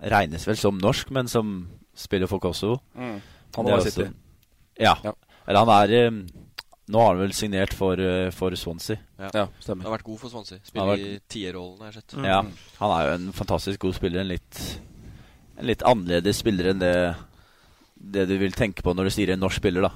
[0.00, 1.68] regnes vel som norsk, men som,
[2.00, 2.80] spiller for Kosovo.
[2.94, 3.20] Mm.
[3.56, 4.06] Han er var i City.
[4.80, 4.94] Ja.
[5.04, 5.12] Ja.
[5.46, 6.20] Eller han er eh,
[6.90, 8.98] Nå har han vel signert for, eh, for Swansea.
[9.20, 9.84] Ja, stemmer.
[9.84, 10.58] Han har vært god for Swansea.
[10.66, 11.04] Spiller vært...
[11.06, 12.16] i tierrollen, har jeg sett.
[12.26, 12.40] Ja,
[12.80, 14.24] han er jo en fantastisk god spiller.
[14.24, 14.62] En litt,
[15.60, 16.94] en litt annerledes spiller enn det,
[17.94, 19.92] det du vil tenke på når du sier en norsk spiller, da.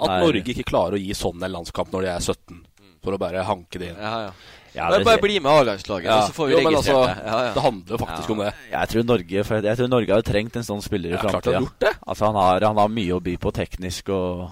[0.00, 0.20] At.
[0.22, 2.62] Norge ikke klarer å gi sånn en landskamp når de er 17,
[3.02, 3.98] for å bare hanke det inn.
[3.98, 4.30] Ja, ja.
[4.74, 6.20] Ja, bare, det- bare bli med A-landslaget, Ja.
[6.28, 7.26] så får vi Jo, registrert altså, det.
[7.26, 7.52] Ja, ja.
[7.54, 8.54] det handler faktisk om det.
[8.70, 11.94] Jeg tror Norge for jeg tror Norge hadde trengt en sånn spiller i Ja, framtida.
[12.06, 14.50] Altså, han, har, han har mye å by på teknisk, og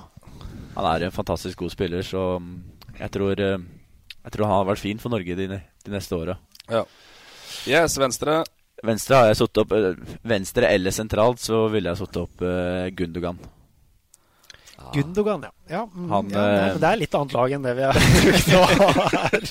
[0.75, 2.63] han er en fantastisk god spiller, så mm,
[2.99, 3.59] jeg tror, eh,
[4.25, 6.39] jeg tror han har vært fin for Norge de, de neste åra.
[6.69, 6.85] Ja.
[7.67, 8.45] Yes, venstre.
[8.85, 12.91] Venstre har jeg satt opp eh, Venstre eller sentralt, så ville jeg satt opp uh,
[14.79, 15.03] Gundogan.
[15.03, 15.51] Gundogan, ja.
[15.77, 17.85] ja, mm, Han, ja nei, eh, men det er litt annet lag enn det vi
[17.85, 19.47] har brukt nå her.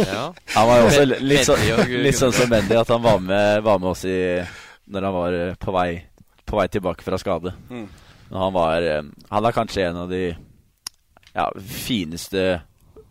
[0.00, 0.24] Ja.
[0.54, 1.58] Han var jo også litt, så,
[2.04, 4.18] litt sånn som Mendy, at han var med, var med oss i
[4.90, 5.88] Når han var eh, på vei,
[6.44, 7.54] på vei tilbake fra skade.
[7.70, 7.86] Mm.
[8.34, 10.24] Han var eh, Han er kanskje en av de
[11.34, 12.44] ja, fineste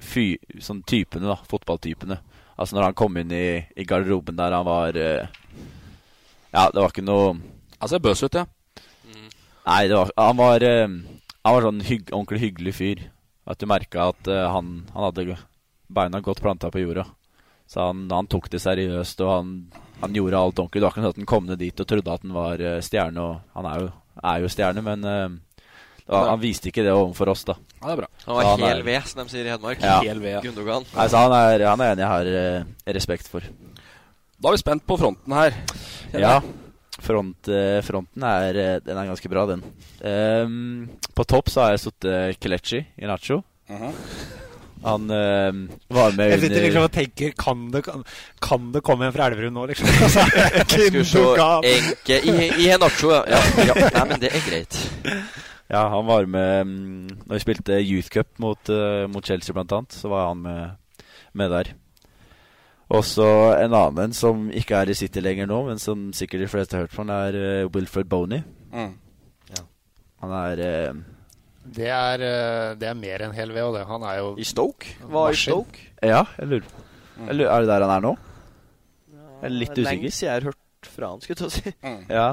[0.03, 1.39] fy, sånn typene, da.
[1.49, 2.19] Fotballtypene.
[2.53, 7.01] Altså når han kom inn i, i garderoben der han var Ja, det var ikke
[7.01, 7.31] noe
[7.79, 8.45] Han ser bøs ut, ja.
[9.63, 10.67] Nei, det var, han var
[11.43, 13.01] Han var sånn hygg, ordentlig hyggelig fyr.
[13.49, 15.37] At du merka at uh, han, han hadde
[15.93, 17.03] beina godt planta på jorda.
[17.67, 19.49] Så han, han tok det seriøst, og han,
[20.01, 20.79] han gjorde alt ordentlig.
[20.79, 22.77] Det var ikke sånn at han kom ned dit og trodde at han var uh,
[22.83, 23.89] stjerne, og han er jo,
[24.33, 25.63] er jo stjerne, men uh,
[26.07, 27.55] var, han viste ikke det overfor oss, da.
[27.79, 28.09] Ja, det er bra.
[28.25, 29.83] Han var Så hel er- ved, som de sier i Hedmark.
[29.83, 29.99] Ja.
[30.03, 30.41] Hel ved, ja.
[30.43, 30.87] Gundogan.
[30.95, 33.47] Nei, så han er, han er en jeg har eh, respekt for.
[34.39, 35.55] Da er vi spent på fronten her.
[36.15, 36.37] Ja.
[37.03, 39.63] Front, eh, fronten er, eh, den er ganske bra, den.
[39.99, 43.41] Um, på topp så har jeg satt uh, Kelechi i Nacho.
[43.71, 43.91] Mhm.
[44.83, 45.53] Han eh,
[45.95, 48.01] var med Jeg sitter liksom og tenker Kan det, kan,
[48.43, 49.87] kan det komme en fra Elverum nå, liksom?
[50.03, 50.25] Altså.
[51.63, 53.21] Enke i, i Henacho, ja.
[53.31, 53.39] ja.
[53.69, 53.77] ja.
[53.95, 54.79] Nei, men det er greit.
[55.71, 59.71] Ja, han var med mm, Når vi spilte Youth Cup mot, eh, mot Chelsea, blant
[59.71, 61.71] annet, så var han med, med der.
[62.93, 66.49] Og så en annen som ikke er i City lenger nå, men som sikkert de
[66.51, 68.43] fleste har hørt på, han er eh, Wilfred Boney.
[68.73, 68.93] Mm.
[70.23, 70.99] Han er eh,
[71.75, 73.87] Det er, eh, det er mer enn hel ved, og det.
[73.89, 74.93] Han er jo I Stoke?
[75.01, 75.89] Var i Stoke?
[76.03, 76.69] Ja, jeg lurer,
[77.17, 78.13] jeg lurer Er det der han er nå?
[79.09, 79.89] Jeg er litt usikker.
[79.89, 81.75] Lenge siden jeg har hørt fra han, skulle jeg si.
[81.83, 81.99] Mm.
[82.13, 82.29] Ja.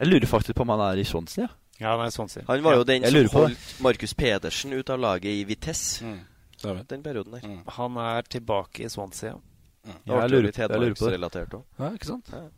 [0.00, 1.46] Jeg lurer faktisk på om han er i Swansea.
[1.46, 1.54] Ja.
[1.80, 2.44] Ja, han er i sin.
[2.46, 6.04] Han var jo den som på holdt Markus Pedersen ut av laget i Vitesse.
[6.04, 6.18] Mm.
[6.60, 6.82] Er.
[6.88, 7.46] Den perioden der.
[7.48, 7.62] Mm.
[7.78, 9.38] Han er tilbake i Swansea.
[9.86, 11.18] Ja, jeg lurer- litt jeg lurer på det.
[11.18, 11.62] Hedmarksrelatert òg.
[11.80, 12.32] Ja, ikke sant?
[12.32, 12.48] Ja.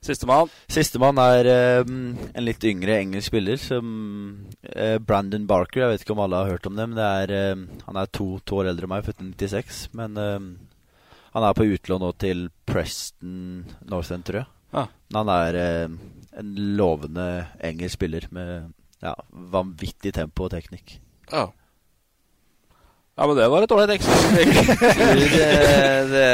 [0.00, 0.48] Sistemann.
[0.72, 5.82] Sistemann er eh, en litt yngre engelsk spiller som eh, Brandon Barker.
[5.82, 8.06] Jeg vet ikke om alle har hørt om det, men det er, eh, han er
[8.08, 9.82] to, to år eldre enn meg, født i 96.
[10.00, 10.38] Men eh,
[11.34, 14.48] han er på utlån nå til Preston North End, tror jeg.
[14.72, 14.86] Ja.
[15.12, 15.98] Men han er eh,
[16.40, 17.28] en lovende
[17.68, 18.70] engelsk spiller med
[19.04, 19.12] ja,
[19.52, 20.96] vanvittig tempo og teknikk.
[21.30, 21.50] Ja.
[23.20, 24.22] Ja, men det var et ålreit exit.
[25.36, 25.50] det,
[26.08, 26.28] det,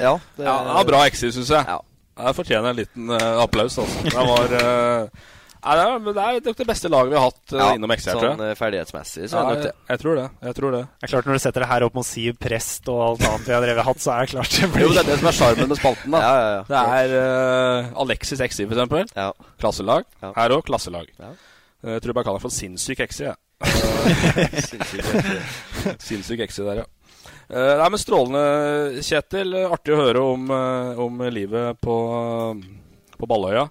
[0.00, 1.66] ja, det, Ja, det var bra exit, syns jeg.
[1.68, 1.80] Ja.
[2.20, 4.02] Jeg fortjener en liten uh, applaus, altså.
[4.08, 5.28] Det var uh,
[5.60, 7.92] Nei, det er, det er nok det beste laget vi har hatt eh, Ja, innom
[7.92, 8.52] XR, tror sånn jeg.
[8.54, 9.88] eh, ferdighetsmessig, så Ja, er det nok jeg, det.
[9.92, 10.22] jeg tror det.
[10.48, 10.80] Jeg tror det.
[10.88, 13.44] Det er klart Når du setter det her opp mot Siv Prest og alt annet
[13.50, 15.28] vi har drevet hatt, så er det klart det blir Jo, det er det som
[15.28, 16.16] er sjarmen med spalten.
[16.16, 16.62] da Ja, ja, ja.
[16.70, 19.12] Det er uh, Alexis XI, for eksempel.
[19.20, 19.26] Ja.
[19.60, 20.08] Klasselag.
[20.24, 20.32] Ja.
[20.40, 21.12] Her òg klasselag.
[21.20, 21.28] Ja.
[21.84, 23.26] Eh, Jeg tror jeg bare kaller det for sinnssyk XI.
[23.28, 23.36] jeg.
[26.00, 26.86] Sinnssyk XI der, ja.
[27.50, 29.54] Uh, nei, men Strålende, Kjetil.
[29.66, 31.96] Artig å høre om, eh, om livet på,
[33.18, 33.66] på Balløya.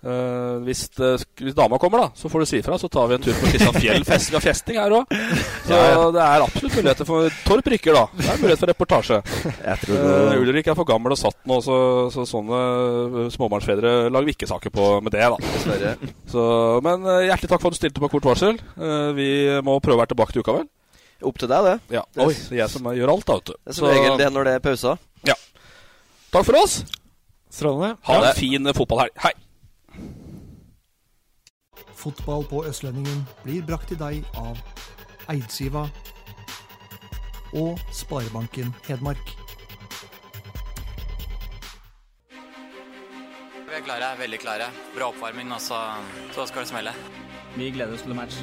[0.00, 2.78] Eh, hvis, uh, hvis dama kommer, da, så får du si ifra.
[2.80, 4.04] Så tar vi en tur på Kristian Fjell.
[4.08, 5.10] Fest, vi har festing her òg.
[5.66, 6.06] Så Ja, ja.
[6.16, 8.06] det er absolutt muligheter for Torp rykker, da.
[8.16, 9.18] Det er mulighet for reportasje.
[9.44, 11.76] Jeg tror Uh, Ulrik er for gammel og satt nå, så,
[12.14, 15.92] så sånne uh, småbarnsfedre lager vi ikke saker på med det, da.
[16.32, 16.44] Så,
[16.86, 18.56] men uh, hjertelig takk for at du stilte på kort varsel.
[18.80, 19.28] Uh, vi
[19.66, 20.68] må prøve å være tilbake til uka, vel?
[21.28, 21.76] Opp til deg, det.
[21.98, 22.06] Ja.
[22.16, 23.54] Det- Oi, det er jeg som gjør alt, da, vet du.
[23.60, 24.96] Det er som regel det når det er pauser.
[25.28, 25.36] Ja.
[26.32, 26.78] Takk for oss.
[27.52, 27.96] Strålende.
[28.08, 28.28] Ha Ja.
[28.30, 29.12] en fin uh, fotballhelg.
[29.26, 29.34] Hei.
[32.00, 34.56] Fotball på Østlendingen blir brakt til deg av
[35.28, 35.82] Eidsiva
[37.52, 39.34] og Sparebanken Hedmark.
[42.30, 44.70] Vi er klare, veldig klare.
[44.94, 45.78] Bra oppvarming, og så,
[46.34, 46.94] så skal det smelle.
[47.54, 48.40] Vi gleder oss til match.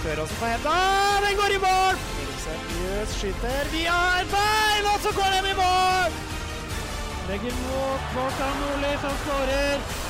[0.00, 0.76] Kjører oss på henda.
[1.26, 1.98] Den går i mål!
[2.44, 6.20] Seriøst skyter via et bein, og så går den i mål!
[7.28, 10.09] Legger mot Kvartan Nordli, som skårer.